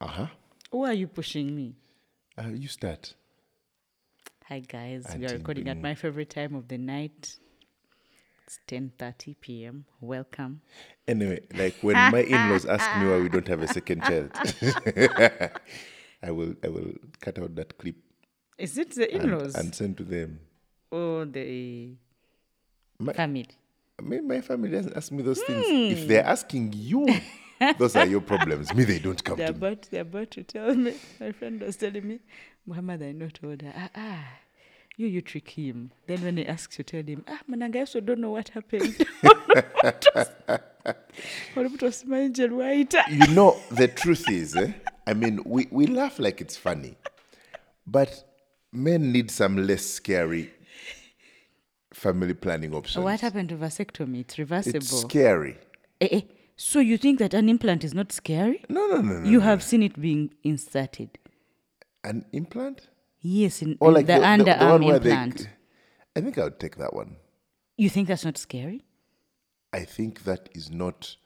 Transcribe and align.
Uh 0.00 0.06
huh. 0.06 0.26
Why 0.70 0.90
are 0.90 0.94
you 0.94 1.06
pushing 1.08 1.54
me? 1.56 1.74
Uh, 2.36 2.48
you 2.48 2.68
start. 2.68 3.14
Hi 4.48 4.60
guys, 4.60 5.06
we 5.18 5.26
are 5.26 5.32
recording 5.32 5.68
at 5.68 5.78
my 5.78 5.94
favorite 5.94 6.30
time 6.30 6.54
of 6.54 6.68
the 6.68 6.78
night. 6.78 7.38
It's 8.46 8.60
10:30 8.68 9.34
p.m. 9.40 9.86
Welcome. 10.00 10.60
Anyway, 11.08 11.40
like 11.54 11.74
when 11.80 11.96
my 12.12 12.20
in-laws 12.34 12.66
ask 12.66 12.84
me 12.98 13.08
why 13.08 13.18
we 13.20 13.28
don't 13.28 13.48
have 13.48 13.62
a 13.62 13.66
second 13.68 14.02
child, 14.02 14.30
I 16.22 16.30
will 16.30 16.54
I 16.62 16.68
will 16.68 16.92
cut 17.20 17.38
out 17.38 17.56
that 17.56 17.78
clip 17.78 17.96
Is 18.58 18.78
it 18.78 18.94
the 18.94 19.12
in-laws 19.16 19.54
and 19.56 19.74
send 19.74 19.96
to 19.96 20.04
them. 20.04 20.40
Oh, 20.92 21.24
the 21.24 21.96
My, 23.00 23.12
family? 23.14 23.48
my, 24.00 24.20
my 24.20 24.40
family 24.42 24.70
doesn't 24.70 24.96
ask 24.96 25.10
me 25.10 25.22
those 25.22 25.42
things. 25.42 25.66
Hmm. 25.66 25.90
If 25.90 26.06
they're 26.06 26.24
asking 26.24 26.74
you, 26.76 27.08
those 27.78 27.96
are 27.96 28.06
your 28.06 28.20
problems. 28.20 28.74
Me, 28.74 28.84
they 28.84 28.98
don't 28.98 29.22
come 29.22 29.36
They're 29.36 29.48
to 29.48 29.52
me. 29.52 29.58
about 29.58 29.88
they're 29.90 30.02
about 30.02 30.30
to 30.32 30.42
tell 30.42 30.74
me. 30.74 30.94
My 31.20 31.32
friend 31.32 31.60
was 31.60 31.76
telling 31.76 32.06
me, 32.06 32.20
Muhammad, 32.66 33.02
I 33.02 33.12
know 33.12 33.28
told 33.28 33.62
her, 33.62 33.72
ah 33.76 33.90
ah, 33.94 34.24
you 34.96 35.06
you 35.06 35.20
trick 35.22 35.48
him. 35.50 35.90
Then 36.06 36.22
when 36.22 36.36
he 36.36 36.46
asks 36.46 36.78
you, 36.78 36.84
tell 36.84 37.02
him, 37.02 37.24
ah 37.28 37.40
Mananga, 37.50 37.76
I 37.76 37.80
also 37.80 38.00
don't 38.00 38.20
know 38.20 38.30
what 38.30 38.48
happened. 38.50 39.06
What 41.54 41.66
about 41.66 41.82
was 41.82 42.04
my 42.04 42.20
angel? 42.20 42.50
You 43.10 43.26
know, 43.28 43.56
the 43.70 43.88
truth 43.88 44.30
is, 44.30 44.54
eh? 44.54 44.72
I 45.06 45.14
mean, 45.14 45.40
we, 45.44 45.66
we 45.70 45.86
laugh 45.86 46.18
like 46.20 46.40
it's 46.40 46.56
funny, 46.56 46.96
but 47.86 48.24
men 48.72 49.10
need 49.10 49.30
some 49.30 49.66
less 49.66 49.84
scary 49.84 50.52
family 51.92 52.34
planning 52.34 52.74
options. 52.74 53.02
What 53.02 53.20
happened 53.20 53.48
to 53.48 53.56
vasectomy? 53.56 54.20
It's 54.20 54.38
reversible. 54.38 54.76
It's 54.76 55.00
scary. 55.00 55.56
Eh, 56.00 56.08
eh. 56.12 56.20
So 56.56 56.80
you 56.80 56.96
think 56.96 57.18
that 57.18 57.34
an 57.34 57.48
implant 57.48 57.84
is 57.84 57.92
not 57.94 58.12
scary? 58.12 58.64
No, 58.68 58.86
no, 58.88 59.00
no, 59.02 59.18
no. 59.20 59.28
You 59.28 59.40
have 59.40 59.62
seen 59.62 59.82
it 59.82 60.00
being 60.00 60.32
inserted. 60.42 61.18
An 62.02 62.24
implant? 62.32 62.88
Yes, 63.20 63.60
in, 63.62 63.76
Or 63.80 63.88
in 63.88 63.94
like 63.94 64.06
the, 64.06 64.14
underarm 64.14 64.70
one 64.72 64.84
where 64.84 64.98
they- 64.98 65.10
implant. 65.10 65.48
I 66.16 66.20
think 66.22 66.38
I 66.38 66.44
would 66.44 66.58
take 66.58 66.76
that 66.76 66.94
one. 66.94 67.16
You 67.76 67.90
think 67.90 68.08
that's 68.08 68.24
not 68.24 68.38
scary? 68.38 68.84
I 69.74 69.80
think 69.84 70.24
that 70.24 70.48
is 70.54 70.70
not 70.70 71.16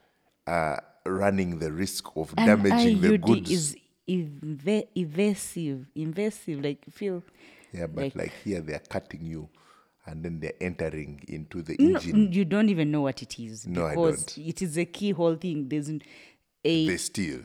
uh, 0.48 0.77
running 1.06 1.61
the 1.61 1.70
risk 1.70 2.09
of 2.17 2.34
An 2.37 2.48
damaging 2.48 3.00
the 3.00 3.11
IUD 3.19 3.22
goods. 3.22 3.50
is 3.53 3.77
eva- 4.09 4.83
evasive, 4.98 5.87
invasive. 5.94 6.61
Like 6.65 6.84
feel. 6.91 7.22
yeah, 7.72 7.87
but 7.87 8.03
like- 8.03 8.17
like, 8.17 8.33
here 8.42 8.61
they 8.61 8.72
are 8.75 8.83
cutting 8.89 9.25
you, 9.25 9.48
and 10.11 10.22
then 10.25 10.41
they're 10.41 10.55
entering 10.61 11.20
into 11.28 11.62
the 11.62 11.77
No, 11.78 11.98
engine. 11.98 12.33
you 12.33 12.44
don't 12.44 12.69
even 12.69 12.91
know 12.91 13.03
what 13.03 13.22
it 13.22 13.39
is 13.39 13.66
No, 13.66 13.86
I 13.86 13.94
don't. 13.94 14.39
it 14.39 14.61
is 14.62 14.77
a 14.78 14.84
keyhole 14.84 15.36
thing. 15.36 15.69
There's 15.69 15.89
a. 15.91 16.00
They 16.64 16.97
steal. 16.97 17.41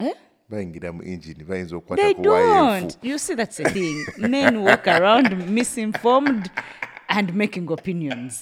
Eh? 0.00 0.12
bayingira 0.50 0.92
mu 0.92 1.02
engine 1.02 1.44
bayinza 1.44 1.76
okukwata 1.76 2.02
They 2.02 2.14
ku 2.14 2.22
waya 2.22 2.46
don't. 2.80 2.96
You 3.02 3.18
see, 3.18 3.34
that's 3.34 3.56
the 3.58 3.68
thing. 3.70 4.04
Men 4.18 4.62
walk 4.62 4.86
around 4.88 5.48
misinformed 5.48 6.50
and 7.08 7.34
making 7.34 7.70
opinions. 7.70 8.40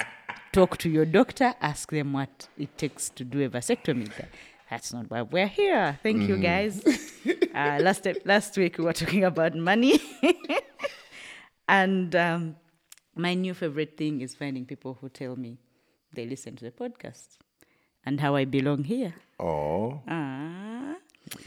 Talk 0.53 0.79
to 0.79 0.89
your 0.89 1.05
doctor, 1.05 1.55
ask 1.61 1.91
them 1.91 2.13
what 2.13 2.49
it 2.57 2.79
takes 2.79 3.11
to 3.11 3.25
do 3.25 3.45
a 3.45 3.49
vasectomy. 3.51 4.09
That's 4.71 4.93
not 4.93 5.11
why 5.11 5.23
we're 5.23 5.49
here. 5.49 5.99
Thank 6.03 6.29
you, 6.29 6.37
guys. 6.39 6.81
uh, 7.55 7.79
last 7.83 8.07
last 8.25 8.57
week 8.57 8.79
we 8.79 8.85
were 8.85 8.93
talking 8.95 9.25
about 9.25 9.55
money, 9.55 10.01
and 11.69 12.15
um, 12.17 12.57
my 13.17 13.35
new 13.35 13.55
favorite 13.55 13.97
thing 13.97 14.21
is 14.21 14.35
finding 14.35 14.67
people 14.67 14.99
who 15.01 15.09
tell 15.09 15.37
me 15.37 15.59
they 16.13 16.27
listen 16.27 16.57
to 16.57 16.65
the 16.65 16.71
podcast 16.71 17.39
and 18.05 18.21
how 18.21 18.37
I 18.37 18.45
belong 18.45 18.85
here. 18.85 19.15
Oh, 19.41 20.01
Ah. 20.09 20.95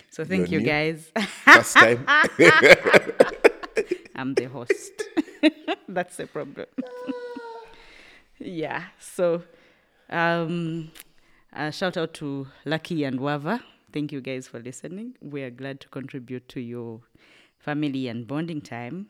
So 0.10 0.26
thank 0.26 0.50
You're 0.52 0.60
you, 0.60 0.66
new? 0.66 0.74
guys. 0.74 1.12
first 1.46 1.76
time. 1.78 2.04
I'm 4.16 4.34
the 4.34 4.46
host. 4.52 5.04
That's 5.88 6.18
the 6.18 6.28
problem. 6.28 6.66
yeah. 8.40 8.84
So, 9.00 9.44
um, 10.10 10.92
uh, 11.54 11.72
shout 11.72 11.96
out 11.98 12.14
to 12.16 12.48
Lucky 12.66 13.04
and 13.06 13.20
Wava. 13.20 13.62
Thank 13.94 14.12
you 14.12 14.22
guys 14.22 14.48
for 14.48 14.60
listening. 14.60 15.16
We 15.22 15.42
are 15.44 15.50
glad 15.50 15.80
to 15.82 15.88
contribute 15.90 16.48
to 16.50 16.60
your 16.60 17.02
family 17.58 18.08
and 18.08 18.28
bonding 18.28 18.62
time. 18.62 19.08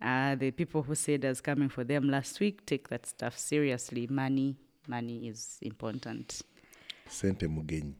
Uh, 0.00 0.34
the 0.34 0.50
people 0.50 0.82
who 0.82 0.94
said 0.94 1.24
I 1.24 1.28
was 1.28 1.40
coming 1.40 1.68
for 1.68 1.82
them 1.84 2.08
last 2.10 2.38
week 2.40 2.66
take 2.66 2.88
that 2.90 3.06
stuff 3.06 3.38
seriously. 3.38 4.06
Money, 4.10 4.56
money 4.86 5.28
is 5.28 5.58
important. 5.62 6.42
Sente 7.08 7.46
mugenyi. 7.48 7.94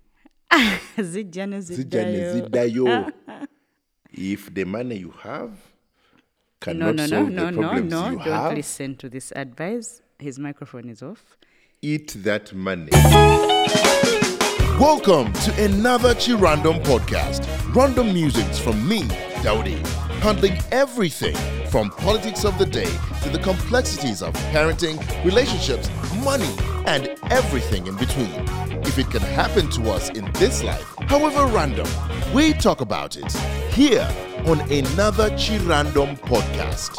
Zijjane 0.99 1.61
ziddayo. 1.61 2.33
ziddayo. 2.33 3.13
if 4.13 4.53
the 4.55 4.65
money 4.65 4.97
you 4.99 5.11
have 5.23 5.51
No, 5.51 6.61
cannot 6.61 6.95
no, 6.97 7.03
no, 7.03 7.07
solve 7.07 7.31
no, 7.31 7.45
the 7.47 7.51
no, 7.53 7.61
problems 7.61 7.91
no. 7.93 8.11
you 8.11 8.17
Don't 8.19 8.27
have, 8.29 8.55
listen 8.57 8.95
to 8.97 9.09
this 9.09 9.33
advice. 9.37 10.03
His 10.19 10.39
microphone 10.39 10.89
is 10.89 11.03
off. 11.03 11.37
eat 11.83 12.15
that 12.25 12.53
money. 12.55 12.91
Welcome 14.79 15.33
to 15.33 15.65
another 15.65 16.15
Chirandom 16.15 16.83
podcast. 16.85 17.47
Random 17.75 18.13
musings 18.13 18.59
from 18.59 18.87
me, 18.89 19.03
Daudi, 19.43 19.77
handling 20.27 20.59
everything 20.73 21.37
from 21.69 21.89
politics 21.89 22.45
of 22.45 22.59
the 22.59 22.67
day 22.67 22.91
to 23.23 23.29
the 23.31 23.39
complexities 23.39 24.23
of 24.23 24.35
parenting, 24.51 24.99
relationships, 25.25 25.89
money, 26.25 26.53
and 26.85 27.17
everything 27.31 27.87
in 27.87 27.95
between. 27.95 28.33
If 28.85 28.99
it 28.99 29.09
can 29.09 29.21
happen 29.21 29.71
to 29.71 29.89
us 29.93 30.09
in 30.11 30.29
this 30.33 30.65
life, 30.65 30.85
however 31.03 31.47
random, 31.47 31.87
we 32.35 32.55
talk 32.55 32.81
about 32.81 33.17
it 33.17 33.33
here 33.73 34.09
on 34.47 34.61
another 34.63 35.31
Chirandom 35.39 36.19
podcast. 36.19 36.99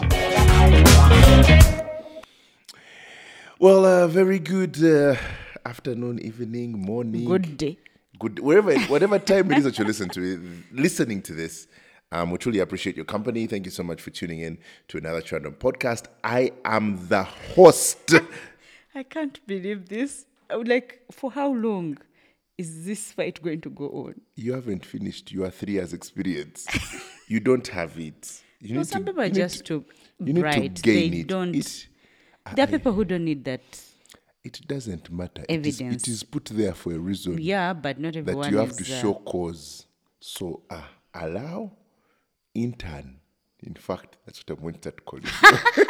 Well, 3.59 3.83
uh, 3.85 4.07
very 4.07 4.39
good 4.39 4.81
uh, 4.81 5.17
afternoon, 5.65 6.19
evening, 6.19 6.79
morning. 6.79 7.25
Good 7.25 7.57
day. 7.57 7.77
Good 8.19 8.39
wherever, 8.39 8.79
whatever 8.83 9.19
time 9.19 9.51
it 9.51 9.57
is 9.57 9.63
that 9.65 9.77
you're 9.77 9.85
listening 9.85 10.11
to 10.11 10.41
listening 10.71 11.21
to 11.23 11.33
this. 11.33 11.67
Um, 12.11 12.31
we 12.31 12.37
truly 12.37 12.59
appreciate 12.59 12.95
your 12.95 13.05
company. 13.05 13.47
Thank 13.47 13.65
you 13.65 13.71
so 13.71 13.83
much 13.83 14.01
for 14.01 14.11
tuning 14.11 14.39
in 14.39 14.57
to 14.87 14.97
another 14.97 15.21
Random 15.31 15.53
podcast. 15.55 16.05
I 16.23 16.51
am 16.63 17.07
the 17.07 17.23
host. 17.23 18.13
I 18.95 19.03
can't 19.03 19.45
believe 19.45 19.89
this. 19.89 20.25
I 20.49 20.55
would 20.55 20.67
like, 20.69 21.01
for 21.11 21.31
how 21.31 21.51
long 21.53 21.97
is 22.57 22.85
this 22.85 23.11
fight 23.11 23.41
going 23.43 23.59
to 23.61 23.69
go 23.69 23.89
on? 23.89 24.21
You 24.35 24.53
haven't 24.53 24.85
finished 24.85 25.31
your 25.33 25.49
three 25.49 25.73
years 25.73 25.91
experience. 25.93 26.65
you 27.27 27.39
don't 27.41 27.67
have 27.67 27.99
it. 27.99 28.41
You 28.61 28.75
No, 28.75 28.79
need 28.79 28.87
some 28.87 29.03
to- 29.05 29.11
people 29.11 29.23
are 29.23 29.29
just 29.29 29.59
to, 29.65 29.81
too 29.81 29.85
you 30.25 30.33
need 30.33 30.41
bright. 30.41 30.75
to 30.77 30.81
gain 30.81 31.11
they 31.11 31.17
it. 31.19 31.27
don't. 31.27 31.53
It, 31.55 31.87
there 32.55 32.63
are 32.63 32.69
people 32.69 32.93
who 32.93 33.03
don't 33.03 33.25
need 33.25 33.43
that. 33.45 33.61
it 34.45 34.61
doesn't 34.65 35.11
matter. 35.11 35.43
It 35.49 35.65
is, 35.67 35.81
Evidence. 35.81 36.03
it 36.07 36.11
is 36.11 36.23
put 36.23 36.45
there 36.45 36.73
for 36.73 36.93
a 36.93 36.97
reason. 36.97 37.37
Yeah, 37.39 37.73
but 37.73 37.99
not 37.99 38.13
that 38.13 38.19
everyone 38.21 38.49
you 38.51 38.57
have 38.59 38.69
is. 38.71 38.77
to 38.77 38.83
uh, 38.95 39.01
show 39.01 39.13
cause. 39.13 39.85
So 40.21 40.63
uh, 40.69 40.81
allow, 41.13 41.73
intern. 42.57 43.19
In 43.63 43.75
fact, 43.75 44.17
that's 44.25 44.39
what 44.39 44.57
I'm 44.57 44.61
going 44.61 44.73
to 44.75 44.79
start 44.79 45.05
calling. 45.05 45.25
you. 45.25 45.85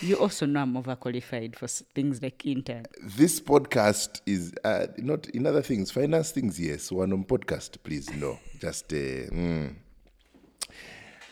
you 0.08 0.16
also 0.16 0.46
know 0.46 0.60
I'm 0.60 0.74
overqualified 0.74 1.56
for 1.56 1.66
things 1.66 2.22
like 2.22 2.44
intern. 2.46 2.86
this 3.02 3.40
podcast 3.40 4.20
is 4.26 4.52
uh, 4.64 4.86
not 4.98 5.28
in 5.30 5.46
other 5.46 5.62
things, 5.62 5.90
finance 5.90 6.30
things. 6.30 6.60
Yes, 6.60 6.92
one 6.92 7.12
on 7.12 7.24
podcast, 7.24 7.82
please. 7.82 8.10
No, 8.14 8.38
just 8.60 8.92
uh, 8.92 8.96
mm. 8.96 9.74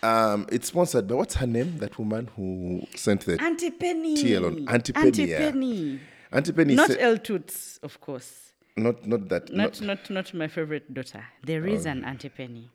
um, 0.03 0.47
it's 0.50 0.69
sponsored 0.69 1.09
by 1.09 1.15
what's 1.15 1.34
her 1.36 1.47
name? 1.47 1.78
That 1.78 1.98
woman 1.98 2.31
who 2.36 2.86
sent 2.94 3.25
the 3.25 3.41
Auntie 3.42 3.71
Penny. 3.71 4.16
TL 4.16 4.47
on 4.47 4.69
Auntie 4.69 4.92
Penny. 4.92 5.06
Auntie 5.06 5.25
yeah. 5.25 5.38
Penny. 5.38 6.00
Auntie 6.32 6.53
Penny. 6.53 6.75
Not 6.75 6.88
said- 6.88 7.00
El 7.00 7.19
Toots, 7.19 7.78
of 7.82 8.00
course. 8.00 8.53
not 8.76 9.06
not 9.06 9.28
that. 9.28 9.53
Not, 9.53 9.81
not, 9.81 10.10
not 10.10 10.34
my 10.34 10.48
favorite 10.48 10.92
daughter. 10.92 11.25
There 11.42 11.66
is 11.66 11.86
an 11.86 12.04
Auntie 12.04 12.28
Penny 12.28 12.71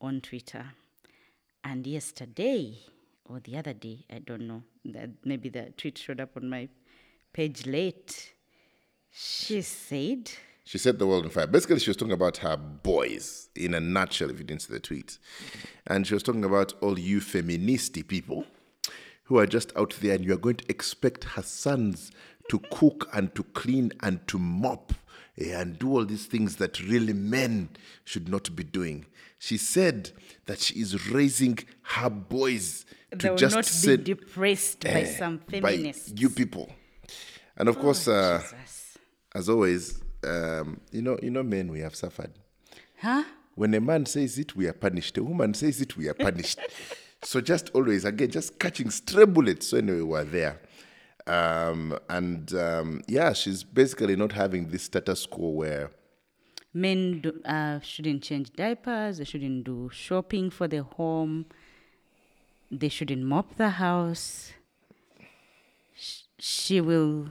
on 0.00 0.20
Twitter. 0.20 0.64
And 1.64 1.86
yesterday, 1.86 2.78
or 3.24 3.40
the 3.40 3.56
other 3.56 3.72
day, 3.72 4.04
I 4.10 4.20
don't 4.20 4.46
know, 4.46 4.62
that 4.86 5.10
maybe 5.24 5.48
the 5.48 5.72
tweet 5.76 5.98
showed 5.98 6.20
up 6.20 6.36
on 6.36 6.48
my 6.48 6.68
page 7.32 7.66
late. 7.66 8.32
She 9.10 9.62
said, 9.62 10.30
She 10.64 10.78
set 10.78 10.98
the 10.98 11.06
world 11.06 11.24
on 11.24 11.30
fire. 11.30 11.46
Basically, 11.46 11.78
she 11.78 11.90
was 11.90 11.96
talking 11.96 12.12
about 12.12 12.38
her 12.38 12.56
boys 12.56 13.48
in 13.54 13.74
a 13.74 13.80
nutshell, 13.80 14.30
if 14.30 14.38
you 14.38 14.44
didn't 14.44 14.62
see 14.62 14.72
the 14.72 14.80
tweet. 14.80 15.18
And 15.86 16.06
she 16.06 16.14
was 16.14 16.22
talking 16.22 16.44
about 16.44 16.74
all 16.80 16.98
you 16.98 17.20
feministy 17.20 18.06
people 18.06 18.44
who 19.24 19.38
are 19.38 19.46
just 19.46 19.76
out 19.76 19.94
there 20.00 20.14
and 20.14 20.24
you 20.24 20.32
are 20.32 20.38
going 20.38 20.56
to 20.56 20.70
expect 20.70 21.24
her 21.24 21.42
sons 21.42 22.10
to 22.48 22.58
cook 22.70 23.08
and 23.12 23.34
to 23.34 23.42
clean 23.42 23.92
and 24.00 24.26
to 24.26 24.38
mop 24.38 24.94
eh, 25.38 25.52
and 25.54 25.78
do 25.78 25.90
all 25.92 26.04
these 26.04 26.24
things 26.24 26.56
that 26.56 26.80
really 26.80 27.12
men 27.12 27.68
should 28.04 28.28
not 28.28 28.56
be 28.56 28.64
doing. 28.64 29.04
She 29.38 29.56
said 29.56 30.10
that 30.46 30.58
she 30.60 30.80
is 30.80 31.10
raising 31.10 31.58
her 31.82 32.10
boys 32.10 32.84
to 33.12 33.16
they 33.18 33.30
will 33.30 33.36
just 33.36 33.54
not 33.54 33.64
sit 33.64 34.04
be 34.04 34.14
depressed 34.14 34.80
by 34.80 34.90
eh, 34.90 35.04
some 35.04 35.38
by 35.38 35.60
feminists. 35.60 36.12
you 36.16 36.28
people. 36.28 36.68
And 37.56 37.68
of 37.68 37.78
course, 37.78 38.08
uh, 38.08 38.42
as 39.34 39.48
always, 39.48 40.00
um, 40.24 40.80
you 40.92 41.02
know, 41.02 41.18
you 41.22 41.30
know, 41.30 41.42
men, 41.42 41.68
we 41.68 41.80
have 41.80 41.94
suffered. 41.94 42.32
Huh? 43.00 43.24
When 43.54 43.74
a 43.74 43.80
man 43.80 44.06
says 44.06 44.38
it, 44.38 44.54
we 44.54 44.66
are 44.66 44.72
punished. 44.72 45.18
A 45.18 45.24
woman 45.24 45.54
says 45.54 45.80
it, 45.80 45.96
we 45.96 46.08
are 46.08 46.14
punished. 46.14 46.60
so 47.22 47.40
just 47.40 47.70
always, 47.74 48.04
again, 48.04 48.30
just 48.30 48.58
catching 48.58 48.90
stray 48.90 49.24
bullets. 49.24 49.68
So 49.68 49.78
anyway, 49.78 50.02
we're 50.02 50.24
there. 50.24 50.60
Um, 51.26 51.98
and 52.08 52.52
um, 52.54 53.02
yeah, 53.06 53.32
she's 53.32 53.64
basically 53.64 54.16
not 54.16 54.32
having 54.32 54.68
this 54.68 54.84
status 54.84 55.26
quo 55.26 55.48
where 55.50 55.90
Men 56.78 57.20
do, 57.22 57.30
uh, 57.44 57.80
shouldn't 57.80 58.22
change 58.22 58.52
diapers. 58.52 59.18
They 59.18 59.24
shouldn't 59.24 59.64
do 59.64 59.90
shopping 59.92 60.48
for 60.50 60.68
the 60.68 60.84
home. 60.84 61.46
They 62.70 62.88
shouldn't 62.88 63.24
mop 63.24 63.56
the 63.56 63.70
house. 63.70 64.52
Sh- 65.96 66.22
she 66.38 66.80
will 66.80 67.30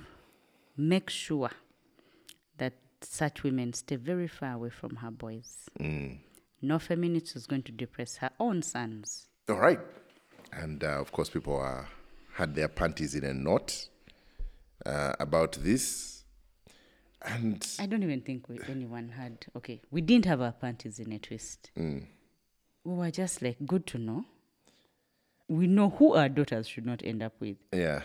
make 0.76 1.10
sure 1.10 1.52
that 2.58 2.74
such 3.02 3.44
women 3.44 3.72
stay 3.72 3.96
very 3.96 4.28
far 4.28 4.54
away 4.54 4.70
from 4.70 4.98
her 4.98 5.12
boys. 5.12 5.70
No 6.62 6.80
feminist 6.80 7.36
is 7.38 7.48
going 7.48 7.64
to 7.64 7.72
depress 7.72 8.18
her 8.18 8.32
own 8.40 8.62
sons. 8.64 9.28
All 9.48 9.60
right. 9.60 9.80
And 10.52 10.84
uh, 10.84 11.00
of 11.00 11.14
course, 11.14 11.30
people 11.30 11.56
are, 11.56 11.88
had 12.34 12.54
their 12.54 12.68
panties 12.68 13.16
in 13.16 13.24
a 13.24 13.34
knot 13.34 13.88
uh, 14.86 15.14
about 15.20 15.54
this. 15.62 16.17
And 17.26 17.66
I 17.80 17.86
don't 17.88 18.04
even 18.04 18.22
think 18.22 18.48
we, 18.48 18.60
anyone 18.70 19.10
had. 19.10 19.46
Okay, 19.56 19.82
we 19.92 20.02
didn't 20.02 20.26
have 20.26 20.42
our 20.42 20.52
panties 20.52 21.00
in 21.00 21.12
a 21.12 21.20
twist. 21.20 21.72
Mm. 21.78 22.06
We 22.84 22.94
were 22.94 23.12
just 23.12 23.42
like, 23.42 23.58
good 23.66 23.86
to 23.88 23.98
know. 23.98 24.26
We 25.48 25.68
know 25.68 25.90
who 25.90 26.14
our 26.14 26.30
daughters 26.30 26.68
should 26.68 26.86
not 26.86 27.02
end 27.04 27.24
up 27.24 27.34
with. 27.40 27.58
yeah, 27.74 28.02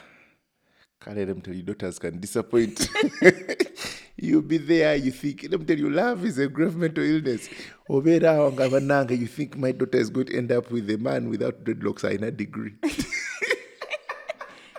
can't 1.00 1.17
let 1.17 1.26
them 1.29 1.41
tell 1.41 1.55
you 1.55 1.62
daughters 1.62 1.99
can 1.99 2.20
disappoint. 2.20 2.88
You'll 4.17 4.43
be 4.43 4.59
there, 4.59 4.94
you 4.94 5.11
think, 5.11 5.49
let 5.50 5.59
me 5.59 5.67
tell 5.67 5.79
you, 5.79 5.91
love 5.91 6.25
is 6.25 6.38
a 6.38 6.47
grave 6.47 6.76
mental 6.76 7.03
illness. 7.03 7.49
You 7.88 9.26
think 9.26 9.56
my 9.56 9.73
daughter 9.73 9.99
is 9.99 10.11
going 10.11 10.26
to 10.26 10.37
end 10.37 10.53
up 10.53 10.70
with 10.70 10.88
a 10.91 10.99
man 10.99 11.29
without 11.29 11.64
dreadlocks 11.64 12.05
in 12.09 12.23
a 12.23 12.31
degree. 12.31 12.75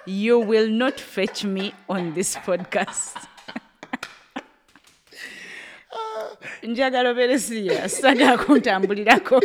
You 0.06 0.38
will 0.40 0.68
not 0.68 1.00
fetch 1.00 1.46
me 1.46 1.74
on 1.88 2.14
this 2.14 2.36
podcast. 2.36 3.26
Njagala 6.68 7.10
obeere 7.10 7.40
serious 7.40 8.04
ntambulirako 8.04 9.42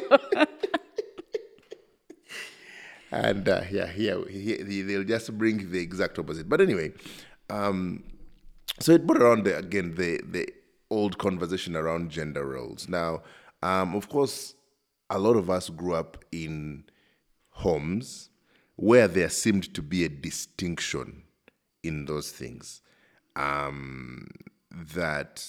and 3.11 3.49
uh, 3.49 3.63
yeah, 3.71 3.87
here, 3.87 4.23
here 4.29 4.59
they- 4.63 4.83
they'll 4.83 5.05
just 5.05 5.33
bring 5.39 5.71
the 5.71 5.81
exact 5.81 6.19
opposite. 6.19 6.47
But 6.49 6.61
anyway, 6.61 6.93
um, 7.49 8.05
so 8.81 8.93
it 8.93 9.07
brought 9.07 9.23
around 9.23 9.45
the, 9.45 9.57
again 9.57 9.95
the 9.95 10.21
the 10.31 10.47
old 10.91 11.17
conversation 11.19 11.75
around 11.77 12.11
gender 12.11 12.45
roles. 12.47 12.89
Now, 12.89 13.23
um, 13.63 13.95
of 13.95 14.09
course, 14.09 14.55
a 15.11 15.19
lot 15.19 15.37
of 15.37 15.49
us 15.49 15.71
grew 15.71 15.95
up 15.95 16.23
in 16.33 16.85
homes 17.51 18.29
where 18.77 19.09
there 19.09 19.29
seemed 19.31 19.73
to 19.75 19.83
be 19.83 20.05
a 20.05 20.09
distinction 20.09 21.23
in 21.83 22.05
those 22.05 22.31
things. 22.31 22.83
Um, 23.37 24.29
that 24.71 25.47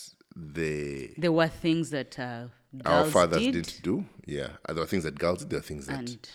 the 0.54 1.12
there 1.18 1.32
were 1.32 1.48
things 1.48 1.90
that 1.90 2.18
uh, 2.20 2.46
our 2.86 3.06
fathers 3.06 3.40
did 3.40 3.54
didn't 3.54 3.82
do. 3.84 4.06
Yeah, 4.26 4.50
there 4.68 4.76
were 4.76 4.86
things 4.86 5.04
that 5.04 5.18
girls 5.20 5.40
did. 5.40 5.50
There 5.50 5.60
were 5.60 5.64
things 5.64 5.88
that 5.88 6.00
and 6.00 6.30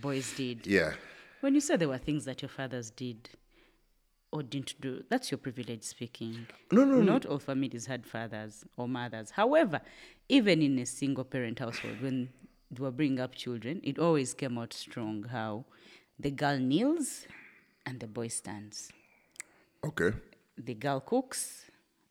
boys 0.00 0.32
did 0.36 0.66
yeah. 0.66 0.92
when 1.40 1.54
you 1.54 1.60
say 1.60 1.76
there 1.76 1.88
were 1.88 1.98
things 1.98 2.24
that 2.24 2.40
your 2.40 2.48
fathers 2.48 2.90
did 2.90 3.28
or 4.32 4.42
didn't 4.42 4.80
do 4.80 5.04
that's 5.10 5.30
your 5.30 5.36
privilege 5.38 5.82
speaking 5.82 6.46
No, 6.72 6.84
no, 6.86 7.02
not 7.02 7.26
all 7.26 7.38
families 7.38 7.84
had 7.84 8.06
fathers 8.06 8.64
or 8.78 8.88
mothers 8.88 9.30
however 9.32 9.82
even 10.28 10.62
in 10.62 10.78
a 10.78 10.86
single 10.86 11.22
parent 11.24 11.58
household 11.58 12.00
when 12.00 12.30
they 12.70 12.80
were 12.82 12.90
bringing 12.90 13.20
up 13.20 13.34
children 13.34 13.80
it 13.84 13.98
always 13.98 14.32
came 14.32 14.56
out 14.56 14.72
strong 14.72 15.24
how 15.24 15.66
the 16.18 16.30
girl 16.30 16.58
kneels 16.58 17.26
and 17.84 18.00
the 18.00 18.06
boy 18.06 18.28
stands 18.28 18.90
Okay. 19.84 20.16
the 20.56 20.72
girl 20.74 21.00
cooks 21.00 21.63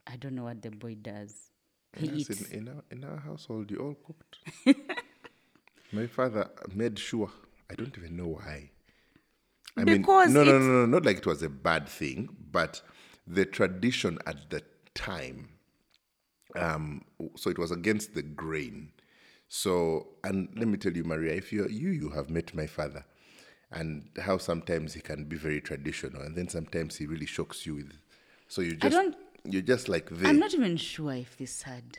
i 0.08 0.16
don't 0.16 0.36
know 0.36 0.44
what 0.44 0.62
the 0.62 0.70
boy 0.72 0.96
does 0.96 1.50
he 1.96 2.08
Yes, 2.08 2.16
eats 2.22 2.42
in, 2.52 2.60
in, 2.60 2.68
our, 2.70 2.84
in 2.92 3.04
our 3.04 3.18
household, 3.18 3.70
you 3.70 3.78
all 3.78 3.94
cooked. 3.94 4.40
My 5.92 6.08
father 6.08 6.50
made 6.74 6.98
sure. 6.98 7.32
I 7.70 7.76
don't 7.76 7.96
even 7.98 8.18
know 8.18 8.28
why. 8.28 8.72
I 9.78 9.86
Because 9.86 10.34
mean, 10.34 10.34
no, 10.34 10.44
no, 10.44 10.60
no, 10.60 10.66
no, 10.68 10.86
not 10.88 11.06
like 11.06 11.18
it 11.20 11.26
was 11.28 11.44
a 11.44 11.50
bad 11.50 11.88
thing, 11.88 12.30
but 12.52 12.82
the 13.28 13.46
tradition 13.46 14.20
at 14.26 14.50
the 14.50 14.64
time. 14.96 15.50
Um, 16.56 17.06
so 17.36 17.50
it 17.50 17.58
was 17.58 17.72
against 17.72 18.14
the 18.14 18.22
grain. 18.24 18.92
So, 19.48 20.08
and 20.24 20.50
let 20.56 20.68
me 20.68 20.78
tell 20.78 20.94
you, 20.94 21.04
Maria, 21.04 21.34
if 21.34 21.52
you're 21.54 21.70
you 21.70 21.90
you 21.90 22.10
have 22.12 22.30
met 22.30 22.54
my 22.56 22.68
father, 22.68 23.06
and 23.72 24.10
how 24.22 24.38
sometimes 24.38 24.94
he 24.94 25.02
can 25.02 25.26
be 25.26 25.38
very 25.38 25.62
traditional, 25.62 26.22
and 26.24 26.36
then 26.36 26.50
sometimes 26.50 26.98
he 26.98 27.06
really 27.06 27.26
shocks 27.28 27.66
you 27.66 27.76
with. 27.76 27.94
So 28.48 28.62
you 28.62 28.76
just 28.76 28.98
don't- 28.98 29.18
you're 29.46 29.62
just 29.62 29.90
like 29.90 30.10
this. 30.10 30.28
i'm 30.28 30.40
not 30.40 30.54
even 30.54 30.78
sure 30.78 31.14
if 31.14 31.38
this 31.38 31.64
had 31.64 31.98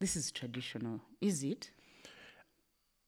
this 0.00 0.16
is 0.16 0.30
traditional 0.30 1.00
is 1.20 1.42
it 1.42 1.70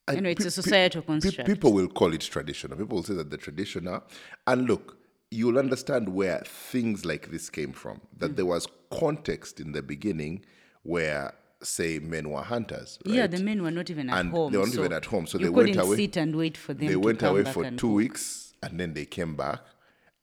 I- 0.08 0.12
You 0.14 0.20
know, 0.20 0.28
it's 0.30 0.42
a 0.42 0.44
pe- 0.44 0.50
pe- 0.50 0.50
societal 0.62 1.02
pe- 1.02 1.06
construct. 1.06 1.48
People 1.48 1.72
will 1.72 1.88
call 1.88 2.14
it 2.14 2.20
traditional. 2.20 2.78
People 2.78 2.98
will 2.98 3.02
say 3.02 3.14
that 3.14 3.28
the 3.28 3.36
traditional. 3.36 4.04
And 4.46 4.68
look, 4.68 4.98
you'll 5.32 5.58
understand 5.58 6.10
where 6.10 6.38
things 6.46 7.04
like 7.04 7.32
this 7.32 7.50
came 7.50 7.72
from. 7.72 8.00
That 8.18 8.30
Mm. 8.30 8.36
there 8.36 8.46
was 8.46 8.68
context 8.92 9.58
in 9.58 9.72
the 9.72 9.82
beginning 9.82 10.44
where, 10.84 11.34
say, 11.60 11.98
men 11.98 12.30
were 12.30 12.42
hunters. 12.42 13.00
Right? 13.04 13.16
Yeah, 13.16 13.26
the 13.26 13.42
men 13.42 13.64
were 13.64 13.72
not 13.72 13.90
even 13.90 14.08
at 14.08 14.20
And 14.20 14.30
home. 14.30 14.52
they 14.52 14.58
weren't 14.58 14.74
so 14.74 14.78
even 14.82 14.92
at 14.92 15.06
home, 15.06 15.26
so 15.26 15.38
you 15.40 15.46
they 15.46 15.50
went 15.50 15.74
away- 15.76 15.96
sit 15.96 16.16
and 16.16 16.36
wait 16.36 16.56
for 16.56 16.72
them. 16.72 16.86
they 16.86 16.94
went 16.94 17.24
away 17.24 17.42
for 17.42 17.64
two 17.72 17.76
cook. 17.76 17.90
weeks 17.96 18.54
and 18.62 18.78
then 18.78 18.94
they 18.94 19.06
came 19.06 19.34
back. 19.34 19.58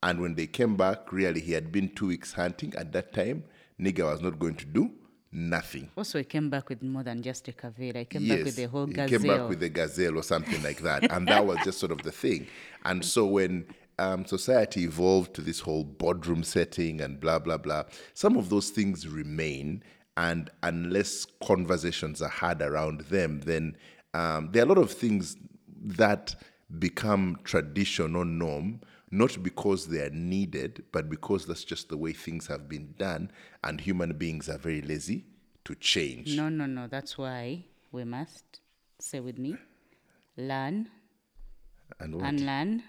And 0.04 0.20
when 0.20 0.36
they 0.36 0.48
came 0.48 0.76
back, 0.76 1.12
really, 1.14 1.40
he 1.40 1.54
had 1.54 1.72
been 1.72 1.90
two 1.90 2.08
weeks 2.08 2.34
hunting. 2.34 2.74
At 2.76 2.92
that 2.92 3.14
time, 3.14 3.46
Nigga 3.80 4.04
was 4.12 4.22
not 4.22 4.38
going 4.38 4.56
to 4.56 4.66
do 4.66 4.92
nothing. 5.32 5.90
Also, 5.96 6.20
he 6.20 6.26
came 6.26 6.50
back 6.50 6.68
with 6.70 6.84
more 6.84 7.04
than 7.04 7.22
just 7.22 7.48
a 7.48 7.54
caveira. 7.54 8.02
I 8.02 8.04
came 8.04 8.28
back 8.28 8.44
with 8.44 8.56
the 8.56 8.66
whole 8.66 8.86
gazelle. 8.86 9.08
he 9.08 9.18
came 9.18 9.28
back 9.38 9.50
with 9.50 9.64
a 9.64 9.70
gazelle 9.70 10.18
or 10.18 10.24
something 10.24 10.62
like 10.62 10.82
that, 10.82 11.10
and 11.12 11.28
that 11.30 11.46
was 11.46 11.58
just 11.64 11.80
sort 11.80 11.92
of 11.92 12.04
the 12.04 12.12
thing. 12.12 12.48
And 12.84 13.04
so 13.04 13.26
when 13.26 13.66
um, 13.98 14.26
society 14.26 14.84
evolved 14.84 15.34
to 15.36 15.42
this 15.42 15.62
whole 15.62 15.86
boardroom 15.86 16.44
setting 16.44 17.02
and 17.02 17.20
blah 17.20 17.40
blah 17.40 17.58
blah, 17.58 17.84
some 18.14 18.38
of 18.38 18.50
those 18.50 18.70
things 18.72 19.08
remain, 19.08 19.84
and 20.18 20.50
unless 20.64 21.26
conversations 21.44 22.22
are 22.22 22.30
had 22.30 22.62
around 22.62 23.02
them, 23.02 23.40
then 23.46 23.78
um, 24.14 24.50
there 24.52 24.64
are 24.64 24.66
a 24.66 24.70
lot 24.70 24.78
of 24.78 24.92
things 24.92 25.38
that 25.82 26.36
become 26.78 27.40
tradition 27.44 28.16
or 28.16 28.26
norm 28.26 28.82
not 29.22 29.32
because 29.44 29.82
they 29.88 30.02
are 30.08 30.10
needed, 30.10 30.84
but 30.92 31.10
because 31.10 31.46
that's 31.46 31.64
just 31.64 31.90
the 31.90 31.98
way 31.98 32.14
things 32.14 32.48
have 32.48 32.68
been 32.68 32.88
done, 32.98 33.32
and 33.64 33.80
human 33.80 34.12
beings 34.24 34.50
are 34.50 34.58
very 34.58 34.82
lazy 34.82 35.20
to 35.66 35.76
change. 35.76 36.36
no, 36.36 36.50
no, 36.50 36.66
no. 36.66 36.88
That's 36.88 37.18
why 37.18 37.64
we 37.92 38.04
must 38.04 38.60
say 39.00 39.20
with 39.20 39.38
me, 39.38 39.56
learn, 40.36 40.90
And 42.00 42.16
what? 42.16 42.26
unlearn, 42.26 42.84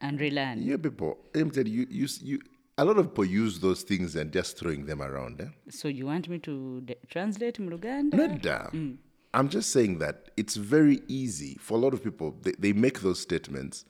and 0.00 0.20
relearn. 0.20 0.62
You 0.62 0.78
people, 0.78 1.18
let 1.34 1.44
me 1.44 1.50
tell 1.50 1.66
you, 1.66 1.86
you, 1.88 2.06
you, 2.20 2.40
a 2.76 2.84
lot 2.84 2.98
of 2.98 3.04
people 3.10 3.24
use 3.24 3.58
those 3.60 3.82
things 3.82 4.16
and 4.16 4.32
just 4.32 4.58
throwing 4.58 4.84
them 4.86 5.00
around. 5.00 5.40
Eh? 5.40 5.46
So 5.70 5.88
you 5.88 6.06
want 6.06 6.28
me 6.28 6.38
to 6.40 6.80
de- 6.82 6.96
translate 7.08 7.58
Mluganda? 7.58 8.14
Not 8.14 8.42
damn. 8.42 8.98
I'm 9.34 9.48
just 9.48 9.70
saying 9.70 9.98
that 10.00 10.30
it's 10.36 10.56
very 10.56 11.00
easy 11.08 11.56
for 11.58 11.74
a 11.78 11.80
lot 11.80 11.94
of 11.94 12.04
people. 12.04 12.36
They, 12.42 12.52
they 12.58 12.72
make 12.74 13.00
those 13.00 13.20
statements, 13.20 13.84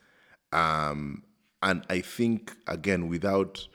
um, 0.53 1.23
and 1.63 1.83
I 1.89 2.01
think 2.01 2.55
again 2.67 3.07
without 3.09 3.67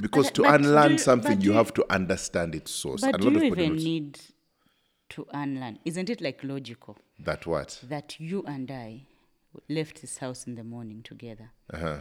because 0.00 0.30
to 0.32 0.44
unlearn 0.44 0.92
you- 0.92 0.98
something 0.98 1.36
but 1.38 1.44
you 1.44 1.52
have 1.52 1.72
to 1.74 1.84
understand 1.92 2.54
its 2.54 2.70
source. 2.70 3.00
But 3.00 3.14
and 3.14 3.22
do 3.22 3.28
a 3.28 3.30
lot 3.30 3.42
you 3.42 3.52
of 3.52 3.58
even 3.58 3.76
need 3.76 4.20
to 5.10 5.26
unlearn? 5.32 5.78
Isn't 5.84 6.08
it 6.10 6.20
like 6.20 6.44
logical 6.44 6.96
that 7.18 7.46
what? 7.46 7.80
that 7.88 8.20
you 8.20 8.42
and 8.46 8.70
I 8.70 9.06
left 9.68 10.00
this 10.00 10.18
house 10.18 10.46
in 10.46 10.54
the 10.54 10.64
morning 10.64 11.02
together, 11.02 11.50
Uh-huh. 11.72 11.98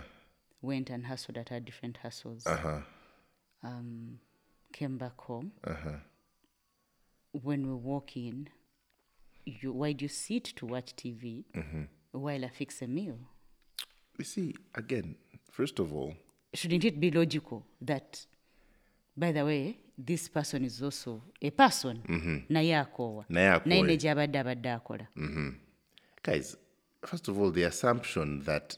went 0.62 0.89
and 0.89 1.05
hustled 1.07 1.38
at 1.38 1.51
our 1.51 1.60
different 1.60 1.98
hustles, 1.98 2.46
Uh-huh. 2.46 2.81
um, 3.63 4.19
came 4.74 4.98
back 4.98 5.19
home. 5.22 5.53
Uh-huh. 5.63 6.00
When 7.31 7.67
we 7.67 7.74
walk 7.74 8.15
in, 8.17 8.50
you, 9.46 9.72
why 9.74 9.93
do 9.93 10.05
you 10.05 10.10
sit 10.10 10.43
to 10.57 10.65
watch 10.65 10.96
TV 10.96 11.46
Mm-hmm. 11.53 11.84
while 12.12 12.43
I 12.46 12.50
fix 12.50 12.81
a 12.81 12.88
meal? 12.88 13.19
You 14.17 14.25
see, 14.25 14.55
again, 14.75 15.15
first 15.51 15.79
of 15.79 15.93
all, 15.93 16.13
Shouldn't 16.53 16.86
it 16.86 17.00
be 17.00 17.12
logical 17.12 17.63
that, 17.81 18.25
by 19.15 19.31
the 19.31 19.45
way, 19.45 19.77
this 19.97 20.27
person 20.27 20.63
is 20.63 20.81
also 20.81 21.21
a 21.41 21.50
person? 21.51 22.01
Naye 22.50 22.74
akoowa. 22.74 23.25
Naye 23.29 23.51
akoowa. 23.51 23.65
Naye 23.65 23.83
ne 23.83 23.97
gy'abadde 23.97 24.39
abadde 24.39 24.81
akola. 24.81 25.07
guys, 26.24 26.55
first 27.05 27.27
of 27.27 27.39
all, 27.39 27.51
the 27.51 27.63
assumption 27.63 28.41
that 28.43 28.77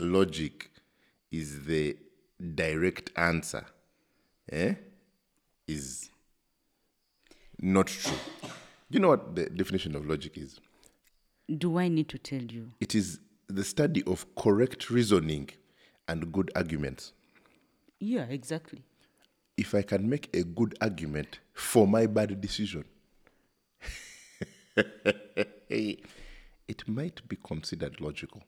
logic 0.00 0.70
is 1.30 1.64
the 1.66 1.96
direct 2.54 3.10
answer, 3.16 3.64
eh, 4.50 4.74
is 5.68 6.10
Not 7.62 7.86
true. 7.88 8.16
You 8.88 8.98
know 9.00 9.08
what 9.08 9.34
the 9.36 9.50
definition 9.50 9.94
of 9.94 10.06
logic 10.06 10.36
is? 10.38 10.58
Do 11.58 11.78
I 11.78 11.88
need 11.88 12.08
to 12.08 12.18
tell 12.18 12.42
you? 12.42 12.72
It 12.80 12.94
is 12.94 13.20
the 13.54 13.64
study 13.64 14.02
of 14.06 14.26
correct 14.34 14.90
reasoning 14.90 15.50
and 16.08 16.32
good 16.32 16.50
arguments. 16.54 17.12
Yeah, 17.98 18.24
exactly. 18.24 18.82
If 19.56 19.74
I 19.74 19.82
can 19.82 20.08
make 20.08 20.34
a 20.34 20.42
good 20.42 20.74
argument 20.80 21.40
for 21.52 21.86
my 21.86 22.06
bad 22.06 22.40
decision, 22.40 22.84
it 25.68 26.88
might 26.88 27.28
be 27.28 27.36
considered 27.36 28.00
logical. 28.00 28.42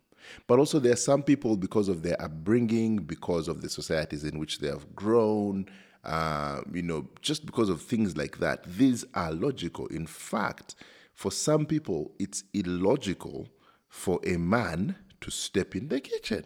But 0.47 0.59
also, 0.59 0.79
there 0.79 0.93
are 0.93 0.97
some 0.97 1.23
people, 1.23 1.57
because 1.57 1.89
of 1.89 2.03
their 2.03 2.21
upbringing, 2.23 2.99
because 2.99 3.49
of 3.49 3.61
the 3.61 3.69
societies 3.69 4.25
in 4.25 4.39
which 4.39 4.61
they 4.61 4.69
have 4.69 4.95
grown, 4.95 5.67
uh, 6.05 6.63
you 6.73 6.83
know, 6.83 7.09
just 7.21 7.45
because 7.45 7.69
of 7.69 7.83
things 7.83 8.17
like 8.17 8.39
that, 8.39 8.65
these 8.65 9.05
are 9.15 9.33
logical. 9.33 9.87
In 9.89 10.07
fact, 10.07 10.77
for 11.15 11.31
some 11.31 11.67
people, 11.67 12.13
it's 12.19 12.45
illogical 12.55 13.49
for 13.93 14.19
a 14.25 14.39
man 14.39 14.97
to 15.21 15.31
step 15.31 15.77
in 15.77 15.89
the 15.89 16.01
kitchen. 16.01 16.45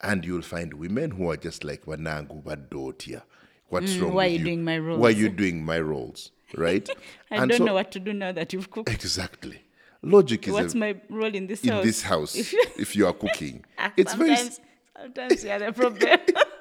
And 0.00 0.24
you'll 0.24 0.42
find 0.42 0.74
women 0.74 1.12
who 1.12 1.30
are 1.30 1.36
just 1.36 1.62
like, 1.64 1.86
Wanangu 1.86 2.42
Badotia. 2.42 3.22
What's 3.68 3.96
wrong 3.96 4.10
Mm, 4.10 4.14
why 4.14 4.24
with 4.26 4.32
are 4.32 4.38
you 4.38 4.44
doing 4.44 4.64
my 4.64 4.78
roles? 4.78 4.98
Why 5.00 5.08
are 5.08 5.12
roles?" 5.12 5.18
you 5.22 5.28
doing 5.30 5.64
my 5.64 5.78
roles? 5.80 6.32
Right? 6.56 6.88
I 7.30 7.36
And 7.36 7.48
don't 7.50 7.58
so- 7.58 7.64
know 7.64 7.74
what 7.74 7.92
to 7.92 8.00
do 8.00 8.12
now 8.12 8.32
that 8.32 8.52
you've 8.52 8.70
cooked. 8.70 8.88
Exactly. 8.90 9.62
Logic 10.02 10.46
is 10.48 10.52
What's 10.54 10.74
a, 10.74 10.76
my 10.76 11.00
role 11.08 11.34
in 11.34 11.46
this 11.46 11.62
in 11.62 11.70
house? 11.70 11.84
this 11.84 12.02
house 12.02 12.34
If 12.34 12.52
you- 12.52 12.64
if 12.78 12.96
you 12.96 13.06
are 13.06 13.14
cooking. 13.14 13.64
Ah, 13.78 13.92
it's 13.96 14.14
very 14.14 14.36
sometimes, 14.36 14.60
sometimes 15.00 15.44
you 15.44 15.50
are 15.50 15.58
the 15.60 15.72
problem. 15.72 16.18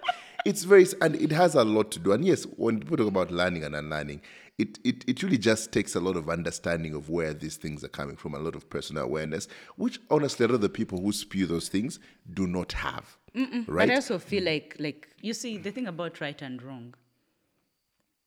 it's 0.45 0.63
very 0.63 0.85
and 1.01 1.15
it 1.15 1.31
has 1.31 1.55
a 1.55 1.63
lot 1.63 1.91
to 1.91 1.99
do. 1.99 2.13
And 2.13 2.23
yes, 2.23 2.43
when 2.55 2.79
people 2.79 2.97
talk 2.97 3.07
about 3.07 3.31
learning 3.31 3.63
and 3.63 3.75
unlearning, 3.75 4.21
it, 4.57 4.79
it 4.83 5.03
it 5.07 5.23
really 5.23 5.37
just 5.37 5.71
takes 5.73 5.95
a 5.95 5.99
lot 5.99 6.15
of 6.15 6.29
understanding 6.29 6.93
of 6.93 7.09
where 7.09 7.33
these 7.33 7.57
things 7.57 7.83
are 7.83 7.89
coming 7.89 8.15
from, 8.15 8.35
a 8.35 8.39
lot 8.39 8.55
of 8.55 8.69
personal 8.69 9.03
awareness, 9.03 9.47
which 9.75 9.99
honestly 10.09 10.45
a 10.45 10.47
lot 10.47 10.55
of 10.55 10.61
the 10.61 10.69
people 10.69 11.01
who 11.01 11.11
spew 11.11 11.45
those 11.45 11.67
things 11.67 11.99
do 12.33 12.47
not 12.47 12.71
have. 12.71 13.17
But 13.33 13.67
Right? 13.67 13.91
I 13.91 13.95
also 13.95 14.17
feel 14.17 14.43
like, 14.45 14.77
like 14.79 15.09
you 15.21 15.33
see, 15.33 15.57
the 15.57 15.71
thing 15.71 15.87
about 15.87 16.21
right 16.21 16.41
and 16.41 16.61
wrong 16.63 16.93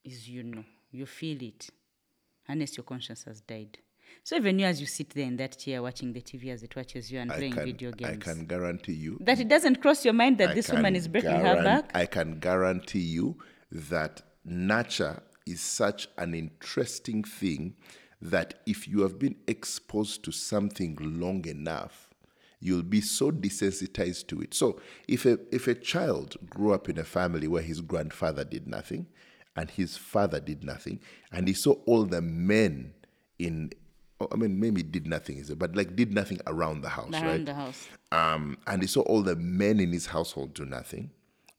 is 0.04 0.28
you 0.28 0.42
know, 0.42 0.64
you 0.90 1.06
feel 1.06 1.42
it, 1.42 1.70
unless 2.46 2.76
your 2.76 2.84
conscience 2.84 3.24
has 3.24 3.40
died. 3.40 3.78
So 4.24 4.36
even 4.36 4.58
you, 4.58 4.66
as 4.66 4.80
you 4.80 4.86
sit 4.86 5.10
there 5.10 5.26
in 5.26 5.36
that 5.36 5.58
chair 5.58 5.82
watching 5.82 6.12
the 6.12 6.20
TV 6.20 6.52
as 6.52 6.62
it 6.62 6.76
watches 6.76 7.10
you 7.10 7.18
and 7.18 7.32
I 7.32 7.36
playing 7.36 7.52
can 7.52 7.64
video 7.64 7.92
games, 7.92 8.28
I 8.28 8.32
can 8.32 8.46
guarantee 8.46 8.92
you 8.92 9.18
that 9.20 9.40
it 9.40 9.48
doesn't 9.48 9.80
cross 9.80 10.04
your 10.04 10.14
mind 10.14 10.38
that 10.38 10.50
I 10.50 10.54
this 10.54 10.70
woman 10.70 10.94
is 10.96 11.08
breaking 11.08 11.30
her 11.30 11.62
back. 11.62 11.90
I 11.94 12.06
can 12.06 12.38
guarantee 12.38 13.00
you 13.00 13.36
that 13.72 14.22
nurture 14.44 15.22
is 15.46 15.60
such 15.60 16.08
an 16.18 16.34
interesting 16.34 17.24
thing 17.24 17.74
that 18.20 18.54
if 18.66 18.88
you 18.88 19.02
have 19.02 19.18
been 19.18 19.36
exposed 19.46 20.24
to 20.24 20.32
something 20.32 20.96
long 21.00 21.46
enough, 21.46 22.08
you'll 22.60 22.82
be 22.82 23.00
so 23.00 23.30
desensitized 23.30 24.26
to 24.28 24.40
it. 24.40 24.54
So 24.54 24.80
if 25.06 25.24
a 25.24 25.38
if 25.54 25.68
a 25.68 25.74
child 25.74 26.36
grew 26.50 26.72
up 26.72 26.88
in 26.88 26.98
a 26.98 27.04
family 27.04 27.46
where 27.46 27.62
his 27.62 27.80
grandfather 27.80 28.44
did 28.44 28.66
nothing 28.66 29.06
and 29.56 29.70
his 29.70 29.96
father 29.96 30.40
did 30.40 30.64
nothing, 30.64 31.00
and 31.32 31.48
he 31.48 31.54
saw 31.54 31.72
all 31.86 32.04
the 32.04 32.20
men 32.20 32.94
in 33.38 33.70
I 34.32 34.36
mean 34.36 34.58
maybe 34.58 34.82
did 34.82 35.06
nothing 35.06 35.38
is 35.38 35.50
it, 35.50 35.58
but 35.58 35.76
like 35.76 35.94
did 35.94 36.12
nothing 36.12 36.40
around 36.46 36.82
the 36.82 36.88
house, 36.88 37.12
Around 37.12 37.24
right? 37.24 37.46
the 37.46 37.54
house. 37.54 37.88
um, 38.12 38.58
and 38.66 38.82
he 38.82 38.88
saw 38.88 39.02
all 39.02 39.22
the 39.22 39.36
men 39.36 39.78
in 39.80 39.92
his 39.92 40.06
household 40.06 40.54
do 40.54 40.64
nothing, 40.64 41.10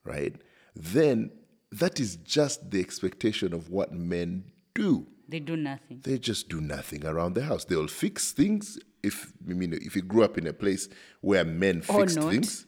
right? 0.04 0.36
Then 0.76 1.32
that 1.72 2.00
is 2.00 2.18
just 2.18 2.72
the 2.72 2.80
expectation 2.80 3.54
of 3.54 3.70
what 3.70 3.94
men 3.94 4.44
do. 4.74 5.08
They 5.28 5.40
do 5.40 5.56
nothing. 5.56 6.02
They 6.04 6.18
just 6.18 6.50
do 6.50 6.60
nothing 6.60 7.06
around 7.06 7.36
the 7.36 7.44
house. 7.44 7.64
They'll 7.66 7.88
fix 7.88 8.32
things. 8.32 8.80
If 9.04 9.32
I 9.50 9.54
mean, 9.54 9.74
if 9.74 9.96
you 9.96 10.02
grew 10.02 10.24
up 10.24 10.38
in 10.38 10.48
a 10.48 10.54
place 10.54 10.90
where 11.22 11.46
men 11.46 11.82
fixed 11.82 12.20
things, 12.20 12.66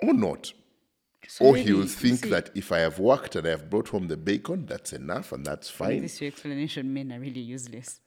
or 0.00 0.12
not, 0.12 0.52
So 1.26 1.46
or 1.46 1.56
he 1.56 1.72
will 1.72 1.86
think 1.86 2.20
see, 2.24 2.30
that 2.30 2.50
if 2.54 2.70
I 2.70 2.78
have 2.80 2.98
worked 3.00 3.34
and 3.36 3.46
I 3.46 3.50
have 3.50 3.68
brought 3.68 3.88
home 3.88 4.06
the 4.08 4.16
bacon, 4.16 4.66
that's 4.66 4.92
enough 4.92 5.32
and 5.32 5.44
that's 5.44 5.68
fine. 5.70 6.02
this 6.02 6.20
your 6.20 6.28
explanation, 6.28 6.92
men 6.94 7.10
are 7.12 7.18
really 7.18 7.40
useless. 7.40 8.00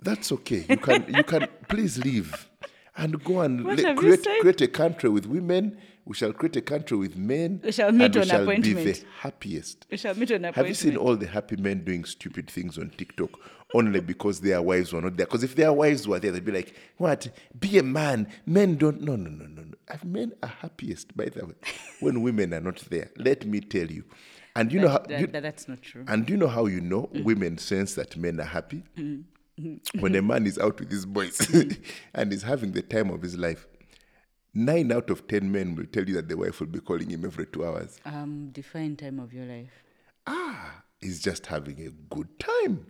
That's 0.00 0.32
okay. 0.32 0.64
You 0.68 0.76
can 0.76 1.06
you 1.14 1.24
can 1.24 1.48
please 1.68 1.98
leave 1.98 2.48
and 2.96 3.22
go 3.24 3.40
and 3.40 3.64
le- 3.64 3.94
create 3.94 4.26
create 4.40 4.60
a 4.60 4.68
country 4.68 5.08
with 5.10 5.26
women. 5.26 5.78
We 6.04 6.14
shall 6.14 6.32
create 6.32 6.54
a 6.56 6.60
country 6.60 6.96
with 6.96 7.16
men. 7.16 7.60
We 7.64 7.72
shall 7.72 7.90
meet 7.90 8.04
and 8.04 8.14
we 8.14 8.20
on 8.20 8.26
shall 8.28 8.46
be 8.46 8.60
the 8.74 9.04
happiest. 9.18 9.86
We 9.90 9.96
shall 9.96 10.14
meet 10.14 10.30
on 10.30 10.36
appointment. 10.44 10.56
Have 10.56 10.68
you 10.68 10.74
seen 10.74 10.96
all 10.96 11.16
the 11.16 11.26
happy 11.26 11.56
men 11.56 11.82
doing 11.84 12.04
stupid 12.04 12.48
things 12.48 12.78
on 12.78 12.90
TikTok 12.90 13.30
only 13.74 13.98
because 13.98 14.40
their 14.40 14.62
wives 14.62 14.92
were 14.92 15.00
not 15.00 15.16
there? 15.16 15.26
Because 15.26 15.42
if 15.42 15.56
their 15.56 15.72
wives 15.72 16.06
were 16.06 16.20
there, 16.20 16.30
they'd 16.30 16.44
be 16.44 16.52
like, 16.52 16.76
"What? 16.98 17.26
Be 17.58 17.78
a 17.78 17.82
man. 17.82 18.28
Men 18.46 18.76
don't." 18.76 19.00
No, 19.00 19.16
no, 19.16 19.30
no, 19.30 19.46
no, 19.46 19.62
no. 19.62 19.72
Men 20.04 20.32
are 20.44 20.48
happiest, 20.48 21.16
by 21.16 21.24
the 21.24 21.46
way, 21.46 21.54
when 22.00 22.22
women 22.22 22.54
are 22.54 22.60
not 22.60 22.76
there. 22.88 23.10
Let 23.16 23.44
me 23.44 23.60
tell 23.60 23.90
you. 23.90 24.04
And 24.54 24.72
you 24.72 24.80
know 24.80 24.88
how. 24.88 24.98
That- 24.98 25.20
you- 25.20 25.26
that- 25.26 25.42
that's 25.42 25.66
not 25.68 25.82
true. 25.82 26.04
and 26.06 26.24
do 26.24 26.32
you 26.34 26.36
know 26.38 26.46
how 26.46 26.66
you 26.66 26.80
know 26.80 27.10
mm. 27.12 27.24
women 27.24 27.58
sense 27.58 27.94
that 27.94 28.16
men 28.16 28.38
are 28.40 28.44
happy? 28.44 28.84
Mm. 28.96 29.24
when 30.00 30.14
a 30.14 30.22
man 30.22 30.46
is 30.46 30.58
out 30.58 30.78
with 30.80 30.90
his 30.90 31.06
boys 31.06 31.40
and 32.14 32.32
is 32.32 32.42
having 32.42 32.72
the 32.72 32.82
time 32.82 33.10
of 33.10 33.22
his 33.22 33.36
life, 33.38 33.66
nine 34.54 34.92
out 34.92 35.10
of 35.10 35.26
ten 35.28 35.50
men 35.50 35.74
will 35.74 35.86
tell 35.86 36.04
you 36.08 36.14
that 36.14 36.28
the 36.28 36.36
wife 36.36 36.60
will 36.60 36.66
be 36.66 36.80
calling 36.80 37.10
him 37.10 37.24
every 37.24 37.46
two 37.46 37.64
hours. 37.64 37.98
Um, 38.04 38.50
define 38.52 38.96
time 38.96 39.18
of 39.18 39.32
your 39.32 39.46
life. 39.46 39.70
Ah, 40.26 40.82
he's 41.00 41.20
just 41.20 41.46
having 41.46 41.80
a 41.86 41.90
good 42.14 42.28
time, 42.38 42.86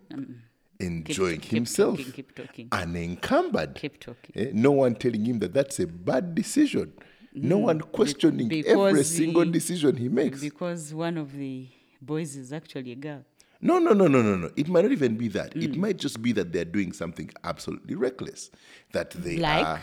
enjoying 0.80 1.40
keep 1.40 1.52
himself, 1.52 1.98
talking, 1.98 2.12
keep 2.12 2.34
talking. 2.34 2.68
unencumbered. 2.72 3.74
Keep 3.74 4.00
talking. 4.00 4.32
Eh, 4.34 4.50
No 4.52 4.72
one 4.72 4.94
telling 4.94 5.24
him 5.24 5.38
that 5.40 5.52
that's 5.54 5.78
a 5.80 5.86
bad 5.86 6.34
decision. 6.34 6.92
No 7.32 7.58
one 7.58 7.80
questioning 7.80 8.50
every 8.66 8.92
because 8.92 9.14
single 9.14 9.44
decision 9.44 9.96
he 9.96 10.08
makes. 10.08 10.40
Because 10.40 10.94
one 10.94 11.18
of 11.18 11.36
the 11.36 11.68
boys 12.00 12.34
is 12.34 12.50
actually 12.52 12.92
a 12.92 12.96
girl. 12.96 13.24
No, 13.60 13.78
no, 13.78 13.92
no, 13.92 14.06
no, 14.06 14.22
no, 14.22 14.36
no. 14.36 14.50
It 14.56 14.68
might 14.68 14.82
not 14.82 14.92
even 14.92 15.16
be 15.16 15.28
that. 15.28 15.54
Mm. 15.54 15.62
It 15.62 15.76
might 15.76 15.96
just 15.96 16.20
be 16.22 16.32
that 16.32 16.52
they're 16.52 16.64
doing 16.64 16.92
something 16.92 17.30
absolutely 17.44 17.94
reckless. 17.94 18.50
That 18.92 19.10
they 19.10 19.38
Like? 19.38 19.66
are. 19.66 19.80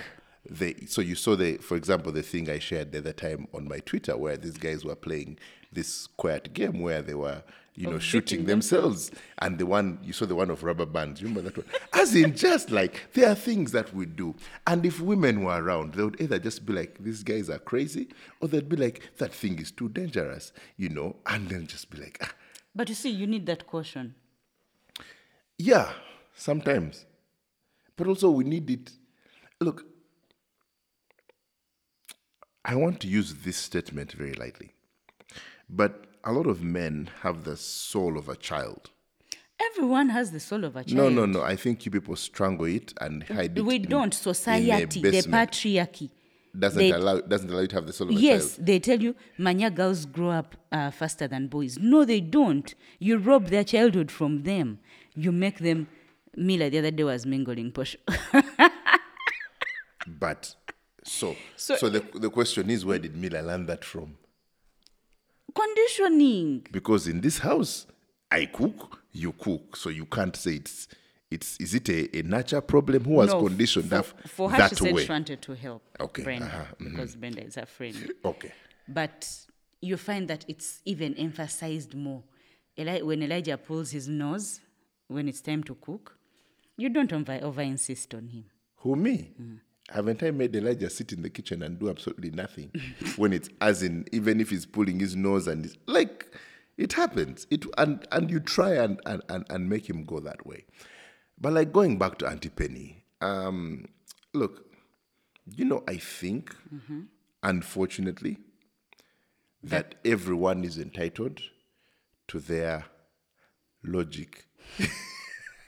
They, 0.50 0.74
so 0.88 1.02
you 1.02 1.16
saw 1.16 1.36
the, 1.38 1.56
for 1.58 1.78
example, 1.78 2.12
the 2.12 2.22
thing 2.22 2.50
I 2.50 2.60
shared 2.60 2.92
the 2.92 2.98
other 2.98 3.14
time 3.14 3.48
on 3.54 3.68
my 3.68 3.80
Twitter, 3.80 4.18
where 4.18 4.36
these 4.36 4.58
guys 4.58 4.84
were 4.84 4.96
playing 4.96 5.38
this 5.72 6.08
quiet 6.18 6.54
game 6.54 6.82
where 6.82 7.02
they 7.02 7.14
were, 7.14 7.42
you 7.76 7.90
know, 7.90 7.98
shooting 7.98 8.46
themselves. 8.46 9.10
And 9.40 9.58
the 9.58 9.66
one 9.66 10.00
you 10.04 10.12
saw 10.12 10.26
the 10.26 10.36
one 10.36 10.50
of 10.52 10.62
rubber 10.64 10.86
bands. 10.86 11.22
You 11.22 11.30
remember 11.30 11.50
that 11.50 11.58
one? 11.58 11.66
As 11.94 12.14
in, 12.14 12.36
just 12.36 12.72
like 12.72 13.02
there 13.14 13.30
are 13.30 13.36
things 13.36 13.72
that 13.72 13.94
we 13.96 14.06
do, 14.06 14.36
and 14.68 14.86
if 14.86 15.00
women 15.00 15.44
were 15.46 15.64
around, 15.64 15.94
they 15.94 16.04
would 16.04 16.20
either 16.20 16.40
just 16.40 16.66
be 16.66 16.74
like, 16.74 16.98
"These 17.02 17.24
guys 17.24 17.50
are 17.50 17.58
crazy," 17.58 18.10
or 18.42 18.50
they'd 18.50 18.68
be 18.70 18.76
like, 18.76 19.02
"That 19.20 19.34
thing 19.34 19.60
is 19.60 19.72
too 19.72 19.88
dangerous," 19.90 20.52
you 20.78 20.90
know, 20.90 21.16
and 21.26 21.48
then 21.48 21.68
just 21.68 21.90
be 21.90 22.00
like, 22.00 22.20
ah, 22.22 22.32
But 22.76 22.90
you 22.90 22.96
see, 22.96 23.10
you 23.10 23.28
need 23.28 23.46
that 23.46 23.68
caution. 23.68 24.16
Yeah, 25.58 25.92
sometimes. 26.36 27.06
But 27.96 28.08
also, 28.08 28.32
we 28.32 28.44
need 28.44 28.70
it. 28.70 28.92
Look, 29.60 29.86
I 32.66 32.76
want 32.76 33.00
to 33.02 33.08
use 33.08 33.34
this 33.44 33.58
statement 33.58 34.14
very 34.14 34.34
lightly, 34.34 34.74
but 35.70 36.06
a 36.24 36.32
lot 36.32 36.48
of 36.48 36.64
men 36.64 37.10
have 37.22 37.44
the 37.44 37.56
soul 37.56 38.18
of 38.18 38.30
a 38.30 38.36
child. 38.36 38.90
Everyone 39.72 40.10
has 40.10 40.32
the 40.32 40.40
soul 40.40 40.64
of 40.64 40.76
a 40.76 40.84
child. 40.84 40.98
No, 40.98 41.10
no, 41.10 41.26
no. 41.26 41.42
I 41.44 41.56
think 41.56 41.86
you 41.86 41.92
people 41.92 42.16
strangle 42.16 42.66
it 42.66 42.94
and 43.00 43.24
hide 43.24 43.58
it. 43.58 43.62
We 43.62 43.80
don't. 43.80 44.14
Society, 44.14 45.02
the 45.02 45.22
patriarchy. 45.22 46.10
Doesn't 46.58 46.80
they- 46.80 46.92
allow 46.92 47.20
doesn't 47.22 47.50
allow 47.50 47.62
you 47.62 47.68
to 47.68 47.76
have 47.76 47.88
the 47.88 47.94
soul 47.94 48.10
of 48.10 48.20
Yes, 48.20 48.56
child. 48.56 48.66
they 48.68 48.80
tell 48.80 49.02
you 49.02 49.16
Manya 49.38 49.70
girls 49.72 50.06
grow 50.06 50.30
up 50.30 50.56
uh, 50.72 50.92
faster 50.92 51.28
than 51.28 51.48
boys. 51.48 51.78
No, 51.80 52.06
they 52.06 52.20
don't. 52.22 52.74
You 53.00 53.18
rob 53.18 53.48
their 53.48 53.64
childhood 53.64 54.12
from 54.12 54.44
them. 54.44 54.80
You 55.16 55.32
make 55.32 55.60
them. 55.60 55.88
Mila 56.36 56.70
the 56.70 56.80
other 56.80 56.92
day 56.92 57.04
was 57.04 57.26
mingling 57.26 57.72
posh. 57.72 57.96
But 60.08 60.56
so 61.04 61.36
So- 61.56 61.76
so, 61.78 61.90
the 61.90 62.02
the 62.20 62.30
question 62.30 62.70
is, 62.70 62.86
where 62.86 63.00
did 63.00 63.16
Mila 63.16 63.42
learn 63.42 63.66
that 63.68 63.84
from? 63.86 64.18
Conditioning. 65.56 66.66
because 66.72 67.08
in 67.08 67.22
this 67.22 67.38
house 67.38 67.86
i 68.32 68.46
cook 68.46 69.02
you 69.12 69.32
cook 69.34 69.76
so 69.78 69.90
you 69.90 70.04
can't 70.06 70.36
say 70.36 70.54
it's 70.56 70.88
it's 71.34 71.58
is 71.60 71.74
it 71.74 71.90
a, 71.90 72.20
a 72.20 72.24
natural 72.24 72.62
problem 72.62 73.04
who 73.04 73.20
has 73.22 73.30
No, 73.32 73.40
conditioned 73.48 73.86
for, 73.90 73.96
that 73.96 74.30
for 74.30 74.50
her, 74.52 74.58
that 74.58 74.70
she 74.70 74.76
said 74.76 74.94
way 74.94 75.04
she 75.06 75.12
wanted 75.12 75.42
to 75.42 75.54
help 75.56 75.82
Okay, 76.00 76.24
Brenda 76.24 76.46
uh-huh, 76.46 76.76
because 76.80 77.16
Brenda 77.16 77.44
is 77.44 77.56
her 77.56 77.66
friend. 77.66 78.12
okay 78.26 78.52
But 78.88 79.28
you 79.82 79.98
find 79.98 80.28
that 80.30 80.46
it's 80.48 80.82
even 80.86 81.14
emphasized 81.16 81.94
more. 81.96 82.24
Eli- 82.80 83.02
when 83.02 83.22
Elijah 83.24 83.58
pulls 83.58 83.92
his 83.92 84.08
nose 84.08 84.62
when 85.08 85.28
it's 85.28 85.42
time 85.42 85.64
to 85.64 85.76
cook, 85.76 86.18
you 86.78 86.90
don't 86.90 87.12
over, 87.14 87.40
over 87.42 87.62
insist 87.62 88.14
on 88.14 88.28
him. 88.28 88.46
who 88.78 88.96
me 88.96 89.32
Mm. 89.42 89.60
haven't 89.90 90.24
i 90.24 90.32
made 90.32 90.56
elijah 90.56 90.90
sit 90.90 91.12
in 91.12 91.22
the 91.22 91.30
kitchen 91.30 91.62
and 91.62 91.78
do 91.78 91.90
absolutely 91.90 92.32
nothing 92.32 92.72
when 93.18 93.34
it's 93.34 93.50
as 93.60 93.84
in 93.84 94.06
even 94.12 94.40
if 94.40 94.50
he's 94.50 94.66
pulling 94.66 95.00
his 95.00 95.16
nose 95.16 95.48
and 95.48 95.66
it's 95.66 95.78
like 95.88 96.28
It 96.78 96.94
happens. 96.94 97.46
It 97.52 97.66
and 97.78 98.04
and 98.12 98.32
you 98.32 98.40
try 98.40 98.72
and 98.84 99.00
and, 99.06 99.22
and, 99.30 99.46
and 99.54 99.70
make 99.70 99.88
him 99.88 100.06
go 100.06 100.20
that 100.22 100.42
way. 100.48 100.66
But 101.44 101.52
like 101.52 101.74
going 101.74 101.98
back 101.98 102.18
to 102.20 102.26
Auntie 102.26 102.48
Penny, 102.48 103.04
um, 103.20 103.90
look, 104.34 104.66
you 105.46 105.66
know, 105.66 105.84
I 105.86 105.98
think, 105.98 106.56
unfortunately, 107.44 108.38
that 109.62 109.96
everyone 110.06 110.64
is 110.64 110.78
entitled 110.78 111.42
to 112.30 112.40
their 112.40 112.86
logic. 113.84 114.46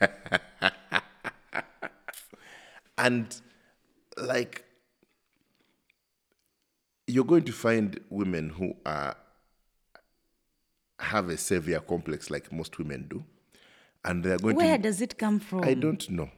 and 2.96 3.38
like 4.16 4.64
you're 7.06 7.24
going 7.26 7.44
to 7.44 7.52
find 7.52 8.00
women 8.08 8.48
who 8.48 8.74
are 8.86 9.14
have 11.00 11.28
a 11.28 11.36
savior 11.36 11.80
complex 11.80 12.30
like 12.30 12.50
most 12.50 12.78
women 12.78 13.06
do 13.10 13.22
and 14.06 14.22
they're 14.24 14.38
going 14.38 14.56
Where 14.56 14.76
to 14.76 14.82
does 14.82 15.00
it 15.00 15.18
come 15.18 15.38
from? 15.40 15.64
i 15.64 15.74
don't 15.74 16.08
know 16.10 16.30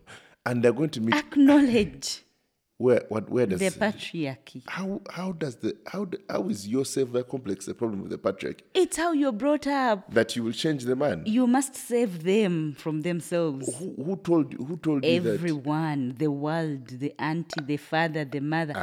and 0.47 0.63
they're 0.63 0.73
going 0.73 0.91
to 0.91 1.01
meet 1.01 1.15
Acknowledge 1.15 2.23
where 2.79 3.03
what 3.09 3.29
where 3.29 3.45
does 3.45 3.59
the 3.59 3.71
patriarchy. 3.71 4.63
how 4.69 5.01
how 5.11 5.33
does 5.33 5.57
the 5.57 5.77
how 5.93 6.07
how 6.31 6.49
is 6.49 6.67
your 6.69 6.85
savior 6.85 7.25
complex 7.25 7.67
a 7.67 7.75
problem 7.75 8.03
with 8.03 8.11
the 8.13 8.19
patriarchy 8.19 8.61
It's 8.73 8.97
how 8.97 9.11
you're 9.13 9.33
brought 9.33 9.67
up. 9.67 10.15
that 10.15 10.37
you 10.37 10.45
will 10.45 10.53
change 10.53 10.85
the 10.85 10.95
man 10.95 11.25
You 11.27 11.49
must 11.49 11.75
save 11.75 12.23
them 12.23 12.75
from 12.79 13.01
themselves. 13.03 13.67
who, 13.79 13.95
who 14.05 14.17
told 14.17 14.55
who 14.55 14.77
told 14.77 15.05
you 15.05 15.19
that 15.21 15.35
Everyone, 15.35 16.15
the 16.19 16.31
world, 16.31 16.87
the 17.05 17.13
auntie, 17.19 17.63
the 17.67 17.79
father, 17.79 18.25
the 18.25 18.41
mother, 18.41 18.75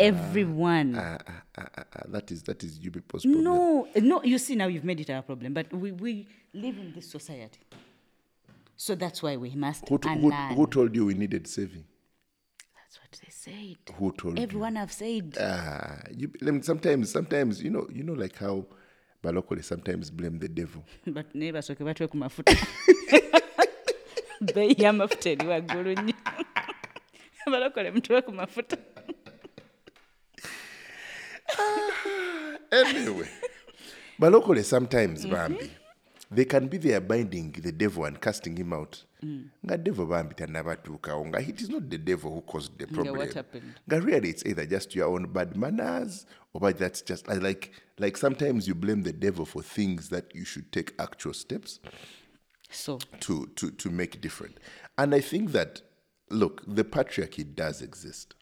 everyone. 0.00 0.96
Ah, 0.98 1.18
ah, 1.26 1.42
ah, 1.58 1.84
ah, 1.96 2.02
that 2.08 2.30
is 2.32 2.42
that 2.42 2.62
is 2.64 2.78
you 2.80 2.90
people's 2.90 3.22
problem 3.24 3.44
No, 3.44 3.88
no, 3.96 4.22
you 4.24 4.38
see 4.38 4.56
now 4.56 4.66
you've 4.66 4.84
made 4.84 5.00
it 5.00 5.10
our 5.10 5.22
problem, 5.22 5.54
but 5.54 5.72
we, 5.72 5.92
we 5.92 6.26
live 6.52 6.76
in 6.78 6.92
this 6.92 7.08
society. 7.08 7.60
So 8.76 8.94
that's 8.94 9.22
why 9.22 9.36
we 9.36 9.50
must 9.54 9.88
who, 9.88 9.96
who, 9.98 10.30
who 10.30 10.66
told 10.66 10.94
you 10.96 11.06
we 11.06 11.14
needed 11.14 11.46
saving 11.46 11.84
That's 12.74 12.98
what 13.00 13.12
they 13.22 13.30
said. 13.30 13.76
who 13.96 14.12
told 14.12 14.36
you 14.38 14.42
Everyone 14.42 14.76
have 14.76 14.92
said. 14.92 15.36
Ah, 15.40 15.98
you, 16.16 16.30
I 16.42 16.50
mean, 16.50 16.62
sometimes, 16.62 17.10
sometimes, 17.10 17.62
you 17.62 17.70
know, 17.70 17.86
you 17.92 18.02
know, 18.02 18.14
like 18.14 18.36
how 18.38 18.66
Balokole 19.22 19.64
sometimes 19.64 20.10
blame 20.10 20.38
the 20.38 20.48
devil. 20.48 20.84
but 21.06 21.32
naye 21.34 21.52
basooke 21.52 21.84
batwe 21.84 22.08
ku 22.10 22.16
mafuta 22.16 22.56
beeyi 24.54 24.74
y'amafuta 24.82 25.30
eri 25.30 25.46
waggulu 25.46 25.92
nnyo 26.02 26.14
balokole 27.46 27.90
mutwe 27.90 28.22
ku 28.22 28.32
mafuta 28.32 28.76
Anyway, 32.72 33.28
Balokole 34.20 34.64
sometimes, 34.64 35.24
Mm-hmm. 35.24 35.32
Bambi, 35.34 35.70
they 36.34 36.44
can 36.44 36.68
be 36.68 36.78
there 36.78 37.00
binding 37.00 37.52
the 37.52 37.72
devil 37.72 38.04
and 38.04 38.20
casting 38.20 38.56
him 38.56 38.72
out. 38.72 39.04
Mm. 39.24 39.50
Nga 39.64 39.78
devil 39.78 40.06
Bambi 40.06 40.34
tanabatuukawo 40.34 41.26
nga 41.26 41.40
it 41.40 41.60
is 41.60 41.68
not 41.68 41.88
the 41.88 41.98
devil 41.98 42.32
who 42.34 42.40
caused 42.42 42.78
the 42.78 42.86
problem. 42.86 43.28
Nga 43.88 44.00
really 44.00 44.30
it's 44.30 44.44
either 44.44 44.66
just 44.66 44.94
your 44.94 45.08
own 45.08 45.26
bad 45.26 45.56
manners 45.56 46.26
or 46.52 46.72
that's 46.72 47.02
just 47.02 47.28
like 47.28 47.72
like 47.98 48.16
sometimes 48.16 48.68
you 48.68 48.74
blame 48.74 49.02
the 49.02 49.12
devil 49.12 49.44
for 49.44 49.62
things 49.62 50.08
that 50.08 50.34
you 50.34 50.44
should 50.44 50.70
take 50.72 50.92
actual 50.98 51.32
steps. 51.32 51.80
so 52.74 52.98
to 53.20 53.46
to 53.56 53.70
to 53.70 53.90
make 53.90 54.20
different. 54.20 54.58
And 54.98 55.14
I 55.14 55.20
think 55.20 55.52
that 55.52 55.82
look, 56.30 56.62
the 56.66 56.84
patriarchy 56.84 57.44
does 57.54 57.82
exist, 57.82 58.34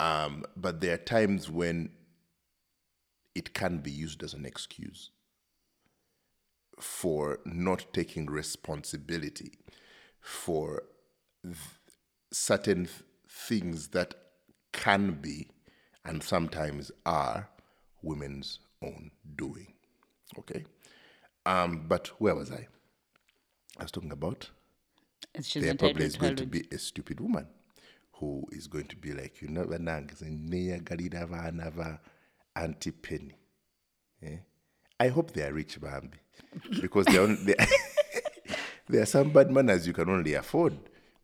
um, 0.00 0.44
but 0.56 0.80
there 0.80 0.94
are 0.94 0.98
times 0.98 1.50
when 1.50 1.90
it 3.34 3.52
can 3.54 3.78
be 3.78 3.90
used 3.90 4.22
as 4.22 4.34
an 4.34 4.46
excuse 4.46 5.10
for 6.78 7.38
not 7.44 7.86
taking 7.92 8.26
responsibility 8.26 9.52
for 10.20 10.82
th- 11.42 11.56
certain 12.32 12.84
th- 12.86 13.02
things 13.28 13.88
that 13.88 14.14
can 14.72 15.12
be 15.12 15.48
and 16.04 16.22
sometimes 16.22 16.90
are 17.04 17.48
women's 18.02 18.60
own 18.82 19.10
doing. 19.36 19.72
Okay, 20.38 20.64
um, 21.46 21.84
but 21.88 22.08
where 22.18 22.34
was 22.34 22.52
I? 22.52 22.66
I 23.78 23.82
was 23.82 23.90
talking 23.90 24.12
about 24.12 24.50
she's 25.40 25.62
there 25.62 25.74
probably 25.74 26.06
is 26.06 26.16
going 26.16 26.36
to 26.36 26.46
be 26.46 26.66
a 26.72 26.78
stupid 26.78 27.20
woman 27.20 27.46
who 28.12 28.46
is 28.52 28.66
going 28.66 28.86
to 28.86 28.96
be 28.96 29.12
like, 29.12 29.42
you 29.42 29.48
know, 29.48 29.64
banange 29.64 30.14
neyagalira 30.22 31.22
abaana 31.28 31.74
ba 31.74 32.00
Auntie 32.54 32.90
Penny. 32.90 33.36
Eh? 34.22 34.38
I 34.98 35.08
hope 35.08 35.32
they 35.32 35.42
are 35.42 35.52
rich, 35.52 35.78
Bambi, 35.78 36.16
because 36.80 37.06
they 37.06 37.18
are, 37.18 37.26
there 38.88 39.02
are 39.02 39.06
some 39.06 39.30
bad 39.30 39.50
manners 39.50 39.86
you 39.86 39.92
can 39.92 40.08
only 40.08 40.34
afford 40.34 40.76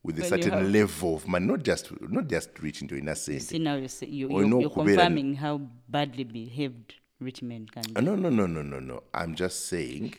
with 0.02 0.18
a 0.18 0.22
you 0.22 0.28
certain 0.28 0.72
level 0.72 1.16
of 1.16 1.28
money, 1.28 1.46
not 1.46 1.62
just 1.62 1.92
not 2.00 2.26
just 2.28 2.50
rich 2.60 2.82
into 2.82 2.96
inner 2.96 3.14
sense. 3.14 3.48
see 3.48 3.58
now 3.58 3.76
you 3.76 3.88
say, 3.88 4.06
you, 4.06 4.28
Or 4.28 4.42
you're, 4.44 4.60
you're 4.62 4.70
confirming 4.70 5.34
how 5.36 5.60
badly 5.88 6.24
behaved 6.24 6.94
rich 7.20 7.40
men 7.42 7.66
can 7.66 7.82
be 7.84 7.96
Uh, 7.96 8.00
No, 8.00 8.16
no, 8.16 8.28
no, 8.30 8.46
no, 8.46 8.62
no, 8.62 8.80
no. 8.80 9.02
I'm 9.14 9.34
just 9.36 9.66
saying 9.66 10.14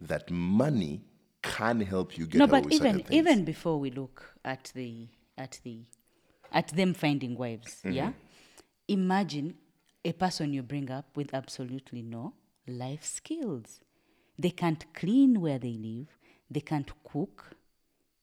that 0.00 0.30
money 0.30 1.02
can 1.42 1.80
help 1.80 2.16
you 2.16 2.26
get 2.26 2.38
no 2.38 2.44
away 2.44 2.52
but 2.60 2.64
with 2.64 2.72
even 2.74 2.94
things. 2.96 3.10
even 3.10 3.44
before 3.44 3.78
we 3.78 3.90
look 3.90 4.34
at 4.44 4.70
the 4.74 5.08
at 5.36 5.60
the 5.64 5.80
at 6.52 6.68
them 6.68 6.94
finding 6.94 7.36
wives 7.36 7.80
Mm-hmm. 7.84 7.92
yeah 7.92 8.12
imagine 8.88 9.54
a 10.04 10.12
person 10.12 10.52
you 10.52 10.62
bring 10.62 10.90
up 10.90 11.06
with 11.16 11.34
absolutely 11.34 12.02
no 12.02 12.32
life 12.66 13.04
skills 13.04 13.80
they 14.38 14.50
can't 14.50 14.86
clean 14.94 15.40
where 15.40 15.58
they 15.58 15.72
live 15.72 16.08
they 16.50 16.60
can't 16.60 16.90
cook 17.04 17.56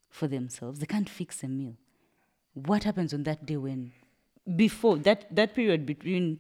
for 0.10 0.28
themselves 0.28 0.80
they 0.80 0.86
can't 0.86 1.10
fix 1.10 1.44
a 1.44 1.48
meal 1.48 1.76
what 2.54 2.84
happens 2.84 3.14
on 3.14 3.24
that 3.24 3.46
day 3.46 3.58
when 3.58 3.92
before 4.56 4.98
that 4.98 5.34
that 5.34 5.56
period 5.56 5.86
between 5.86 6.40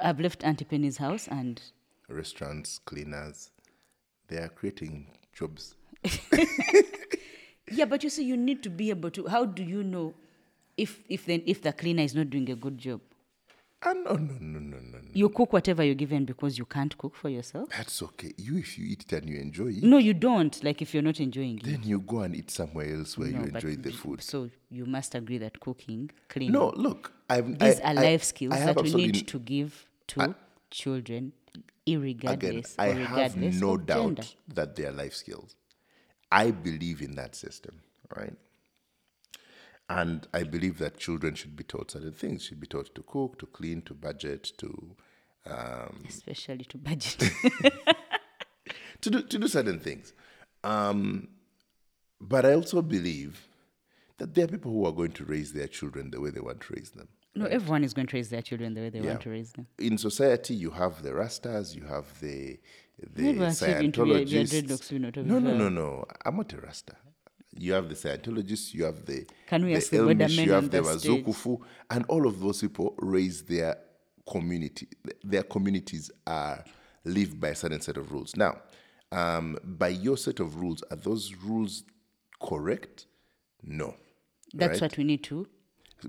i've 0.00 0.20
left 0.20 0.44
auntie 0.44 0.64
penny's 0.64 0.98
house 0.98 1.26
and 1.28 1.60
restaurants, 2.08 2.78
cleaners, 2.78 3.50
they 4.28 4.38
are 4.38 4.48
creating 4.48 5.06
jobs. 5.32 5.74
Yeah, 7.70 7.84
but 7.84 8.02
you 8.02 8.08
see, 8.08 8.24
you 8.24 8.36
need 8.36 8.62
to 8.62 8.70
be 8.70 8.88
able 8.88 9.10
to. 9.10 9.26
How 9.26 9.44
do 9.44 9.62
you 9.62 9.82
know 9.82 10.14
if 10.78 11.00
if 11.08 11.26
then 11.26 11.42
if 11.44 11.60
the 11.60 11.70
cleaner 11.72 12.02
is 12.02 12.14
not 12.14 12.30
doing 12.30 12.48
a 12.50 12.56
good 12.56 12.78
job? 12.78 13.02
Ah, 13.80 13.92
no, 13.92 14.14
no, 14.14 14.34
no, 14.40 14.58
no, 14.58 14.76
no, 14.76 14.98
no. 14.98 14.98
You 15.12 15.28
cook 15.28 15.52
whatever 15.52 15.84
you're 15.84 15.94
given 15.94 16.24
because 16.24 16.58
you 16.58 16.64
can't 16.64 16.96
cook 16.98 17.14
for 17.14 17.28
yourself. 17.28 17.68
That's 17.70 18.02
okay. 18.02 18.32
You, 18.36 18.58
if 18.58 18.76
you 18.76 18.86
eat 18.86 19.04
it 19.04 19.12
and 19.12 19.28
you 19.28 19.38
enjoy 19.38 19.68
it, 19.68 19.84
No, 19.84 19.98
you 19.98 20.14
don't. 20.14 20.62
Like 20.64 20.82
if 20.82 20.92
you're 20.92 21.02
not 21.02 21.20
enjoying 21.20 21.58
it. 21.58 21.64
then 21.64 21.82
you 21.84 22.00
go 22.00 22.20
and 22.20 22.34
eat 22.34 22.50
somewhere 22.50 22.92
else 22.92 23.16
where 23.16 23.28
No, 23.28 23.38
you 23.40 23.44
enjoy 23.46 23.76
the 23.76 23.92
food. 23.92 24.22
So 24.22 24.50
you 24.68 24.84
must 24.84 25.14
agree 25.14 25.38
that 25.38 25.60
cooking, 25.60 26.10
cleaning, 26.28 26.52
No, 26.52 26.70
look, 26.74 27.12
I've, 27.30 27.56
these 27.58 27.78
I, 27.80 27.82
are 27.84 27.98
I- 27.98 28.02
life 28.02 28.24
skills 28.24 28.54
I 28.54 28.58
that 28.72 28.82
we 28.82 28.92
need 28.94 29.28
to 29.28 29.38
give 29.38 29.86
to 30.08 30.34
children, 30.70 31.32
irregardless 31.86 32.32
Again, 32.32 32.64
I 32.78 32.86
have 32.88 32.98
regardless 33.36 33.60
no 33.60 33.76
doubt 33.76 33.96
gender. 34.16 34.22
that 34.54 34.74
they 34.76 34.86
are 34.86 34.92
life 34.92 35.14
skills. 35.14 35.54
I 36.32 36.50
believe 36.50 37.00
in 37.00 37.14
that 37.14 37.34
system, 37.36 37.80
right? 38.14 38.34
And 39.90 40.28
I 40.34 40.42
believe 40.42 40.78
that 40.78 40.98
children 40.98 41.34
should 41.34 41.56
be 41.56 41.64
taught 41.64 41.90
certain 41.92 42.12
things. 42.12 42.44
Should 42.44 42.60
be 42.60 42.66
taught 42.66 42.94
to 42.94 43.02
cook, 43.02 43.38
to 43.38 43.46
clean, 43.46 43.82
to 43.82 43.94
budget, 43.94 44.52
to 44.58 44.96
um, 45.46 46.04
Especially 46.06 46.64
to 46.66 46.76
budget. 46.78 47.18
to 49.00 49.10
do 49.10 49.22
to 49.22 49.38
do 49.38 49.48
certain 49.48 49.78
things. 49.80 50.12
Um, 50.64 51.28
but 52.20 52.44
I 52.44 52.54
also 52.54 52.82
believe 52.82 53.48
that 54.18 54.34
there 54.34 54.44
are 54.44 54.48
people 54.48 54.72
who 54.72 54.84
are 54.84 54.92
going 54.92 55.12
to 55.12 55.24
raise 55.24 55.52
their 55.52 55.68
children 55.68 56.10
the 56.10 56.20
way 56.20 56.30
they 56.30 56.40
want 56.40 56.60
to 56.62 56.74
raise 56.74 56.90
them. 56.90 57.08
no, 57.34 57.46
everyone 57.46 57.84
is 57.84 57.94
going 57.94 58.08
to 58.08 58.16
raise 58.16 58.30
their 58.30 58.42
children 58.42 58.74
the 58.74 58.80
way 58.80 58.90
they 58.90 58.98
Yeah. 59.00 59.10
want 59.10 59.20
to 59.22 59.30
raise 59.30 59.52
them. 59.52 59.66
In 59.78 59.96
society, 59.96 60.54
you 60.54 60.70
have 60.72 61.02
the 61.02 61.10
Rastas, 61.10 61.74
you 61.76 61.84
have 61.84 62.06
the 62.20 62.58
the 63.14 63.22
Maybe 63.22 63.38
we're 63.38 63.46
achieving 63.48 63.92
to 63.92 64.04
be 64.04 64.10
a- 64.10 64.14
be 64.26 64.38
a 64.38 64.44
Scientologists. 64.44 64.62
dreadlocks, 64.62 64.90
you 64.92 64.98
know, 64.98 65.10
no, 65.14 65.38
no, 65.38 65.56
no, 65.56 65.68
no. 65.68 66.04
I'm 66.26 66.36
not 66.36 66.52
a 66.52 66.56
Rasta. 66.60 66.96
You 67.56 67.72
have 67.72 67.88
the 67.88 67.94
Scientologists, 67.94 68.74
you 68.74 68.84
have 68.84 69.04
the 69.04 69.26
Can 69.46 69.64
we 69.64 69.72
the 69.72 69.76
ask 69.76 69.90
the 69.90 69.98
Amish, 69.98 70.36
men 70.36 70.46
you 70.46 70.52
have 70.52 70.70
the 70.70 70.82
the? 70.82 70.88
Wazukufu, 70.88 71.60
and 71.90 72.04
all 72.08 72.26
of 72.26 72.40
those 72.40 72.60
people 72.60 72.94
raise 72.98 73.42
their 73.42 73.78
community. 74.30 74.88
Their 75.24 75.42
communities 75.42 76.10
are 76.26 76.64
live 77.04 77.40
by 77.40 77.48
a 77.48 77.54
certain 77.54 77.80
set 77.80 77.96
of 77.96 78.12
rules. 78.12 78.36
Now, 78.36 78.58
um, 79.12 79.58
by 79.64 79.88
your 79.88 80.16
set 80.16 80.40
of 80.40 80.56
rules, 80.56 80.82
are 80.90 80.96
those 80.96 81.34
rules 81.34 81.84
correct? 82.40 83.06
No. 83.62 83.94
That's 84.54 84.80
right? 84.80 84.82
what 84.82 84.96
we 84.98 85.04
need 85.04 85.24
to 85.24 85.46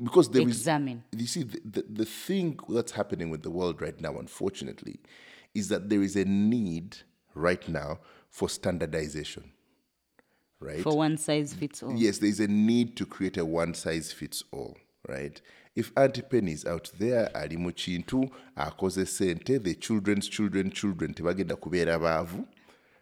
because 0.04 0.30
there 0.30 0.42
is 0.44 0.48
examine. 0.50 1.04
you 1.12 1.26
see 1.26 1.44
the, 1.44 1.62
the, 1.66 1.86
the 1.90 2.06
thing 2.06 2.60
that's 2.70 2.92
happening 2.92 3.30
with 3.30 3.42
the 3.44 3.50
world 3.50 3.82
right 3.82 4.00
now 4.00 4.18
unfortunately 4.18 5.00
is 5.56 5.68
that 5.70 5.90
there 5.90 6.02
is 6.02 6.16
a 6.16 6.26
need 6.26 6.98
right 7.34 7.68
now 7.68 8.00
for 8.30 8.48
standardization 8.48 9.52
right 10.62 10.82
for 10.84 10.98
one 10.98 11.18
size 11.18 11.54
fits 11.54 11.84
all. 11.84 11.94
yes 11.96 12.20
there 12.20 12.30
is 12.30 12.40
a 12.40 12.48
need 12.48 12.96
to 12.96 13.06
create 13.06 13.38
a 13.38 13.46
one 13.46 13.74
size 13.74 14.12
fits 14.14 14.44
all 14.52 14.78
right 15.08 15.42
if 15.76 15.92
Auntie 15.96 16.22
Penny 16.22 16.52
is 16.52 16.66
out 16.66 16.92
there 17.00 17.30
ali 17.36 17.58
mu 17.58 17.72
kintu 17.72 18.30
akoze 18.56 19.06
sente 19.06 19.60
the 19.60 19.76
children's 19.76 20.30
children 20.30 20.72
children 20.72 21.14
tebagenda 21.14 21.56
kubeera 21.56 22.00
baavu 22.00 22.46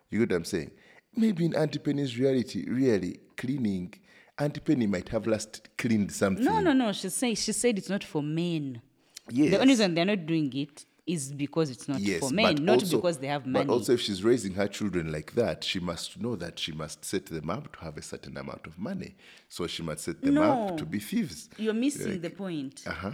You 0.10 0.20
get 0.20 0.32
what 0.32 0.38
I'm 0.38 0.46
saying? 0.46 0.72
Maybe 1.16 1.46
in 1.46 1.54
Auntie 1.56 1.80
Penny's 1.80 2.18
reality, 2.18 2.64
really 2.70 3.20
cleaning, 3.36 3.94
Auntie 4.40 4.62
Penny 4.62 4.88
might 4.88 5.10
have 5.10 5.28
last 5.28 5.68
cleaned 5.78 6.12
something. 6.14 6.46
No, 6.46 6.62
no, 6.62 6.72
no. 6.74 6.94
She 6.94 7.10
say 7.10 7.36
she 7.36 7.52
said 7.52 7.78
it's 7.78 7.90
not 7.90 8.04
for 8.06 8.22
men. 8.24 8.82
Yes. 9.30 9.52
The 9.52 9.60
only 9.60 9.74
reason 9.74 9.96
they're 9.96 10.06
not 10.06 10.26
doing 10.26 10.54
it 10.56 10.86
is 11.08 11.32
because 11.32 11.70
it's 11.70 11.88
not 11.88 12.00
Yes, 12.02 12.20
for 12.20 12.32
men, 12.32 12.56
not 12.64 12.80
also- 12.80 12.98
because 12.98 13.18
they 13.18 13.28
have 13.28 13.46
money. 13.48 13.66
But 13.66 13.72
also, 13.74 13.94
if 13.94 14.02
she's 14.02 14.24
raising 14.24 14.54
her 14.56 14.68
children 14.68 15.12
like 15.12 15.34
that, 15.36 15.64
she 15.64 15.80
must 15.80 16.20
know 16.20 16.36
that 16.36 16.60
she 16.60 16.74
must 16.74 17.06
set 17.06 17.28
them 17.28 17.50
up 17.50 17.72
to 17.78 17.80
have 17.86 17.96
a 17.98 18.02
certain 18.02 18.36
amount 18.38 18.68
of 18.68 18.78
money. 18.78 19.16
So 19.48 19.66
she 19.68 19.82
must 19.84 20.04
set 20.04 20.22
them 20.22 20.34
No. 20.36 20.44
up 20.68 20.78
to 20.78 20.86
be 20.86 21.00
thieves. 21.00 21.50
You're 21.58 21.74
missing 21.74 22.20
the 22.22 22.30
point. 22.30 22.84
Uh 22.86 22.92
huh. 22.92 23.12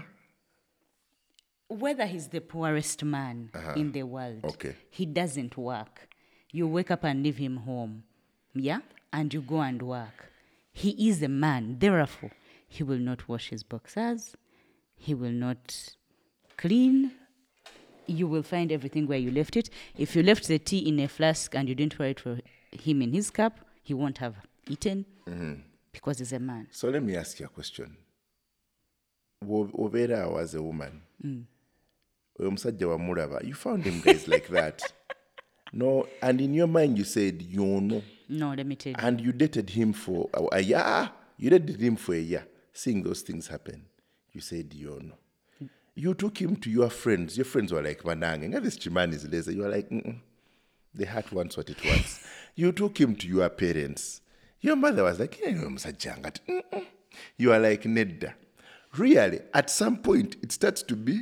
Whether 1.67 2.06
he's 2.06 2.27
the 2.27 2.41
poorest 2.41 3.03
man 3.03 3.49
in 3.75 3.91
the 3.93 4.03
world, 4.03 4.39
Uh-huh. 4.43 4.53
Okay. 4.53 4.75
he 4.89 5.06
doesn't 5.06 5.56
work. 5.58 6.08
You 6.51 6.67
wake 6.67 6.91
up 6.91 7.03
and 7.03 7.23
leave 7.23 7.38
him 7.38 7.58
home, 7.58 8.03
yeah, 8.53 8.82
and 9.12 9.34
you 9.34 9.41
go 9.41 9.62
and 9.62 9.82
work. 9.82 10.32
He 10.71 11.10
is 11.10 11.23
a 11.23 11.27
man, 11.29 11.77
therefore, 11.79 12.32
he 12.67 12.84
will 12.84 12.99
not 12.99 13.27
wash 13.27 13.49
his 13.49 13.63
boxers, 13.63 14.36
he 14.95 15.13
will 15.13 15.32
not 15.32 15.95
clean. 16.58 17.12
You 18.07 18.27
will 18.27 18.43
find 18.43 18.71
everything 18.71 19.07
where 19.07 19.17
you 19.19 19.31
left 19.31 19.55
it. 19.57 19.69
If 19.97 20.15
you 20.15 20.23
left 20.23 20.47
the 20.47 20.59
tea 20.59 20.79
in 20.87 20.99
a 20.99 21.07
flask 21.07 21.55
and 21.55 21.69
you 21.69 21.75
didn't 21.75 21.95
pour 21.97 22.05
it 22.07 22.19
for 22.19 22.39
him 22.71 23.01
in 23.01 23.13
his 23.13 23.29
cup, 23.31 23.59
he 23.83 23.93
won't 23.93 24.17
have 24.19 24.35
eaten 24.67 25.05
Mm-hmm. 25.27 25.53
because 25.91 26.19
he's 26.19 26.33
a 26.33 26.39
man. 26.39 26.67
So 26.71 26.89
let 26.89 27.01
me 27.03 27.15
ask 27.15 27.39
you 27.39 27.45
a 27.45 27.49
question. 27.49 27.95
Wo- 29.41 29.69
Obeera 29.73 30.29
was 30.31 30.53
a 30.55 30.61
woman. 30.61 31.01
Mm. 31.23 31.45
Oyo 32.39 32.51
musajja 32.51 32.87
wamulaba. 32.87 33.41
You 33.47 33.53
found 33.53 33.83
him 33.85 34.01
guys 34.01 34.27
like 34.27 34.47
that. 34.49 34.81
No, 35.75 36.05
and 36.21 36.39
in 36.39 36.53
your 36.53 36.67
mind 36.67 36.99
you 36.99 37.03
said 37.03 37.39
yono. 37.39 38.03
No, 38.29 38.53
let 38.53 38.63
me 38.67 38.75
tell 38.75 38.91
you. 38.91 38.97
And 38.99 39.19
you 39.19 39.31
dated 39.31 39.71
him 39.71 39.91
for 39.91 40.29
a, 40.31 40.57
a 40.57 40.59
year. 40.59 41.09
You 41.37 41.49
dated 41.49 41.81
him 41.81 41.95
for 41.95 42.13
a 42.13 42.19
year. 42.19 42.45
Seeing 42.71 43.01
those 43.01 43.21
things 43.23 43.47
happen, 43.47 43.83
you 44.33 44.39
said 44.41 44.71
you 44.71 44.89
yono. 44.91 45.13
You 45.95 46.13
took 46.13 46.38
him 46.41 46.56
to 46.58 46.69
your 46.69 46.89
friends. 46.89 47.38
Your 47.38 47.45
friends 47.45 47.71
were 47.71 47.82
like, 47.82 48.03
Manange, 48.03 48.43
and 48.56 48.65
this 48.65 48.77
Chiman 48.77 49.13
is 49.13 49.27
lazy. 49.27 49.56
You 49.56 49.62
were 49.63 49.69
like, 49.69 49.89
Mm-mm. 49.89 50.17
the 50.93 51.06
heart 51.06 51.32
wants 51.32 51.56
what 51.58 51.69
it 51.69 51.84
wants. 51.86 52.25
you 52.56 52.71
took 52.71 52.99
him 52.99 53.15
to 53.17 53.27
your 53.27 53.47
parents. 53.49 54.21
Your 54.62 54.75
mother 54.75 55.03
was 55.03 55.19
like, 55.19 55.39
"Yeah, 55.39 55.51
musajja 55.53 56.17
nga 56.19 56.32
ti. 56.32 56.62
You 57.38 57.51
are 57.53 57.60
like, 57.60 57.84
Nedda. 57.84 58.34
Really, 58.97 59.39
at 59.53 59.69
some 59.69 59.97
point, 59.97 60.38
it 60.41 60.51
starts 60.51 60.82
to 60.84 60.95
be 60.95 61.21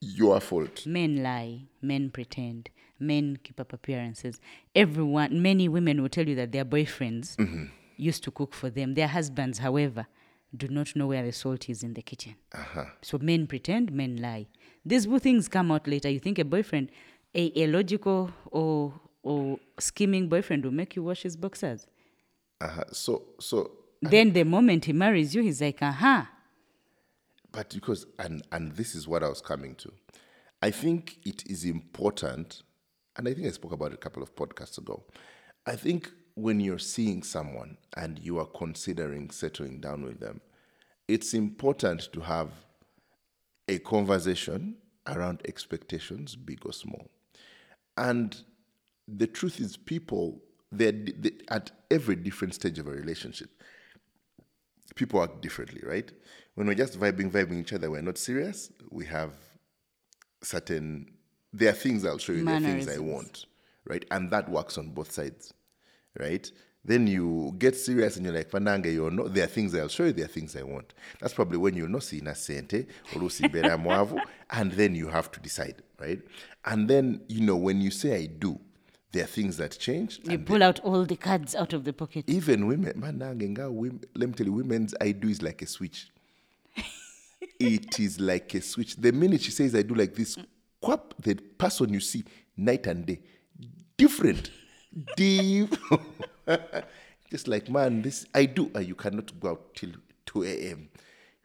your 0.00 0.40
fault. 0.40 0.86
Men 0.86 1.22
lie, 1.22 1.62
men 1.82 2.10
pretend, 2.10 2.70
men 3.00 3.38
keep 3.42 3.58
up 3.58 3.72
appearances. 3.72 4.38
Everyone, 4.74 5.42
many 5.42 5.68
women 5.68 6.00
will 6.00 6.08
tell 6.10 6.28
you 6.28 6.34
that 6.36 6.52
their 6.52 6.64
boyfriends 6.64 7.36
Mm-hmm. 7.36 7.64
used 7.96 8.22
to 8.24 8.30
cook 8.30 8.54
for 8.54 8.70
them. 8.70 8.94
Their 8.94 9.08
husbands, 9.08 9.58
however, 9.58 10.06
do 10.54 10.68
not 10.68 10.94
know 10.96 11.06
where 11.08 11.24
the 11.24 11.32
salt 11.32 11.68
is 11.68 11.82
in 11.82 11.94
the 11.94 12.02
kitchen. 12.02 12.36
Uh-huh. 12.52 12.84
So 13.02 13.18
men 13.18 13.46
pretend, 13.46 13.92
men 13.92 14.16
lie. 14.16 14.46
These 14.84 15.06
two 15.06 15.18
things 15.18 15.48
come 15.48 15.72
out 15.72 15.86
later. 15.86 16.08
You 16.08 16.20
think 16.20 16.38
a 16.38 16.44
boyfriend, 16.44 16.90
a, 17.34 17.52
a 17.62 17.66
logical 17.66 18.30
or 18.50 18.94
or 19.22 19.58
scheming 19.80 20.28
boyfriend 20.28 20.64
will 20.64 20.72
make 20.72 20.94
you 20.94 21.02
wash 21.02 21.22
his 21.22 21.36
boxers. 21.36 21.88
Uh-huh. 22.60 22.84
So, 22.92 23.24
so 23.40 23.72
Then 24.00 24.32
the 24.32 24.44
moment 24.44 24.84
he 24.84 24.92
marries 24.92 25.34
you, 25.34 25.42
he's 25.42 25.60
like, 25.60 25.82
aha. 25.82 26.30
But 27.52 27.70
because, 27.74 28.06
and, 28.18 28.42
and 28.52 28.72
this 28.72 28.94
is 28.94 29.08
what 29.08 29.22
I 29.22 29.28
was 29.28 29.40
coming 29.40 29.74
to. 29.76 29.92
I 30.62 30.70
think 30.70 31.18
it 31.24 31.44
is 31.46 31.64
important, 31.64 32.62
and 33.16 33.28
I 33.28 33.34
think 33.34 33.46
I 33.46 33.50
spoke 33.50 33.72
about 33.72 33.92
it 33.92 33.94
a 33.94 33.98
couple 33.98 34.22
of 34.22 34.34
podcasts 34.34 34.78
ago. 34.78 35.04
I 35.66 35.76
think 35.76 36.10
when 36.36 36.60
you're 36.60 36.78
seeing 36.78 37.22
someone 37.22 37.78
and 37.96 38.18
you 38.20 38.38
are 38.38 38.46
considering 38.46 39.30
settling 39.30 39.80
down 39.80 40.04
with 40.04 40.20
them, 40.20 40.40
it's 41.08 41.34
important 41.34 42.12
to 42.12 42.20
have 42.20 42.50
a 43.68 43.78
conversation 43.78 44.76
around 45.06 45.40
expectations, 45.46 46.36
big 46.36 46.64
or 46.66 46.72
small. 46.72 47.08
And 47.96 48.36
the 49.08 49.26
truth 49.26 49.60
is, 49.60 49.76
people, 49.76 50.42
they're, 50.70 50.92
they, 50.92 51.32
at 51.48 51.70
every 51.90 52.16
different 52.16 52.54
stage 52.54 52.78
of 52.78 52.86
a 52.86 52.90
relationship, 52.90 53.48
people 54.94 55.22
act 55.22 55.40
differently, 55.40 55.80
right? 55.84 56.10
When 56.54 56.66
we're 56.66 56.74
just 56.74 57.00
vibing, 57.00 57.30
vibing 57.30 57.60
each 57.60 57.72
other, 57.72 57.90
we're 57.90 58.02
not 58.02 58.18
serious. 58.18 58.70
We 58.90 59.06
have 59.06 59.32
certain, 60.42 61.14
there 61.52 61.70
are 61.70 61.72
things 61.72 62.04
I'll 62.04 62.18
show 62.18 62.32
you, 62.32 62.44
there 62.44 62.56
are 62.56 62.60
things 62.60 62.88
I 62.88 62.98
want, 62.98 63.46
right? 63.86 64.04
And 64.10 64.30
that 64.32 64.50
works 64.50 64.76
on 64.76 64.90
both 64.90 65.10
sides, 65.12 65.54
right? 66.18 66.50
Then 66.86 67.08
you 67.08 67.52
get 67.58 67.74
serious 67.74 68.16
and 68.16 68.24
you're 68.24 68.34
like, 68.34 68.48
Pananga, 68.48 68.92
you 68.92 69.10
know, 69.10 69.26
there 69.26 69.44
are 69.44 69.48
things 69.48 69.74
I'll 69.74 69.88
show 69.88 70.04
you, 70.04 70.12
there 70.12 70.26
are 70.26 70.28
things 70.28 70.54
I 70.54 70.62
want. 70.62 70.94
That's 71.20 71.34
probably 71.34 71.58
when 71.58 71.74
you're 71.74 71.88
not 71.88 72.04
seeing 72.04 72.28
a 72.28 72.34
sente, 72.34 72.86
or 73.14 73.48
bera 73.48 73.76
mwavu, 73.78 74.20
and 74.50 74.70
then 74.70 74.94
you 74.94 75.08
have 75.08 75.32
to 75.32 75.40
decide, 75.40 75.82
right? 75.98 76.20
And 76.64 76.88
then, 76.88 77.22
you 77.28 77.40
know, 77.40 77.56
when 77.56 77.80
you 77.80 77.90
say 77.90 78.14
I 78.14 78.26
do, 78.26 78.60
there 79.10 79.24
are 79.24 79.26
things 79.26 79.56
that 79.56 79.76
change. 79.78 80.20
You 80.24 80.38
pull 80.38 80.62
out 80.62 80.78
all 80.80 81.04
the 81.04 81.16
cards 81.16 81.56
out 81.56 81.72
of 81.72 81.82
the 81.84 81.92
pocket. 81.92 82.24
even 82.28 82.66
women, 82.68 82.92
manange 83.00 83.58
women, 83.70 84.00
let 84.14 84.28
me 84.28 84.34
tell 84.34 84.46
you, 84.46 84.52
women's 84.52 84.94
I 85.00 85.10
do 85.10 85.28
is 85.28 85.42
like 85.42 85.62
a 85.62 85.66
switch. 85.66 86.10
it 87.58 87.98
is 87.98 88.20
like 88.20 88.54
a 88.54 88.60
switch. 88.60 88.94
The 88.94 89.10
minute 89.10 89.42
she 89.42 89.50
says 89.50 89.74
I 89.74 89.82
do 89.82 89.94
like 89.94 90.14
this, 90.14 90.36
quap, 90.80 91.14
the 91.18 91.34
person 91.34 91.92
you 91.92 92.00
see 92.00 92.22
night 92.56 92.86
and 92.86 93.06
day, 93.06 93.20
different, 93.96 94.50
deep. 95.16 95.74
Just 97.30 97.48
like 97.48 97.68
man, 97.68 98.02
this 98.02 98.26
I 98.34 98.46
do. 98.46 98.70
Uh, 98.74 98.80
you 98.80 98.94
cannot 98.94 99.38
go 99.40 99.50
out 99.50 99.74
till 99.74 99.90
two 100.24 100.44
a.m. 100.44 100.88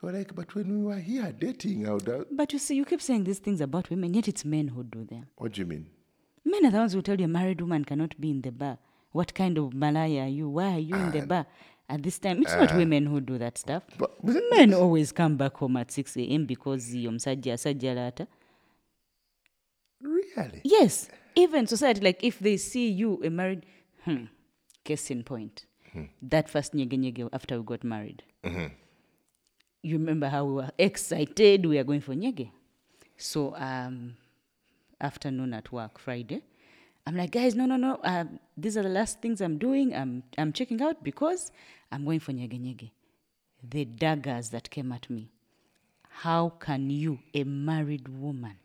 You're 0.02 0.14
like, 0.14 0.34
but 0.36 0.56
when 0.56 0.80
we 0.80 0.86
were 0.86 1.00
here 1.00 1.32
dating, 1.38 1.88
I 1.88 1.94
would. 1.94 2.08
have-" 2.08 2.26
But 2.32 2.54
you 2.54 2.60
see, 2.60 2.76
you 2.76 2.86
keep 2.86 3.02
saying 3.02 3.24
these 3.24 3.40
things 3.40 3.62
about 3.62 3.90
women, 3.90 4.14
yet 4.14 4.28
it's 4.28 4.44
men 4.44 4.70
who 4.70 4.84
do 4.84 5.06
them. 5.06 5.28
What 5.38 5.54
do 5.54 5.62
you 5.62 5.68
mean? 5.68 5.88
Men 6.44 6.66
are 6.66 6.72
the 6.72 6.78
ones 6.78 6.94
who 6.94 7.02
tell 7.02 7.20
you 7.20 7.26
a 7.26 7.28
married 7.28 7.62
woman 7.62 7.86
cannot 7.86 8.20
be 8.20 8.32
in 8.32 8.42
the 8.42 8.52
bar. 8.52 8.78
What 9.12 9.34
kind 9.34 9.58
of 9.58 9.74
Malaya 9.74 10.24
are 10.24 10.28
you? 10.28 10.50
Why 10.50 10.74
are 10.76 10.80
you 10.80 10.96
in 10.96 11.12
the 11.12 11.22
ah. 11.22 11.26
bar 11.26 11.46
at 11.90 12.02
this 12.02 12.18
time? 12.18 12.42
It's 12.42 12.54
not 12.54 12.72
ah. 12.72 12.78
women 12.78 13.06
who 13.06 13.22
do 13.22 13.38
that 13.38 13.58
stuff. 13.58 13.84
But- 13.98 14.12
Men 14.24 14.74
always 14.74 15.12
come 15.12 15.38
back 15.38 15.58
home 15.58 15.78
at 15.78 15.92
6 15.92 16.18
a.m. 16.18 16.46
because 16.46 16.90
the 16.90 17.06
omusajja 17.08 17.54
asajja 17.54 17.94
laata. 17.96 18.28
Really? 20.02 20.62
Yes, 20.64 21.10
even 21.36 21.68
society, 21.68 22.02
like 22.02 22.24
if 22.24 22.40
they 22.40 22.58
see 22.58 22.90
you 22.90 23.22
a 23.24 23.30
married, 23.30 23.66
hmm, 24.06 24.26
case 24.84 25.12
in 25.12 25.24
point, 25.24 25.66
that 26.22 26.50
first 26.50 26.74
nyege 26.74 26.98
nyege 26.98 27.30
after 27.34 27.58
we 27.58 27.64
got 27.66 27.84
married. 27.84 28.24
You 29.84 29.98
remember 29.98 30.28
how 30.30 30.46
we 30.46 30.54
were 30.54 30.72
excited, 30.78 31.66
we 31.66 31.78
are 31.80 31.84
going 31.84 32.02
for 32.02 32.14
nyege. 32.14 32.50
So, 33.18 33.56
um, 33.56 34.16
afternoon 35.00 35.54
at 35.54 35.72
work, 35.72 36.00
Friday, 36.00 36.42
I'm 37.06 37.16
like, 37.16 37.32
guys, 37.32 37.56
no, 37.56 37.66
no, 37.66 37.78
no, 37.78 37.96
uh, 38.04 38.26
these 38.56 38.78
are 38.78 38.84
the 38.84 38.90
last 38.90 39.22
things 39.22 39.42
I'm 39.42 39.58
doing. 39.58 39.96
I'm, 39.96 40.24
I'm 40.38 40.54
checking 40.54 40.82
out 40.82 41.04
because 41.04 41.52
I'm 41.92 42.06
going 42.06 42.20
for 42.20 42.32
nyege 42.32 42.60
nyege. 42.60 42.92
The 43.68 43.86
daggers 43.86 44.50
that 44.50 44.70
came 44.70 44.92
at 44.92 45.10
me. 45.10 45.30
How 46.10 46.50
can 46.60 46.90
you, 46.90 47.20
a 47.34 47.44
married 47.44 48.08
woman, 48.08 48.58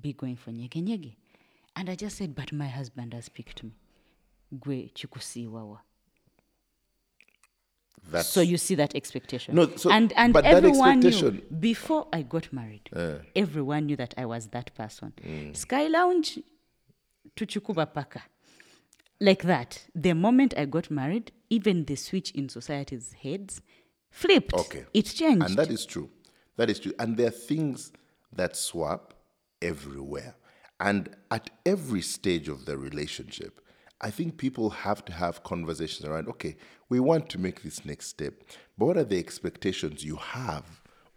be 0.00 0.12
going 0.12 0.36
for 0.36 0.50
nyege 0.50 0.82
nyege? 0.82 1.14
And 1.78 1.88
I 1.88 1.94
just 1.94 2.16
said, 2.16 2.34
but 2.34 2.52
my 2.52 2.66
husband 2.66 3.14
has 3.14 3.28
picked 3.28 3.62
me. 3.62 3.70
Gwe 4.52 4.90
chikusiwawa. 4.94 5.78
That's 8.10 8.28
So 8.28 8.40
you 8.40 8.58
see 8.58 8.74
that 8.74 8.96
expectation. 8.96 9.54
No, 9.54 9.68
so- 9.76 9.90
and 9.90 10.12
and 10.16 10.36
everyone 10.38 10.98
knew 10.98 11.40
before 11.60 12.08
I 12.12 12.22
got 12.22 12.52
married. 12.52 12.90
Everyone 13.36 13.86
knew 13.86 13.94
that 13.96 14.12
I 14.18 14.26
was 14.26 14.48
that 14.48 14.74
person. 14.74 15.12
Mm. 15.24 15.56
Sky 15.56 15.86
Lounge 15.86 16.40
to 17.36 17.46
Chukuba 17.46 17.86
Paka. 17.94 18.22
Like 19.20 19.42
that. 19.42 19.86
The 19.94 20.14
moment 20.14 20.54
I 20.56 20.64
got 20.64 20.90
married, 20.90 21.30
even 21.48 21.84
the 21.84 21.94
switch 21.94 22.32
in 22.32 22.48
society's 22.48 23.12
heads 23.12 23.60
flipped. 24.10 24.52
Okay. 24.54 24.84
It 24.92 25.06
changed. 25.06 25.44
And 25.44 25.56
that 25.56 25.70
is 25.70 25.86
true. 25.86 26.10
That 26.56 26.70
is 26.70 26.80
true. 26.80 26.92
And 26.98 27.16
there 27.16 27.28
are 27.28 27.30
things 27.30 27.92
that 28.32 28.56
swap 28.56 29.14
everywhere. 29.62 30.34
And 30.80 31.08
at 31.30 31.50
every 31.66 32.02
stage 32.02 32.48
of 32.48 32.64
the 32.64 32.76
relationship, 32.78 33.60
I 34.00 34.10
think 34.10 34.36
people 34.36 34.70
have 34.70 35.04
to 35.06 35.12
have 35.12 35.42
conversations 35.42 36.04
around 36.08 36.28
okay, 36.28 36.56
we 36.88 37.00
want 37.00 37.28
to 37.30 37.38
make 37.38 37.62
this 37.62 37.84
next 37.84 38.06
step, 38.08 38.34
but 38.76 38.86
what 38.86 38.96
are 38.96 39.04
the 39.04 39.18
expectations 39.18 40.04
you 40.04 40.16
have 40.16 40.64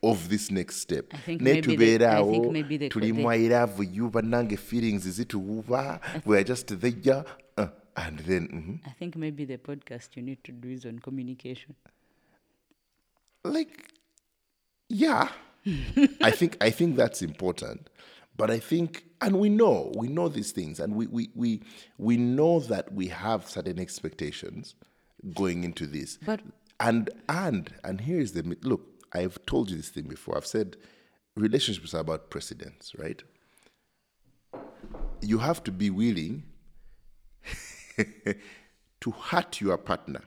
of 0.02 0.30
this 0.30 0.50
next 0.50 0.78
step? 0.78 1.06
I 1.14 1.18
think 1.18 1.42
maybe 1.42 1.76
the- 1.76 2.08
I 2.08 2.24
think 2.24 2.52
maybe 2.52 2.78
the- 2.78 2.90
tulimu 2.90 3.28
I 3.32 3.38
love 3.48 3.84
you, 3.84 4.10
bannange 4.10 4.58
feelings 4.58 5.06
zituwuba, 5.06 6.00
we're 6.26 6.44
just 6.44 6.68
there, 6.82 7.24
uh, 7.58 7.68
and 7.96 8.18
then, 8.20 8.48
mhm. 8.48 8.88
I 8.90 8.94
think 8.98 9.16
maybe 9.16 9.46
the 9.46 9.58
podcast 9.58 10.16
you 10.16 10.24
need 10.24 10.44
to 10.46 10.52
do 10.52 10.70
is 10.70 10.86
on 10.86 10.98
communication. 11.00 11.76
like 13.44 13.86
yeah 14.90 15.30
i 16.22 16.32
think 16.32 16.58
i 16.62 16.70
think 16.70 16.96
that's 16.96 17.22
important 17.22 17.90
But 18.38 18.50
I 18.50 18.60
think, 18.60 19.04
and 19.22 19.40
we 19.40 19.50
know, 19.50 19.92
we 19.96 20.08
know 20.08 20.28
these 20.30 20.52
things, 20.52 20.80
and 20.80 20.96
we, 20.96 21.08
we, 21.08 21.30
we, 21.36 21.62
we 21.98 22.18
know 22.18 22.60
that 22.62 22.92
we 22.94 23.08
have 23.08 23.48
certain 23.48 23.80
expectations 23.80 24.76
going 25.36 25.64
into 25.64 25.86
this. 25.86 26.18
But- 26.26 26.42
and 26.80 27.12
and 27.30 27.72
and 27.84 28.02
here 28.02 28.20
is 28.20 28.32
the 28.34 28.42
look. 28.64 28.82
I've 29.14 29.38
told 29.46 29.70
you 29.70 29.78
this 29.78 29.90
thing 29.90 30.06
before. 30.06 30.36
I've 30.36 30.48
said 30.48 30.78
relationships 31.36 31.94
are 31.94 32.00
about 32.00 32.32
precedence, 32.32 32.94
right? 32.98 33.22
You 35.22 35.38
have 35.38 35.64
to 35.66 35.72
be 35.72 35.92
willing 35.92 36.44
to 39.02 39.12
hurt 39.12 39.62
your 39.62 39.78
partner 39.78 40.22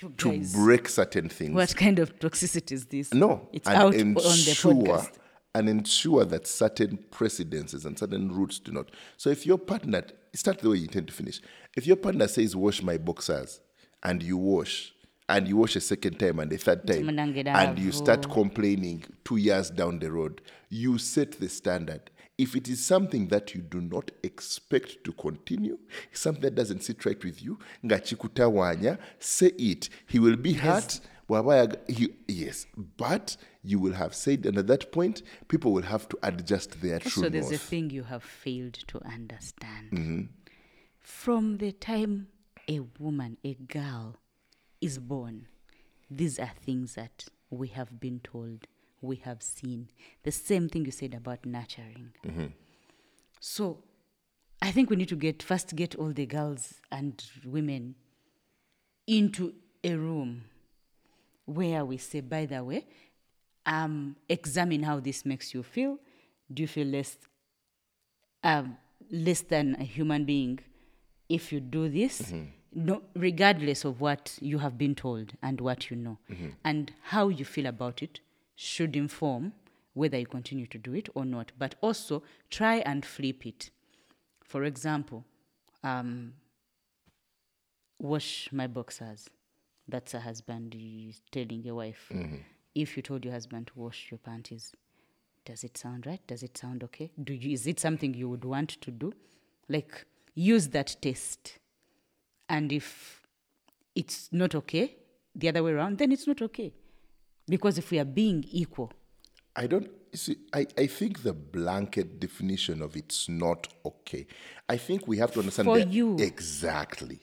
You 0.00 0.10
to 0.18 0.42
break 0.54 0.88
certain 0.88 1.28
things. 1.28 1.54
what 1.54 1.76
kind 1.76 1.98
of 1.98 2.18
toxicity 2.18 2.72
is 2.72 2.86
this? 2.86 3.12
No, 3.12 3.48
it's 3.52 3.68
and 3.68 3.76
out 3.76 3.94
ensure, 3.94 4.72
on 4.72 4.78
the 4.84 4.84
podcast. 4.92 5.10
And 5.56 5.68
ensure 5.68 6.24
that 6.24 6.46
certain 6.48 6.98
precedences 7.12 7.84
and 7.84 7.96
certain 7.96 8.32
rules 8.32 8.58
do 8.58 8.72
not. 8.72 8.90
So 9.16 9.30
if 9.30 9.46
your 9.46 9.56
partner, 9.58 10.02
start 10.34 10.58
the 10.58 10.70
way 10.70 10.78
you 10.78 10.84
intend 10.86 11.06
to 11.06 11.12
finish. 11.14 11.40
If 11.76 11.86
your 11.86 11.96
partner 11.96 12.26
says, 12.26 12.56
wash 12.56 12.82
my 12.82 12.98
boxers, 12.98 13.60
and 14.02 14.20
you 14.20 14.36
wash, 14.36 14.92
and 15.28 15.46
you 15.46 15.56
wash 15.56 15.76
a 15.76 15.80
second 15.80 16.18
time 16.18 16.40
and 16.40 16.52
a 16.52 16.58
third 16.58 16.84
time, 16.86 17.06
and 17.54 17.78
you 17.78 17.92
start 17.92 18.28
complaining 18.32 19.04
two 19.24 19.36
years 19.36 19.70
down 19.70 20.00
the 20.00 20.10
road, 20.10 20.40
you 20.70 20.98
set 20.98 21.32
the 21.38 21.48
standard. 21.48 22.10
If 22.36 22.56
it 22.56 22.68
is 22.68 22.84
something 22.84 23.28
that 23.28 23.54
you 23.54 23.60
do 23.62 23.80
not 23.80 24.10
expect 24.24 25.04
to 25.04 25.12
continue, 25.12 25.78
something 26.12 26.42
that 26.42 26.56
doesn't 26.56 26.82
sit 26.82 27.06
right 27.06 27.22
with 27.24 27.40
you, 27.40 27.60
ngachikutawanya, 27.84 28.98
say 29.20 29.52
it. 29.56 29.88
He 30.08 30.18
will 30.18 30.36
be 30.36 30.54
hurt. 30.54 31.00
Yaga- 31.30 31.78
he- 31.88 32.12
yes, 32.28 32.66
but 32.98 33.36
you 33.64 33.78
will 33.78 33.94
have 33.94 34.14
said, 34.14 34.44
and 34.44 34.58
at 34.58 34.66
that 34.66 34.92
point, 34.92 35.22
people 35.48 35.72
will 35.72 35.82
have 35.82 36.08
to 36.10 36.18
adjust 36.22 36.80
their 36.82 36.98
true 36.98 37.22
So 37.22 37.28
there's 37.28 37.50
a 37.50 37.58
thing 37.58 37.90
you 37.90 38.04
have 38.04 38.22
failed 38.22 38.74
to 38.74 39.02
understand. 39.04 39.90
Mm-hmm. 39.90 40.20
From 41.00 41.56
the 41.58 41.72
time 41.72 42.28
a 42.68 42.80
woman, 42.98 43.38
a 43.42 43.54
girl, 43.54 44.16
is 44.80 44.98
born, 44.98 45.46
these 46.10 46.38
are 46.38 46.52
things 46.64 46.94
that 46.94 47.24
we 47.50 47.68
have 47.68 47.98
been 47.98 48.20
told, 48.22 48.66
we 49.00 49.16
have 49.16 49.42
seen. 49.42 49.88
The 50.22 50.32
same 50.32 50.68
thing 50.68 50.84
you 50.84 50.90
said 50.90 51.14
about 51.14 51.46
nurturing. 51.46 52.12
Mm-hmm. 52.26 52.46
So 53.40 53.82
I 54.60 54.70
think 54.70 54.90
we 54.90 54.96
need 54.96 55.08
to 55.08 55.16
get 55.16 55.42
first 55.42 55.74
get 55.74 55.94
all 55.94 56.12
the 56.12 56.26
girls 56.26 56.74
and 56.90 57.22
women 57.44 57.94
into 59.06 59.54
a 59.82 59.94
room 59.94 60.44
where 61.46 61.84
we 61.84 61.98
say, 61.98 62.20
by 62.20 62.46
the 62.46 62.64
way, 62.64 62.86
um, 63.66 64.16
examine 64.28 64.82
how 64.82 65.00
this 65.00 65.24
makes 65.24 65.54
you 65.54 65.62
feel. 65.62 65.98
Do 66.52 66.62
you 66.62 66.68
feel 66.68 66.86
less 66.86 67.16
um, 68.42 68.76
less 69.10 69.40
than 69.42 69.76
a 69.80 69.84
human 69.84 70.24
being 70.24 70.58
if 71.28 71.52
you 71.52 71.60
do 71.60 71.88
this? 71.88 72.32
No, 72.76 73.02
regardless 73.14 73.84
of 73.84 74.00
what 74.00 74.36
you 74.40 74.58
have 74.58 74.76
been 74.76 74.94
told 74.94 75.32
and 75.42 75.60
what 75.60 75.90
you 75.90 75.96
know, 75.96 76.18
and 76.64 76.92
how 77.02 77.28
you 77.28 77.44
feel 77.44 77.66
about 77.66 78.02
it 78.02 78.20
should 78.56 78.96
inform 78.96 79.52
whether 79.94 80.18
you 80.18 80.26
continue 80.26 80.66
to 80.66 80.78
do 80.78 80.92
it 80.92 81.08
or 81.14 81.24
not. 81.24 81.52
But 81.58 81.76
also 81.80 82.22
try 82.50 82.76
and 82.78 83.04
flip 83.04 83.46
it. 83.46 83.70
For 84.42 84.64
example, 84.64 85.24
um, 85.84 86.34
wash 88.00 88.48
my 88.52 88.66
boxers. 88.66 89.28
That's 89.86 90.14
a 90.14 90.20
husband 90.20 90.74
is 90.76 91.20
telling 91.30 91.66
a 91.68 91.74
wife. 91.74 92.10
If 92.74 92.96
you 92.96 93.02
told 93.02 93.24
your 93.24 93.32
husband 93.34 93.68
to 93.68 93.72
wash 93.76 94.08
your 94.10 94.18
panties, 94.18 94.72
does 95.44 95.62
it 95.62 95.76
sound 95.76 96.06
right? 96.06 96.20
Does 96.26 96.42
it 96.42 96.56
sound 96.56 96.82
okay? 96.84 97.10
Do 97.22 97.34
you 97.34 97.52
is 97.52 97.66
it 97.66 97.78
something 97.78 98.14
you 98.14 98.28
would 98.28 98.44
want 98.44 98.70
to 98.80 98.90
do? 98.90 99.12
Like 99.68 100.06
use 100.34 100.68
that 100.68 100.96
test. 101.00 101.58
And 102.48 102.72
if 102.72 103.22
it's 103.94 104.28
not 104.32 104.54
okay, 104.54 104.96
the 105.34 105.48
other 105.48 105.62
way 105.62 105.72
around, 105.72 105.98
then 105.98 106.12
it's 106.12 106.26
not 106.26 106.42
okay. 106.42 106.72
Because 107.46 107.78
if 107.78 107.90
we 107.90 107.98
are 107.98 108.04
being 108.04 108.44
equal, 108.50 108.92
I 109.56 109.66
don't 109.66 109.88
see. 110.12 110.36
I, 110.52 110.66
I 110.76 110.86
think 110.86 111.22
the 111.22 111.32
blanket 111.32 112.18
definition 112.18 112.82
of 112.82 112.96
it's 112.96 113.28
not 113.28 113.68
okay. 113.84 114.26
I 114.68 114.76
think 114.76 115.06
we 115.06 115.18
have 115.18 115.32
to 115.32 115.40
understand 115.40 115.66
For 115.66 115.78
you. 115.78 116.16
exactly, 116.18 117.20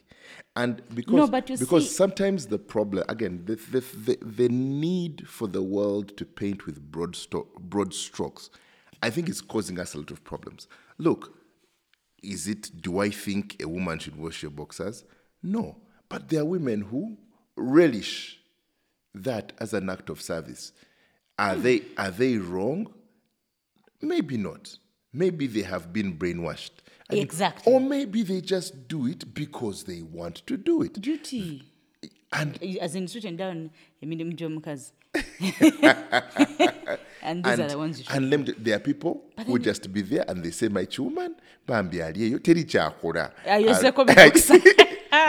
and 0.55 0.81
because 0.93 1.29
but 1.29 1.49
you 1.49 1.57
because 1.57 1.89
see- 1.89 1.95
sometimes 1.95 2.47
the 2.47 2.57
problem 2.57 3.03
again 3.09 3.43
the 3.45 3.55
the, 3.55 3.79
the 4.05 4.17
the 4.21 4.49
need 4.49 5.27
for 5.27 5.47
the 5.47 5.61
world 5.61 6.15
to 6.17 6.25
paint 6.25 6.65
with 6.65 6.81
broad 6.91 7.15
sto- 7.15 7.47
broad 7.59 7.93
strokes, 7.93 8.49
I 9.01 9.09
think 9.09 9.29
is 9.29 9.41
causing 9.41 9.79
us 9.79 9.93
a 9.93 9.99
lot 9.99 10.11
of 10.11 10.23
problems. 10.23 10.67
Look, 10.97 11.37
is 12.21 12.47
it 12.47 12.81
do 12.81 12.99
I 12.99 13.09
think 13.09 13.61
a 13.61 13.67
woman 13.67 13.99
should 13.99 14.15
wash 14.15 14.41
your 14.41 14.51
boxers? 14.51 15.03
No, 15.41 15.77
but 16.09 16.29
there 16.29 16.41
are 16.41 16.45
women 16.45 16.81
who 16.81 17.17
relish 17.55 18.39
that 19.13 19.53
as 19.59 19.73
an 19.73 19.89
act 19.89 20.09
of 20.09 20.21
service. 20.21 20.73
Are 21.39 21.55
hmm. 21.55 21.61
they 21.61 21.81
are 21.97 22.11
they 22.11 22.37
wrong? 22.37 22.93
Maybe 24.01 24.37
not. 24.37 24.77
Maybe 25.13 25.47
they 25.47 25.61
have 25.61 25.91
been 25.91 26.17
brainwashed. 26.17 26.71
I 27.11 27.15
mean, 27.15 27.23
Exactly. 27.23 27.73
Or 27.73 27.79
maybe 27.79 28.23
they 28.23 28.41
just 28.41 28.87
do 28.87 29.07
it 29.07 29.33
because 29.33 29.83
they 29.83 30.01
want 30.01 30.45
to 30.47 30.57
do 30.57 30.81
it. 30.81 30.99
duty. 31.01 31.63
And 32.33 32.57
As 32.79 32.95
in 32.95 33.07
written 33.13 33.35
down, 33.35 33.71
emindi 34.01 34.23
mujja 34.25 34.45
omukazi. 34.45 34.91
and 37.21 37.43
these 37.43 37.59
are 37.59 37.67
the 37.67 37.77
ones 37.77 37.99
you 37.99 38.05
should 38.05 38.15
and 38.15 38.29
let 38.29 38.39
me, 38.39 38.53
there 38.57 38.77
are 38.77 38.79
people 38.79 39.25
who 39.45 39.59
just 39.59 39.91
be 39.91 40.01
there 40.01 40.23
and 40.29 40.41
they 40.41 40.51
say 40.51 40.69
my 40.69 40.85
chuman 40.85 41.35
bambi 41.67 42.01
ali 42.01 42.31
eyo 42.31 42.39
teri 42.39 42.63
so 42.71 43.91
comic 43.91 44.15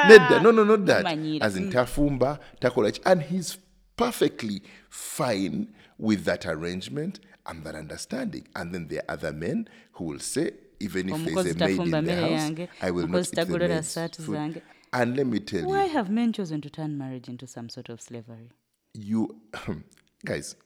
nedda 0.08 0.40
no 0.40 0.52
no 0.52 0.62
not 0.64 0.86
that 0.86 1.04
as 1.42 1.56
in 1.56 1.64
mm. 1.64 1.72
tafumba 1.72 2.38
takola 2.60 2.92
and 3.04 3.22
he's 3.22 3.58
perfectly 3.96 4.62
fine 4.88 5.66
with 5.98 6.24
that 6.24 6.46
arrangement 6.46 7.18
and 7.46 7.64
that 7.64 7.74
understanding 7.74 8.46
and 8.54 8.72
then 8.72 8.86
there 8.88 9.02
are 9.08 9.14
other 9.14 9.32
men 9.32 9.68
who 9.94 10.04
will 10.04 10.20
say 10.20 10.52
even 10.82 11.08
if 11.08 11.34
there's 11.34 11.46
a 11.56 11.58
maid 11.58 11.94
in 11.94 12.04
the 12.04 12.16
house 12.16 12.68
I 12.80 12.90
will 12.90 13.06
not 13.08 13.26
eat 13.26 13.34
the 13.34 13.68
maid's 13.68 13.94
food 14.26 14.62
and 14.94 15.16
let 15.16 15.26
me 15.26 15.38
tell 15.40 15.60
Why 15.64 15.66
you 15.66 15.68
Why 15.68 15.84
have 15.86 16.10
men 16.10 16.32
chosen 16.32 16.60
to 16.60 16.70
turn 16.70 16.98
marriage 16.98 17.28
into 17.28 17.46
some 17.46 17.68
sort 17.68 17.88
of 17.88 18.00
slavery? 18.00 18.50
you 18.94 19.40
guys 20.24 20.56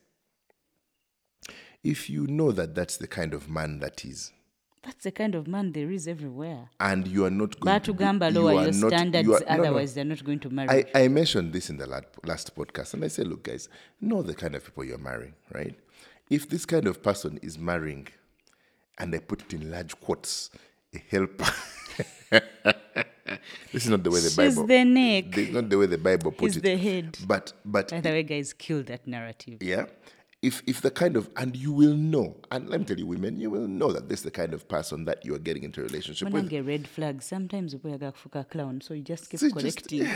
if 1.84 2.10
you 2.10 2.26
know 2.26 2.50
that 2.52 2.74
that's 2.74 2.96
the 2.96 3.06
kind 3.06 3.32
of 3.34 3.48
man 3.48 3.78
that 3.80 4.04
is 4.04 4.32
That's 4.82 5.04
the 5.04 5.10
kind 5.12 5.34
of 5.34 5.46
man 5.46 5.72
there 5.72 5.90
is 5.90 6.06
everywhere. 6.08 6.70
and 6.80 7.06
you 7.06 7.24
are 7.24 7.30
not 7.30 7.58
going 7.60 7.80
to 7.80 7.92
be- 7.92 7.98
Batugamba 8.04 8.32
you 8.32 8.40
lower 8.40 8.52
your 8.64 8.72
not- 8.72 8.90
standards, 8.92 9.26
you 9.28 9.34
are- 9.34 9.40
no, 9.40 9.46
no. 9.56 9.62
otherwise 9.62 9.94
they're 9.94 10.04
not 10.04 10.24
going 10.24 10.40
to 10.40 10.50
marry. 10.50 10.86
I, 10.94 11.02
I 11.02 11.08
mentioned 11.08 11.52
this 11.52 11.70
in 11.70 11.76
the 11.76 11.86
last, 11.86 12.06
last 12.24 12.54
podcast, 12.56 12.94
and 12.94 13.04
I 13.04 13.08
said, 13.08 13.26
look, 13.28 13.42
guys, 13.44 13.68
know 14.00 14.22
the 14.22 14.34
kind 14.34 14.54
of 14.54 14.64
people 14.64 14.84
you're 14.84 14.98
marrying, 15.10 15.34
right? 15.52 15.74
If 16.30 16.48
this 16.48 16.64
kind 16.66 16.86
of 16.86 17.02
person 17.02 17.38
is 17.42 17.58
marrying, 17.58 18.06
and 18.98 19.14
I 19.14 19.18
put 19.18 19.42
it 19.42 19.52
in 19.54 19.70
large 19.70 19.98
quotes, 20.00 20.50
a 20.94 20.98
helper. 21.10 21.46
this 23.72 23.84
is 23.84 23.88
not 23.88 24.02
the 24.02 24.10
way 24.10 24.20
the 24.20 24.28
She's 24.28 24.36
Bible. 24.36 24.66
the 24.66 24.84
neck. 24.84 25.32
This 25.32 25.48
is 25.48 25.54
not 25.54 25.68
the 25.68 25.78
way 25.78 25.86
the 25.86 25.98
Bible 25.98 26.32
puts 26.32 26.54
He's 26.54 26.56
it. 26.58 26.62
the 26.62 26.76
head. 26.76 27.18
But 27.26 27.52
but 27.64 27.90
By 27.90 28.00
the 28.00 28.10
way, 28.10 28.22
guys, 28.22 28.52
kill 28.52 28.82
that 28.84 29.06
narrative. 29.06 29.62
yeah 29.62 29.86
if 30.42 30.62
if 30.66 30.82
the 30.82 30.90
kind 30.90 31.16
of 31.16 31.30
and 31.36 31.56
you 31.56 31.72
will 31.72 31.96
know 31.96 32.36
and 32.50 32.68
let 32.68 32.78
me 32.78 32.84
tell 32.86 32.98
you 32.98 33.06
women 33.06 33.40
you 33.40 33.48
will 33.48 33.66
know 33.66 33.90
that 33.90 34.06
this 34.10 34.18
is 34.20 34.24
the 34.24 34.30
kind 34.30 34.52
of 34.52 34.68
person 34.68 35.06
that 35.06 35.24
you 35.24 35.34
are 35.34 35.38
getting 35.38 35.62
into 35.64 35.80
a 35.80 35.84
relationship 35.84 36.28
with 36.28 36.50
Munange 36.50 36.66
red 36.66 36.86
flag. 36.86 37.22
Sometimes 37.22 37.74
we 37.82 37.90
are 37.92 38.12
a 38.34 38.44
clown, 38.44 38.80
so 38.82 38.92
you 38.94 39.02
just 39.02 39.30
keep 39.30 39.40
just- 39.40 39.56
collecting. 39.56 40.06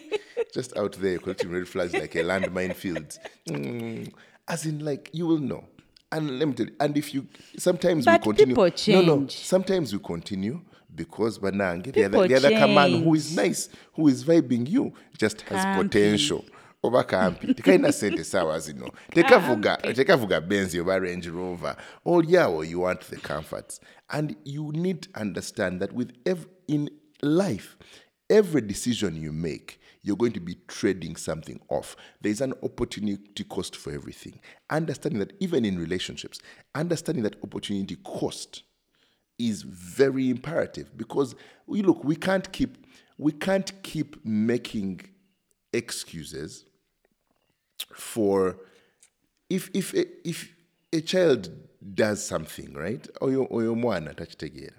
just 0.54 0.76
out 0.76 0.92
there 1.00 1.18
collecting 1.18 1.50
red 1.50 1.66
flags 1.66 1.94
like 1.94 2.14
a 2.14 2.22
landmine 2.22 2.74
field. 2.74 3.18
Mm, 3.48 4.12
as 4.46 4.66
in, 4.66 4.84
like 4.84 5.08
you 5.12 5.26
will 5.26 5.38
know. 5.38 5.64
And 6.12 6.38
let 6.38 6.48
me 6.48 6.54
tell 6.54 6.66
you, 6.66 6.72
and 6.80 6.96
if 6.96 7.14
you 7.14 7.26
sometimes 7.56 8.04
But 8.04 8.26
we 8.26 8.34
continue. 8.34 8.54
people 8.54 9.02
No, 9.06 9.16
no. 9.16 9.26
Sometimes 9.28 9.92
we 9.92 9.98
continue 10.00 10.60
because 10.94 11.38
Banange, 11.38 11.92
the 11.92 12.04
other, 12.04 12.26
the 12.26 12.34
other 12.34 12.50
command 12.50 13.04
who 13.04 13.14
is 13.14 13.34
nice, 13.36 13.68
who 13.92 14.08
is 14.08 14.24
vibing 14.24 14.68
you, 14.68 14.92
just 15.18 15.42
has 15.42 15.64
Kampi. 15.64 15.82
potential. 15.84 16.44
oba 16.82 17.04
kampi 17.04 17.54
tekalina 17.54 17.92
sente 17.92 18.24
saawa 18.24 18.58
zino 18.58 18.90
tekavuga 19.12 20.40
benzi 20.40 20.80
oba 20.80 20.98
range 20.98 21.28
rover 21.28 21.76
awo 22.06 22.62
you 22.66 22.80
want 22.80 23.00
the 23.10 23.16
comforts 23.16 23.80
and 24.08 24.34
you 24.44 24.72
need 24.72 25.02
to 25.02 25.20
understand 25.20 25.80
that 25.80 25.92
with 25.92 26.10
ev- 26.24 26.46
in 26.68 26.88
life 27.22 27.76
every 28.30 28.62
decision 28.62 29.14
you 29.14 29.30
make 29.32 29.78
you're 30.02 30.16
going 30.16 30.32
to 30.32 30.40
be 30.40 30.56
trading 30.68 31.16
something 31.16 31.60
off 31.68 31.96
there's 32.20 32.40
an 32.40 32.54
opportunity 32.62 33.44
cost 33.44 33.76
for 33.76 33.92
everything 33.92 34.38
understanding 34.70 35.18
that 35.18 35.32
even 35.40 35.64
in 35.64 35.78
relationships 35.78 36.40
understanding 36.74 37.22
that 37.22 37.36
opportunity 37.42 37.96
cost 37.96 38.62
is 39.38 39.62
very 39.62 40.28
imperative 40.28 40.96
because 40.96 41.34
we 41.66 41.82
look 41.82 42.02
we 42.04 42.16
can't 42.16 42.52
keep 42.52 42.86
we 43.18 43.32
can't 43.32 43.82
keep 43.82 44.24
making 44.24 45.00
excuses 45.72 46.64
for 47.94 48.56
if 49.48 49.70
if 49.74 49.94
if 50.24 50.54
a 50.92 51.00
child 51.00 51.50
does 51.94 52.24
something, 52.24 52.72
right? 52.74 53.08
Oyo 53.20 53.46
oyo 53.50 53.74
mwana 53.74 54.14
tachitegeera, 54.14 54.76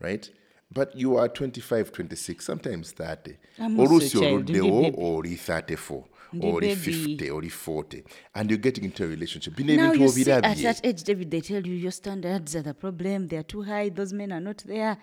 right? 0.00 0.30
But 0.72 0.96
you 0.96 1.16
are 1.16 1.28
25, 1.28 1.92
26, 1.92 2.44
sometimes 2.44 2.92
30. 2.92 3.36
I'm 3.58 3.78
also 3.78 3.94
a 3.94 3.98
Oluusi 3.98 4.18
oluddewo 4.18 4.94
oli 5.16 5.36
34, 5.36 6.04
Ndi 6.32 6.46
oli 6.46 6.74
50, 6.74 7.30
oli 7.30 7.48
40, 7.48 8.04
and 8.34 8.50
you're 8.50 8.62
getting 8.62 8.84
into 8.84 9.04
a 9.04 9.06
relationship. 9.06 9.54
Bino 9.56 9.72
ebintu 9.72 10.00
you 10.00 10.08
see, 10.08 10.32
at 10.32 10.42
that 10.42 10.84
age, 10.84 11.04
David, 11.04 11.30
they 11.30 11.40
tell 11.40 11.64
you 11.66 11.74
your 11.74 11.92
standards 11.92 12.56
are 12.56 12.62
the 12.62 12.74
problem. 12.74 13.28
They 13.28 13.38
are 13.38 13.46
too 13.46 13.62
high. 13.62 13.90
Those 13.90 14.12
men 14.12 14.32
are 14.32 14.40
not 14.40 14.64
there. 14.66 14.96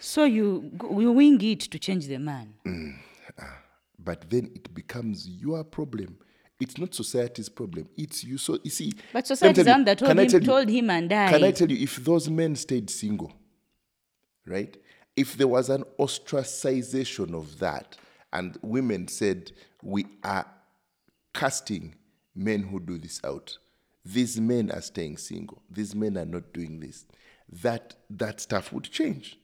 So 0.00 0.24
you 0.24 0.70
you 0.98 1.12
wing 1.12 1.40
it 1.40 1.60
to 1.60 1.78
change 1.78 2.06
the 2.06 2.18
man. 2.18 2.54
Mm, 2.66 2.94
ah. 3.38 3.62
but 3.98 4.28
then 4.30 4.50
it 4.54 4.74
becomes 4.74 5.26
your 5.28 5.64
problem. 5.64 6.18
It's 6.60 6.76
not 6.76 6.94
society's 6.94 7.48
problem. 7.48 7.88
It's 7.96 8.24
you. 8.24 8.38
So 8.38 8.58
you 8.62 8.70
see. 8.70 8.92
But 9.12 9.26
society's 9.26 9.64
the 9.64 9.70
one 9.70 9.84
that 9.84 9.98
told 9.98 10.18
him, 10.18 10.40
told 10.44 10.68
him 10.68 10.90
and 10.90 11.12
I. 11.12 11.30
Can 11.32 11.44
I 11.44 11.52
tell 11.52 11.70
you, 11.70 11.82
if 11.82 11.96
those 11.96 12.28
men 12.28 12.56
stayed 12.56 12.90
single, 12.90 13.32
right? 14.48 14.76
If 15.16 15.36
there 15.36 15.48
was 15.48 15.68
an 15.68 15.84
ostracization 15.98 17.34
of 17.34 17.58
that, 17.58 17.96
and 18.32 18.58
women 18.62 19.08
said, 19.08 19.52
we 19.82 20.06
are 20.22 20.46
casting 21.34 21.94
men 22.34 22.62
who 22.62 22.80
do 22.80 22.98
this 22.98 23.20
out. 23.24 23.58
These 24.04 24.40
men 24.40 24.70
are 24.70 24.80
staying 24.80 25.18
single. 25.18 25.62
These 25.70 25.94
men 25.94 26.16
are 26.16 26.24
not 26.24 26.52
doing 26.52 26.80
this. 26.80 27.06
That 27.62 27.94
that 28.10 28.40
stuff 28.40 28.72
would 28.72 28.84
change. 28.84 29.38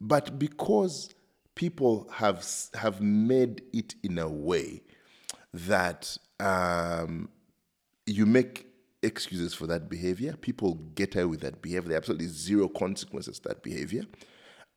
But 0.00 0.38
because 0.38 1.14
people 1.54 2.08
have 2.12 2.44
have 2.74 3.00
made 3.00 3.62
it 3.72 3.94
in 4.02 4.18
a 4.18 4.28
way 4.28 4.82
that 5.52 6.16
um, 6.40 7.28
you 8.06 8.26
make 8.26 8.66
excuses 9.04 9.54
for 9.54 9.66
that 9.66 9.88
behavior. 9.88 10.34
People 10.36 10.74
get 10.94 11.14
away 11.14 11.24
with 11.26 11.40
that 11.40 11.60
behavior. 11.62 11.88
There 11.88 11.96
are 11.96 11.98
absolutely 11.98 12.28
zero 12.28 12.68
consequences 12.68 13.38
to 13.40 13.48
that 13.48 13.62
behavior. 13.62 14.04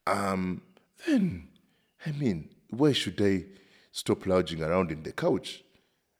Um, 0.06 0.62
then, 1.06 1.50
I 2.06 2.12
mean, 2.12 2.50
why 2.70 2.92
should 2.94 3.22
I 3.22 3.46
stop 3.92 4.26
lounging 4.26 4.62
around 4.62 4.92
in 4.92 5.04
the 5.04 5.12
couch 5.12 5.64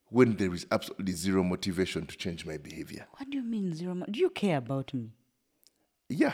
when 0.10 0.36
there 0.38 0.54
is 0.54 0.66
absolutely 0.72 1.14
zero 1.14 1.44
motivation 1.44 2.06
to 2.06 2.18
change 2.18 2.46
my 2.46 2.58
behavior? 2.58 3.06
What 3.18 3.30
do 3.30 3.38
you 3.38 3.44
mean 3.44 3.74
zero? 3.74 3.94
mo- 3.96 4.06
Do 4.10 4.20
you 4.20 4.30
care 4.30 4.58
about 4.58 4.94
me? 4.94 5.12
Yeah. 6.10 6.34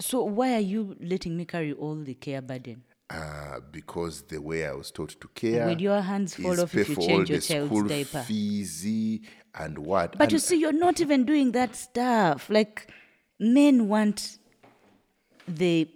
So 0.00 0.22
why 0.22 0.54
are 0.54 0.60
you 0.60 0.96
letting 1.00 1.36
me 1.36 1.44
carry 1.44 1.72
all 1.72 1.96
the 1.96 2.14
care 2.14 2.40
burden? 2.42 2.84
Uh, 3.10 3.60
because 3.72 4.22
the 4.22 4.38
way 4.38 4.66
I 4.66 4.72
was 4.72 4.90
taught 4.90 5.18
to 5.20 5.28
care. 5.28 5.66
Will 5.66 5.80
your 5.80 6.00
hands 6.02 6.38
off 6.60 6.72
pay 6.72 6.82
if 6.82 6.88
you 6.90 6.94
for 6.94 7.00
all 7.00 7.06
change 7.06 7.30
your 7.30 7.38
the 7.38 7.46
child's 7.46 7.88
diaper? 7.88 8.24
fees 8.26 8.84
and 9.54 9.78
what. 9.78 10.12
But 10.12 10.24
and 10.24 10.32
you 10.32 10.38
see, 10.38 10.60
you're 10.60 10.72
not 10.72 11.00
even 11.00 11.24
doing 11.24 11.52
that 11.52 11.74
stuff. 11.74 12.50
Like 12.50 12.92
men 13.40 13.88
want 13.88 14.38
the 15.46 15.88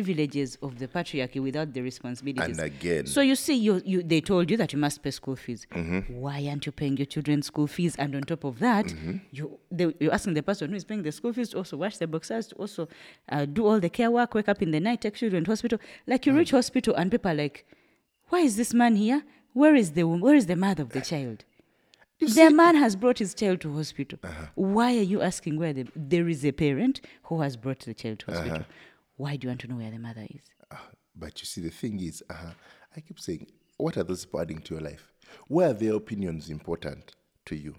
privileges 0.00 0.58
of 0.62 0.78
the 0.80 0.88
patriarchy 0.88 1.40
without 1.40 1.72
the 1.72 1.80
responsibilities. 1.80 2.58
And 2.58 2.66
again- 2.66 3.04
Mm-hmm. 3.04 3.06
so 3.06 3.20
you 3.20 3.36
see, 3.36 3.54
you, 3.54 3.80
you 3.84 4.02
they 4.02 4.20
told 4.20 4.50
you 4.50 4.56
that 4.56 4.72
you 4.72 4.78
must 4.78 5.02
pay 5.02 5.12
school 5.12 5.36
fees. 5.36 5.66
Why 6.08 6.44
aren't 6.48 6.66
you 6.66 6.72
paying 6.72 6.96
your 6.96 7.06
children's 7.06 7.46
school 7.46 7.66
fees? 7.68 7.94
And 7.96 8.14
on 8.16 8.22
top 8.22 8.44
of 8.44 8.58
that, 8.58 8.86
Mm-hmm. 8.86 9.16
you 9.30 9.58
they, 9.70 9.94
you're 10.00 10.12
asking 10.12 10.34
the 10.34 10.42
person 10.42 10.70
who 10.70 10.76
is 10.76 10.84
paying 10.84 11.02
the 11.04 11.12
school 11.12 11.32
fees 11.32 11.50
to 11.50 11.58
also 11.58 11.76
wash 11.76 11.96
the 11.98 12.06
boxers, 12.08 12.48
to 12.48 12.54
also 12.56 12.88
uh, 13.28 13.44
do 13.44 13.64
all 13.66 13.78
the 13.80 13.88
care 13.88 14.10
work, 14.10 14.34
wake 14.34 14.48
up 14.48 14.60
in 14.60 14.72
the 14.72 14.80
night, 14.80 15.00
take 15.02 15.14
children 15.14 15.44
to 15.44 15.50
hospital. 15.52 15.78
Like 16.06 16.26
you 16.26 16.32
Mm. 16.32 16.38
reach 16.38 16.50
hospital 16.50 16.94
and 16.94 17.10
people 17.10 17.30
are 17.30 17.34
like, 17.34 17.64
why 18.28 18.40
is 18.40 18.56
this 18.56 18.74
man 18.74 18.96
here? 18.96 19.22
Where 19.52 19.74
is 19.76 19.92
the 19.92 20.02
where 20.02 20.34
is 20.34 20.46
the 20.46 20.56
mother 20.56 20.82
of 20.82 20.90
the 20.90 21.00
child? 21.00 21.44
The 22.18 22.50
man 22.50 22.74
has 22.76 22.96
brought 22.96 23.18
his 23.18 23.34
child 23.34 23.60
to 23.60 23.72
hospital. 23.76 24.18
Uh-huh. 24.24 24.46
Why 24.54 24.96
are 24.98 25.02
you 25.12 25.20
asking 25.22 25.58
where 25.58 25.72
the, 25.74 25.86
there 25.94 26.28
is 26.28 26.44
a 26.44 26.52
parent 26.52 27.00
who 27.24 27.40
has 27.42 27.56
brought 27.56 27.80
the 27.80 27.94
child 27.94 28.18
to 28.20 28.26
hospital? 28.32 28.52
Uh-huh. 28.56 28.64
Why 29.16 29.36
do 29.36 29.46
you 29.46 29.50
want 29.50 29.60
to 29.62 29.68
know 29.68 29.76
where 29.76 29.90
the 29.90 29.98
mother 29.98 30.26
is? 30.28 30.40
Uh, 30.70 30.76
But 31.14 31.40
you 31.40 31.46
see, 31.46 31.60
the 31.60 31.70
thing 31.70 32.00
is, 32.00 32.22
uh, 32.28 32.52
I 32.94 33.00
keep 33.00 33.18
saying, 33.18 33.46
what 33.78 33.96
are 33.96 34.04
those 34.04 34.24
people 34.24 34.40
adding 34.40 34.60
to 34.62 34.74
your 34.74 34.82
life? 34.82 35.12
Where 35.48 35.70
are 35.70 35.74
their 35.74 35.94
opinions 35.94 36.50
important 36.50 37.14
to 37.46 37.56
you? 37.56 37.74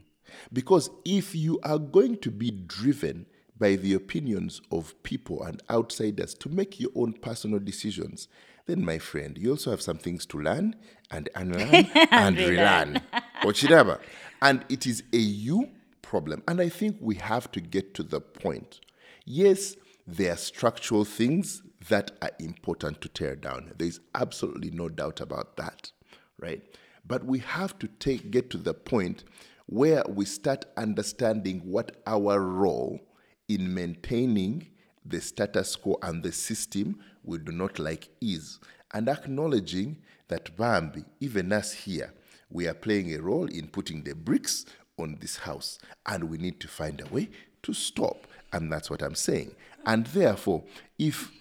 Because 0.52 0.90
if 1.06 1.34
you 1.36 1.60
are 1.64 1.80
going 1.80 2.18
to 2.18 2.32
be 2.32 2.52
driven 2.52 3.26
by 3.58 3.76
the 3.76 3.94
opinions 3.94 4.62
of 4.72 5.02
people 5.04 5.44
and 5.44 5.62
outsiders 5.70 6.34
to 6.36 6.50
make 6.50 6.80
your 6.80 6.92
own 6.96 7.14
personal 7.14 7.60
decisions, 7.60 8.28
then, 8.66 8.84
my 8.84 9.00
friend, 9.00 9.38
you 9.38 9.52
also 9.52 9.72
have 9.72 9.82
some 9.82 9.98
things 9.98 10.26
to 10.26 10.40
learn 10.40 10.76
and 11.10 11.30
unlearn 11.36 11.88
and 12.12 12.38
relearn. 12.38 13.02
Ochidaba. 13.42 14.00
And 14.42 14.66
it 14.68 14.86
is 14.86 15.04
a 15.14 15.18
you 15.18 15.70
problem. 16.02 16.44
And 16.48 16.60
I 16.60 16.68
think 16.70 16.98
we 17.00 17.16
have 17.16 17.50
to 17.54 17.62
get 17.62 17.94
to 17.94 18.04
the 18.04 18.20
point. 18.20 18.82
Yes, 19.26 19.76
there 20.08 20.32
are 20.32 20.38
structural 20.38 21.04
things 21.04 21.62
that 21.90 22.12
are 22.22 22.32
important 22.40 23.02
to 23.02 23.10
tear 23.10 23.36
down. 23.36 23.74
There 23.78 23.88
is 23.88 24.00
absolutely 24.16 24.72
no 24.72 24.88
doubt 24.88 25.20
about 25.20 25.58
that, 25.58 25.92
right? 26.40 26.64
But 27.06 27.26
we 27.26 27.40
have 27.40 27.78
to 27.80 27.88
take 27.88 28.32
get 28.32 28.50
to 28.52 28.58
the 28.58 28.74
point 28.74 29.26
where 29.66 30.04
we 30.08 30.24
start 30.24 30.66
understanding 30.78 31.60
what 31.60 32.02
our 32.08 32.40
role 32.40 33.02
in 33.50 33.74
maintaining 33.74 34.68
the 35.06 35.20
status 35.20 35.76
quo 35.76 35.98
and 36.02 36.24
the 36.24 36.32
system 36.32 37.00
we 37.24 37.38
do 37.38 37.52
not 37.52 37.78
like 37.78 38.10
is, 38.22 38.60
and 38.94 39.10
acknowledging 39.10 39.98
that 40.30 40.56
Bambi, 40.56 41.04
even 41.20 41.52
us 41.52 41.74
here, 41.74 42.14
we 42.50 42.68
are 42.68 42.74
playing 42.74 43.14
a 43.14 43.22
role 43.22 43.46
in 43.46 43.68
putting 43.68 44.04
the 44.04 44.16
bricks 44.16 44.66
on 44.98 45.18
this 45.20 45.38
house, 45.38 45.80
and 46.06 46.24
we 46.26 46.38
need 46.38 46.60
to 46.62 46.68
find 46.68 47.02
a 47.02 47.14
way 47.14 47.30
to 47.64 47.74
stop. 47.74 48.26
And 48.54 48.72
that's 48.72 48.90
what 48.90 49.02
I'm 49.02 49.16
saying. 49.16 49.54
And 49.86 50.06
therefore, 50.08 50.64
if 51.00 51.32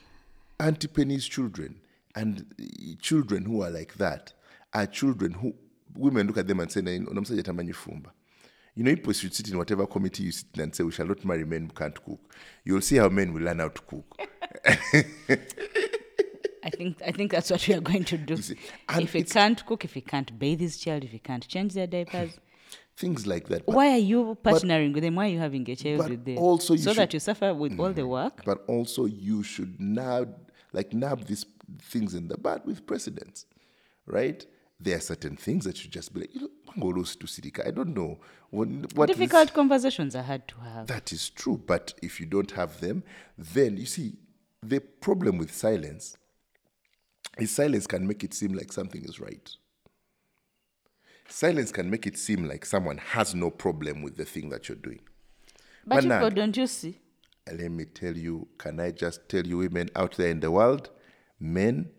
Auntie 0.61 0.89
Penny's 0.89 1.27
children 1.27 1.81
and 2.15 2.45
children 3.01 3.45
who 3.45 3.63
are 3.63 3.71
like 3.71 3.95
that 3.95 4.33
are 4.73 4.87
children 4.87 5.33
who 5.33 5.55
women 5.97 6.27
look 6.27 6.39
at 6.39 6.47
them 6.47 6.61
and 6.61 6.71
say, 6.71 6.81
"Na- 6.83 6.91
"Unomsaje 6.91 7.43
tamanyi 7.43 7.75
fumba." 7.75 8.11
You 8.75 8.85
know, 8.85 8.95
people 8.95 9.13
should 9.15 9.35
sit 9.35 9.49
in 9.49 9.57
whatever 9.57 9.87
committee 9.87 10.25
you 10.25 10.33
sit 10.33 10.47
in 10.55 10.61
and 10.65 10.75
say, 10.75 10.85
We 10.85 10.93
shall 10.93 11.07
not 11.07 11.25
marry 11.25 11.45
men 11.47 11.63
who 11.63 11.69
can't 11.73 12.05
cook. 12.05 12.21
You'll 12.63 12.83
see 12.83 12.97
how 12.97 13.09
men 13.09 13.33
will 13.33 13.43
learn 13.43 13.59
how 13.61 13.69
to 13.69 13.81
cook. 13.83 14.21
I 16.63 16.71
think 16.71 17.01
I 17.07 17.13
think 17.13 17.31
that's 17.33 17.51
what 17.51 17.67
we 17.69 17.75
are 17.75 17.81
going 17.81 18.05
to 18.05 18.19
do. 18.19 18.37
see, 18.37 18.57
and 18.89 19.03
If 19.05 19.13
he 19.13 19.23
can't 19.23 19.65
cook, 19.65 19.85
if 19.85 19.95
he 19.95 20.01
can't 20.01 20.37
bathe 20.39 20.61
his 20.61 20.77
child, 20.79 21.05
if 21.05 21.13
he 21.13 21.19
can't 21.19 21.47
change 21.47 21.75
their 21.75 21.87
diapers, 21.87 22.39
Things 22.97 23.27
like 23.27 23.49
that. 23.49 23.67
But, 23.67 23.75
why 23.75 23.91
are 23.93 23.99
you 23.99 24.39
partnering 24.43 24.95
with 24.95 25.03
them? 25.03 25.17
Why 25.17 25.27
are 25.27 25.33
you 25.33 25.39
having 25.39 25.69
a 25.69 25.77
child 25.77 26.09
with 26.09 26.25
them? 26.25 26.39
also 26.39 26.75
you 26.75 26.81
so 26.81 26.91
should- 26.93 27.01
that 27.01 27.15
you 27.15 27.21
suffer 27.21 27.53
with 27.53 27.79
all 27.79 27.93
the 27.93 28.07
work. 28.07 28.43
but 28.45 28.65
also, 28.67 29.05
you 29.05 29.43
should 29.43 29.79
now 29.81 30.27
like, 30.73 30.93
nab 30.93 31.25
these 31.27 31.45
things 31.81 32.15
in 32.15 32.29
the 32.29 32.37
bud 32.37 32.63
with 32.65 32.87
precedence, 32.87 33.47
right? 34.07 34.47
There 34.79 34.97
are 34.97 35.01
certain 35.01 35.37
things 35.37 35.65
that 35.65 35.77
should 35.77 35.91
just 35.91 36.13
be 36.13 36.21
like, 36.21 36.35
you 36.35 36.41
know, 36.77 36.93
to 36.93 37.27
Sidika. 37.27 37.67
I 37.67 37.71
don't 37.71 37.95
know. 37.95 38.19
What, 38.51 39.09
Difficult 39.09 39.55
conversations 39.55 40.15
are 40.15 40.23
hard 40.23 40.47
to 40.49 40.57
have. 40.61 40.87
That 40.87 41.13
is 41.13 41.31
true, 41.31 41.63
but 41.67 41.95
if 42.03 42.21
you 42.21 42.27
don't 42.27 42.51
have 42.53 42.81
them, 42.81 43.03
then 43.39 43.79
you 43.79 43.87
see 43.87 44.15
the 44.63 44.81
problem 44.81 45.39
with 45.39 45.55
silence 45.55 46.17
is 47.39 47.51
silence 47.51 47.87
can 47.87 48.07
make 48.07 48.23
it 48.25 48.35
seem 48.35 48.53
like 48.53 48.73
something 48.73 49.03
is 49.05 49.19
right. 49.19 49.51
Silence 51.29 51.73
can 51.73 51.91
make 51.91 52.07
it 52.07 52.17
seem 52.19 52.47
like 52.49 52.65
someone 52.65 52.99
has 52.99 53.35
no 53.35 53.51
problem 53.51 54.03
with 54.03 54.17
the 54.17 54.25
thing 54.25 54.49
that 54.51 54.69
you're 54.69 54.77
doing. 54.77 55.01
But 55.87 56.03
Bernard. 56.03 56.21
people, 56.21 56.31
don't 56.43 56.57
you 56.57 56.67
see? 56.67 57.01
Let 57.51 57.71
me 57.71 57.85
tell 57.85 58.17
you, 58.17 58.49
can 58.59 58.81
I 58.81 58.91
just 58.91 59.29
tell 59.29 59.47
you, 59.47 59.59
women 59.59 59.89
out 59.95 60.17
there 60.17 60.31
in 60.31 60.41
the 60.41 60.51
world, 60.51 60.91
men 61.39 61.91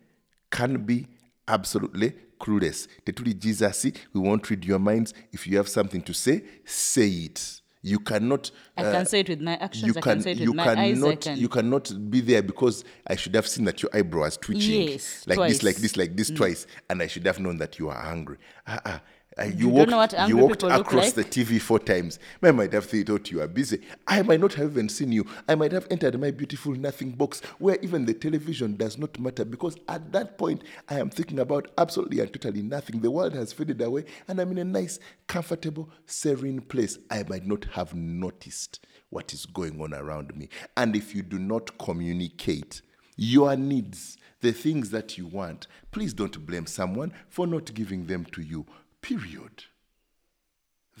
can 0.50 0.84
be 0.84 1.06
absolutely 1.46 2.14
clueless. 2.38 2.86
Tetuli 3.04 3.38
Jesus, 3.38 3.84
we 4.12 4.20
won't 4.20 4.48
read 4.50 4.64
your 4.64 4.78
minds. 4.78 5.14
If 5.32 5.46
you 5.46 5.56
have 5.56 5.68
something 5.68 6.02
to 6.02 6.12
say, 6.14 6.42
say 6.64 7.08
it. 7.08 7.60
You 7.80 8.00
cannot. 8.00 8.50
I 8.76 8.82
uh, 8.84 8.92
can 8.92 9.06
say 9.06 9.20
it 9.20 9.28
with 9.28 9.40
my 9.40 9.54
actions. 9.56 9.86
you 9.86 9.92
I 9.96 10.00
can, 10.00 10.14
can 10.14 10.22
say 10.22 10.32
it 10.32 10.38
you 10.38 10.50
with 10.50 10.56
my 10.56 10.68
eyes. 10.68 11.00
Cannot 11.00 11.20
can. 11.20 11.38
you 11.38 11.48
cannot 11.48 12.10
be 12.10 12.20
there 12.20 12.42
because 12.42 12.84
I 13.06 13.14
should 13.14 13.34
have 13.36 13.46
seen 13.46 13.64
that 13.66 13.80
your 13.82 13.90
eyebrow 13.94 14.22
was 14.22 14.36
twitching 14.36 14.88
Yes, 14.88 15.24
like 15.26 15.38
this 15.48 15.62
like. 15.62 15.76
Mm. 15.76 15.80
this 15.80 15.96
like 15.96 16.16
this 16.16 16.30
twice 16.30 16.66
and 16.90 17.00
I 17.00 17.06
should 17.06 17.24
have 17.24 17.38
known 17.38 17.56
that 17.58 17.78
you 17.78 17.88
are 17.88 18.06
angry. 18.06 18.38
uh, 18.66 18.80
uh, 18.84 18.98
uh, 19.38 19.44
you, 19.44 19.66
don't 19.66 19.72
walked, 19.72 19.90
know 19.90 19.96
what 19.96 20.28
you 20.28 20.36
walked 20.36 20.62
across 20.62 20.92
like? 20.92 21.14
the 21.14 21.24
TV 21.24 21.60
four 21.60 21.78
times 21.78 22.18
I 22.42 22.50
might 22.50 22.72
have 22.72 22.86
thought 22.86 23.30
you 23.30 23.40
are 23.40 23.48
busy 23.48 23.80
I 24.06 24.22
might 24.22 24.40
not 24.40 24.54
have 24.54 24.70
even 24.72 24.88
seen 24.88 25.12
you 25.12 25.26
I 25.48 25.54
might 25.54 25.72
have 25.72 25.86
entered 25.90 26.18
my 26.20 26.30
beautiful 26.30 26.72
nothing 26.74 27.10
box 27.10 27.40
where 27.58 27.78
even 27.82 28.04
the 28.04 28.14
television 28.14 28.76
does 28.76 28.98
not 28.98 29.18
matter 29.18 29.44
because 29.44 29.76
at 29.88 30.12
that 30.12 30.38
point 30.38 30.62
I 30.88 30.98
am 30.98 31.10
thinking 31.10 31.38
about 31.38 31.70
absolutely 31.78 32.20
and 32.20 32.32
totally 32.32 32.62
nothing 32.62 33.00
the 33.00 33.10
world 33.10 33.34
has 33.34 33.52
faded 33.52 33.80
away 33.80 34.04
and 34.26 34.40
I'm 34.40 34.50
in 34.52 34.58
a 34.58 34.64
nice 34.64 34.98
comfortable 35.26 35.90
serene 36.06 36.60
place 36.60 36.98
I 37.10 37.24
might 37.28 37.46
not 37.46 37.64
have 37.72 37.94
noticed 37.94 38.80
what 39.10 39.32
is 39.32 39.46
going 39.46 39.80
on 39.80 39.94
around 39.94 40.36
me. 40.36 40.48
And 40.76 40.94
if 40.94 41.14
you 41.14 41.22
do 41.22 41.38
not 41.38 41.78
communicate 41.78 42.82
your 43.16 43.56
needs, 43.56 44.16
the 44.40 44.52
things 44.52 44.90
that 44.90 45.18
you 45.18 45.26
want, 45.26 45.66
please 45.90 46.14
don't 46.14 46.46
blame 46.46 46.66
someone 46.66 47.12
for 47.28 47.46
not 47.46 47.74
giving 47.74 48.06
them 48.06 48.24
to 48.26 48.42
you. 48.42 48.66
Period. 49.08 49.64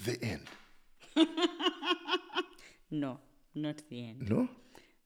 The 0.04 0.18
end. 0.22 0.46
No, 2.90 3.18
not 3.54 3.82
the 3.90 4.08
end. 4.08 4.30
No? 4.30 4.48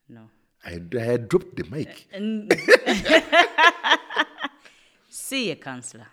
No. 0.09 0.29
I, 0.65 0.81
I 0.97 1.01
had 1.03 1.29
dropped 1.29 1.57
the 1.57 1.65
mic. 1.65 2.07
Uh, 2.15 3.97
See 5.11 5.51
a 5.51 5.57
counselor. 5.57 6.07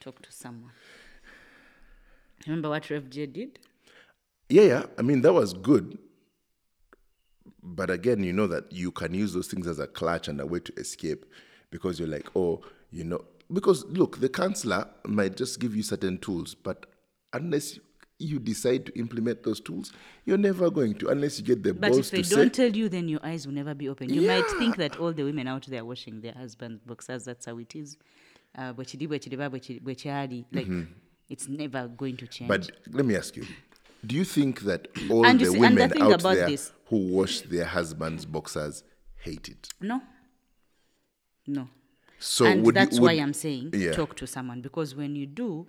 Talk 0.00 0.22
to 0.22 0.32
someone. 0.32 0.72
Remember 2.46 2.70
what 2.70 2.88
Rev 2.88 3.10
J 3.10 3.26
did? 3.26 3.58
Yeah, 4.48 4.62
yeah. 4.62 4.82
I 4.96 5.02
mean, 5.02 5.20
that 5.20 5.34
was 5.34 5.52
good. 5.52 5.98
But 7.62 7.90
again, 7.90 8.22
you 8.24 8.32
know 8.32 8.46
that 8.46 8.72
you 8.72 8.92
can 8.92 9.12
use 9.12 9.34
those 9.34 9.48
things 9.48 9.66
as 9.66 9.78
a 9.78 9.86
clutch 9.86 10.28
and 10.28 10.40
a 10.40 10.46
way 10.46 10.60
to 10.60 10.72
escape 10.76 11.26
because 11.70 11.98
you're 11.98 12.08
like, 12.08 12.28
oh, 12.34 12.62
you 12.90 13.04
know, 13.04 13.24
because 13.52 13.84
look, 13.86 14.20
the 14.20 14.28
counselor 14.28 14.88
might 15.06 15.36
just 15.36 15.60
give 15.60 15.74
you 15.76 15.82
certain 15.82 16.18
tools, 16.18 16.54
but 16.54 16.86
unless 17.32 17.78
you 18.18 18.38
decide 18.38 18.86
to 18.86 18.98
implement 18.98 19.42
those 19.42 19.60
tools, 19.60 19.92
you're 20.24 20.38
never 20.38 20.70
going 20.70 20.94
to, 20.94 21.08
unless 21.08 21.38
you 21.38 21.44
get 21.44 21.62
the 21.62 21.74
But 21.74 21.90
balls 21.92 21.98
if 21.98 22.10
they 22.10 22.22
don't 22.36 22.54
say, 22.54 22.68
tell 22.68 22.76
you, 22.76 22.88
then 22.88 23.08
your 23.08 23.20
eyes 23.24 23.46
will 23.46 23.54
never 23.54 23.74
be 23.74 23.88
open. 23.88 24.08
You 24.12 24.22
might 24.26 24.46
think 24.58 24.76
that 24.76 24.96
all 24.98 25.12
the 25.12 25.24
women 25.24 25.48
out 25.48 25.66
there 25.66 25.80
are 25.82 25.84
washing 25.84 26.20
their 26.20 26.32
husbands' 26.32 26.80
boxers. 26.86 27.24
That's 27.24 27.46
how 27.46 27.58
it 27.58 27.74
is. 27.74 27.96
Uh, 28.56 28.72
bwekiri, 28.72 29.08
bwekiriba, 29.08 29.50
bweki- 29.50 29.82
bwekyali. 29.82 30.44
like 30.52 30.86
it's 31.28 31.48
never 31.48 31.88
going 31.88 32.16
to 32.16 32.26
change. 32.28 32.48
But 32.48 32.70
let 32.92 33.04
me 33.04 33.16
ask 33.16 33.36
you, 33.36 33.44
do 34.06 34.14
you 34.14 34.24
think 34.24 34.60
that 34.60 34.86
all 35.10 35.22
the 35.22 35.28
see- 35.28 35.30
and 35.30 35.40
the 35.40 35.52
women 35.52 36.02
out 36.02 36.22
there 36.22 36.48
this- 36.48 36.72
who 36.86 36.98
wash 36.98 37.40
their 37.40 37.64
husbands' 37.64 38.24
boxers 38.26 38.84
hate 39.16 39.48
it? 39.48 39.68
no, 39.80 40.00
no. 41.48 41.68
So 42.26 42.46
and 42.46 42.64
would 42.64 42.74
that's 42.74 42.98
why 42.98 43.12
I'm 43.12 43.34
saying 43.34 43.70
Yeah. 43.74 43.92
talk 43.92 44.16
to 44.16 44.26
someone 44.26 44.60
because 44.62 44.94
when 44.94 45.14
you 45.14 45.26
do, 45.26 45.66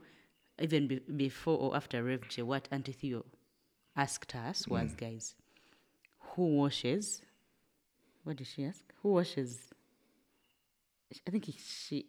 even 0.59 0.87
be- 0.87 0.99
before 1.25 1.57
or 1.59 1.75
after 1.75 2.01
Rev 2.03 2.27
J, 2.29 2.43
what 2.43 2.67
Auntie 2.71 2.93
Theo 2.93 3.25
asked 3.95 4.33
us 4.35 4.67
was, 4.67 4.93
Mm. 4.93 4.97
guys, 4.97 5.35
who 6.29 6.43
washes? 6.61 7.21
What 8.23 8.37
did 8.37 8.47
she 8.47 8.63
ask? 8.65 8.83
Who 9.01 9.09
washes? 9.13 9.51
I 11.27 11.31
think 11.31 11.45
she 11.57 12.05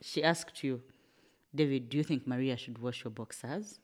she 0.00 0.22
asked 0.22 0.62
you, 0.64 0.80
David. 1.54 1.88
Do 1.90 1.96
you 1.98 2.04
think 2.04 2.26
Maria 2.26 2.56
should 2.56 2.78
wash 2.78 3.04
your 3.04 3.10
boxers? 3.10 3.80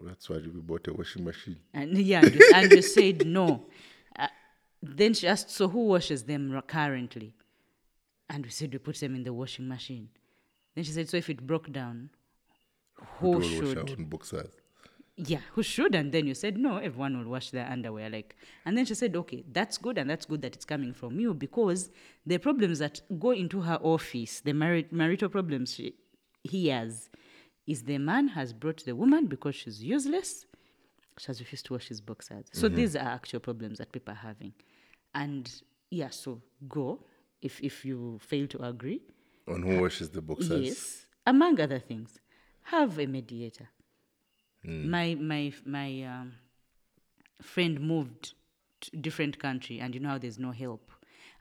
That's 0.00 0.28
why 0.28 0.36
we 0.36 0.60
bought 0.60 0.86
a 0.88 0.92
washing 0.92 1.24
machine. 1.24 1.56
And 1.72 1.96
yeah, 1.98 2.20
and 2.24 2.34
you, 2.34 2.40
and 2.54 2.72
you 2.72 2.82
said 2.82 3.26
no. 3.26 3.66
Uh, 4.18 4.26
then 4.82 5.14
she 5.14 5.26
asked, 5.28 5.50
so 5.50 5.68
who 5.68 5.86
washes 5.86 6.24
them 6.24 6.60
currently? 6.66 7.32
And 8.30 8.44
we 8.44 8.50
said 8.50 8.72
we 8.72 8.78
put 8.78 8.96
them 8.96 9.14
in 9.14 9.24
the 9.24 9.32
washing 9.32 9.68
machine. 9.68 10.08
Then 10.74 10.84
she 10.84 10.92
said, 10.92 11.08
so 11.08 11.16
if 11.16 11.28
it 11.28 11.46
broke 11.46 11.70
down, 11.72 12.10
who 13.18 13.32
Don't 13.32 13.42
wash 13.42 13.52
our 13.54 13.66
should? 13.66 13.76
Yeah, 15.16 15.40
who 15.52 15.62
should? 15.62 15.94
And 15.94 16.12
then 16.12 16.26
you 16.26 16.34
said, 16.34 16.56
no, 16.56 16.78
everyone 16.78 17.18
will 17.18 17.30
wash 17.30 17.50
their 17.50 17.66
underwear. 17.66 18.08
Like, 18.08 18.36
and 18.64 18.78
then 18.78 18.86
she 18.86 18.94
said, 18.94 19.16
okay, 19.16 19.44
that's 19.52 19.76
good, 19.76 19.98
and 19.98 20.08
that's 20.08 20.24
good 20.24 20.40
that 20.42 20.54
it's 20.54 20.64
coming 20.64 20.94
from 20.94 21.18
you 21.20 21.34
because 21.34 21.90
the 22.24 22.38
problems 22.38 22.78
that 22.78 23.00
go 23.18 23.32
into 23.32 23.60
her 23.62 23.78
office, 23.82 24.40
the 24.40 24.52
mari- 24.52 24.86
marital 24.90 25.28
problems 25.28 25.74
she, 25.74 25.94
he 26.44 26.68
has, 26.68 27.10
is 27.66 27.82
the 27.82 27.98
man 27.98 28.28
has 28.28 28.52
brought 28.52 28.84
the 28.84 28.94
woman 28.94 29.26
because 29.26 29.56
she's 29.56 29.82
useless. 29.82 30.46
She 31.18 31.26
has 31.26 31.40
refused 31.40 31.66
to 31.66 31.74
wash 31.74 31.88
his 31.88 32.00
boxers. 32.00 32.46
So 32.52 32.68
these 32.68 32.96
are 32.96 33.00
actual 33.00 33.40
problems 33.40 33.78
that 33.78 33.92
people 33.92 34.12
are 34.12 34.16
having. 34.16 34.54
And 35.14 35.52
yeah, 35.90 36.08
so 36.10 36.40
go 36.68 37.04
if 37.42 37.60
if 37.62 37.84
you 37.84 38.18
fail 38.20 38.46
to 38.48 38.62
agree. 38.64 39.00
On 39.48 39.62
who 39.62 39.80
washes 39.80 40.10
the 40.10 40.22
boxers? 40.22 40.64
Yes, 40.64 41.06
among 41.26 41.60
other 41.60 41.78
things, 41.78 42.18
have 42.64 42.98
a 42.98 43.06
mediator. 43.06 43.68
My 44.62 45.14
my 45.14 45.52
my 45.64 46.02
um, 46.02 46.34
friend 47.40 47.80
moved 47.80 48.34
to 48.82 48.96
different 48.96 49.38
country, 49.38 49.80
and 49.80 49.94
you 49.94 50.00
know 50.00 50.10
how 50.10 50.18
there's 50.18 50.38
no 50.38 50.50
help, 50.50 50.90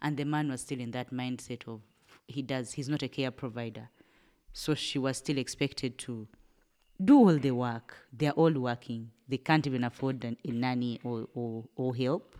and 0.01 0.15
the 0.15 0.23
man 0.23 0.49
was 0.49 0.61
still 0.61 0.79
in 0.79 0.91
that 0.91 1.11
mindset 1.11 1.67
of 1.67 1.81
he 2.27 2.41
does 2.41 2.73
he's 2.73 2.87
not 2.87 3.03
a 3.03 3.09
care 3.09 3.31
provider, 3.31 3.89
so 4.53 4.73
she 4.73 4.97
was 4.97 5.17
still 5.17 5.37
expected 5.37 5.97
to 5.99 6.27
do 7.03 7.17
all 7.17 7.37
the 7.37 7.51
work. 7.51 7.97
They're 8.13 8.31
all 8.31 8.53
working. 8.53 9.11
They 9.27 9.37
can't 9.37 9.67
even 9.67 9.83
afford 9.83 10.23
an, 10.23 10.37
a 10.45 10.51
nanny 10.51 10.99
or, 11.03 11.27
or 11.33 11.65
or 11.75 11.95
help, 11.95 12.37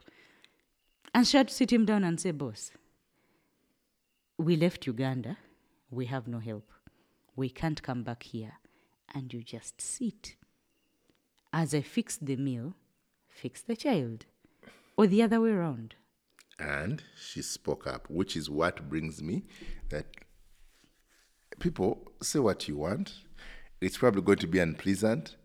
and 1.14 1.28
she 1.28 1.36
had 1.38 1.50
to 1.50 1.54
sit 1.54 1.74
him 1.74 1.86
down 1.86 2.06
and 2.06 2.20
say, 2.20 2.32
"Boss, 2.32 2.72
we 4.40 4.56
left 4.56 4.88
Uganda. 4.88 5.38
We 5.92 6.06
have 6.06 6.28
no 6.28 6.40
help. 6.40 6.72
We 7.36 7.50
can't 7.50 7.84
come 7.84 8.04
back 8.04 8.24
here. 8.24 8.54
And 9.14 9.32
you 9.34 9.44
just 9.44 9.82
sit. 9.82 10.36
As 11.52 11.76
I 11.76 11.82
fix 11.82 12.16
the 12.16 12.38
meal, 12.38 12.74
fix 13.28 13.62
the 13.62 13.76
child. 13.76 14.26
Or 14.98 15.08
the 15.08 15.22
other 15.22 15.42
way 15.42 15.52
around. 15.52 15.96
And 16.58 17.04
she 17.20 17.42
spoke 17.42 17.86
up, 17.86 18.10
which 18.10 18.38
is 18.38 18.50
what 18.50 18.90
brings 18.90 19.22
me 19.22 19.44
that 19.90 20.06
people 21.60 22.12
say 22.22 22.40
what 22.40 22.68
you 22.68 22.78
want. 22.78 23.16
It's 23.82 23.98
probably 23.98 24.22
going 24.22 24.40
to 24.40 24.48
be 24.48 24.60
unpleasant. 24.60 25.36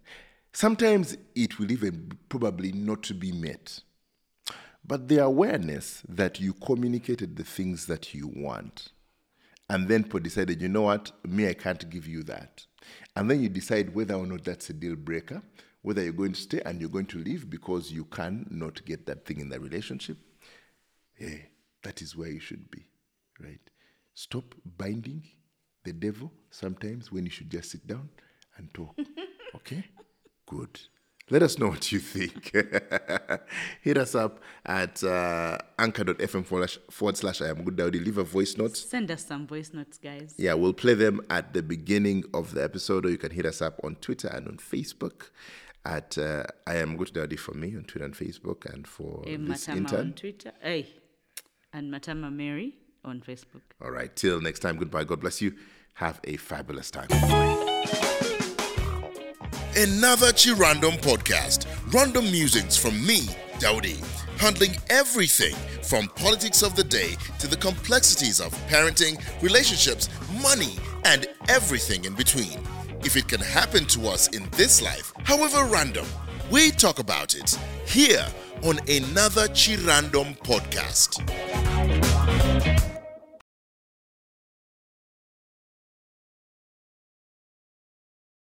Sometimes 0.52 1.16
it 1.34 1.58
will 1.58 1.72
even 1.72 2.12
probably 2.28 2.70
not 2.70 3.02
to 3.04 3.14
be 3.14 3.32
met. 3.32 3.80
But 4.86 5.08
the 5.08 5.22
awareness 5.22 6.02
that 6.08 6.40
you 6.40 6.52
communicated 6.52 7.36
the 7.36 7.44
things 7.44 7.86
that 7.86 8.12
you 8.12 8.28
want, 8.28 8.92
and 9.70 9.88
then 9.88 10.02
decided, 10.02 10.60
you 10.60 10.68
know 10.68 10.82
what, 10.82 11.12
me, 11.26 11.48
I 11.48 11.54
can't 11.54 11.88
give 11.88 12.06
you 12.06 12.22
that. 12.24 12.66
And 13.16 13.30
then 13.30 13.40
you 13.40 13.48
decide 13.48 13.94
whether 13.94 14.14
or 14.14 14.26
not 14.26 14.44
that's 14.44 14.68
a 14.68 14.74
deal 14.74 14.94
breaker, 14.94 15.42
whether 15.80 16.02
you're 16.02 16.12
going 16.12 16.34
to 16.34 16.40
stay 16.40 16.60
and 16.66 16.80
you're 16.80 16.90
going 16.90 17.06
to 17.06 17.18
leave 17.18 17.48
because 17.48 17.90
you 17.90 18.04
cannot 18.04 18.84
get 18.84 19.06
that 19.06 19.24
thing 19.24 19.40
in 19.40 19.48
the 19.48 19.58
relationship. 19.58 20.18
Yeah, 21.18 21.38
that 21.82 22.02
is 22.02 22.14
where 22.16 22.28
you 22.28 22.40
should 22.40 22.70
be, 22.70 22.84
right? 23.40 23.60
Stop 24.12 24.54
binding 24.76 25.22
the 25.84 25.92
devil 25.92 26.30
sometimes 26.50 27.10
when 27.10 27.24
you 27.24 27.30
should 27.30 27.50
just 27.50 27.70
sit 27.70 27.86
down 27.86 28.08
and 28.56 28.72
talk. 28.74 28.96
okay? 29.56 29.84
Good. 30.46 30.78
Let 31.30 31.42
us 31.42 31.58
know 31.58 31.68
what 31.68 31.90
you 31.90 32.00
think. 32.00 32.52
Hit 33.80 33.96
us 33.96 34.14
up 34.14 34.40
at 34.66 35.02
uh, 35.02 35.56
anchor.fm 35.78 36.44
forward 36.44 36.68
slash- 36.68 36.78
forward 36.90 37.16
slash 37.16 37.40
I 37.40 37.48
am 37.48 37.64
good 37.64 37.76
Daudi. 37.76 38.04
Leave 38.04 38.18
a 38.18 38.24
voice 38.24 38.56
note. 38.58 38.76
Send 38.76 39.10
us 39.10 39.24
some 39.24 39.46
voice 39.46 39.72
notes, 39.72 39.96
guys. 39.98 40.34
Yeah, 40.36 40.52
we'll 40.54 40.74
play 40.74 40.92
them 40.94 41.20
at 41.30 41.54
the 41.54 41.62
beginning 41.62 42.24
of 42.34 42.52
the 42.52 42.62
episode, 42.62 43.06
or 43.06 43.10
you 43.10 43.16
can 43.18 43.30
hit 43.30 43.46
us 43.46 43.62
up 43.62 43.80
on 43.82 43.96
Twitter 43.96 44.28
and 44.28 44.46
on 44.46 44.58
Facebook 44.58 45.30
at 45.86 46.16
uh, 46.18 46.44
I 46.66 46.76
am 46.76 46.96
good 46.98 47.08
Daudi 47.14 47.38
for 47.38 47.52
me 47.54 47.74
on 47.76 47.84
Twitter 47.84 48.04
and 48.04 48.14
Facebook, 48.14 48.66
and 48.72 48.86
for 48.86 49.22
Eh, 49.26 49.36
this 49.38 49.66
Matama 49.66 49.70
on 49.72 49.78
intern. 49.78 50.12
Twitter. 50.12 50.52
Hey. 50.60 50.88
And 51.72 51.90
Matama 51.92 52.30
Mary 52.30 52.74
on 53.04 53.20
Facebook. 53.20 53.62
All 53.82 53.90
right, 53.90 54.14
till 54.14 54.40
next 54.42 54.60
time, 54.60 54.76
goodbye. 54.76 55.04
God 55.04 55.20
bless 55.20 55.40
you. 55.42 55.54
Have 55.94 56.20
a 56.24 56.36
fabulous 56.36 56.90
time. 56.90 57.08
Another 59.76 60.28
Chirandom 60.28 61.00
podcast. 61.00 61.66
Random 61.92 62.24
musings 62.30 62.76
from 62.76 63.04
me, 63.04 63.22
Daudi, 63.58 63.96
handling 64.38 64.76
everything 64.88 65.56
from 65.82 66.06
politics 66.10 66.62
of 66.62 66.76
the 66.76 66.84
day 66.84 67.16
to 67.40 67.48
the 67.48 67.56
complexities 67.56 68.40
of 68.40 68.54
parenting, 68.68 69.20
relationships, 69.42 70.08
money, 70.40 70.76
and 71.04 71.26
everything 71.48 72.04
in 72.04 72.14
between. 72.14 72.60
If 73.02 73.16
it 73.16 73.26
can 73.26 73.40
happen 73.40 73.84
to 73.86 74.06
us 74.06 74.28
in 74.28 74.48
this 74.52 74.80
life, 74.80 75.12
however 75.24 75.64
random, 75.64 76.06
we 76.52 76.70
talk 76.70 77.00
about 77.00 77.34
it 77.34 77.58
here 77.84 78.24
on 78.62 78.78
another 78.88 79.48
Chirandom 79.48 80.38
podcast. 80.38 81.63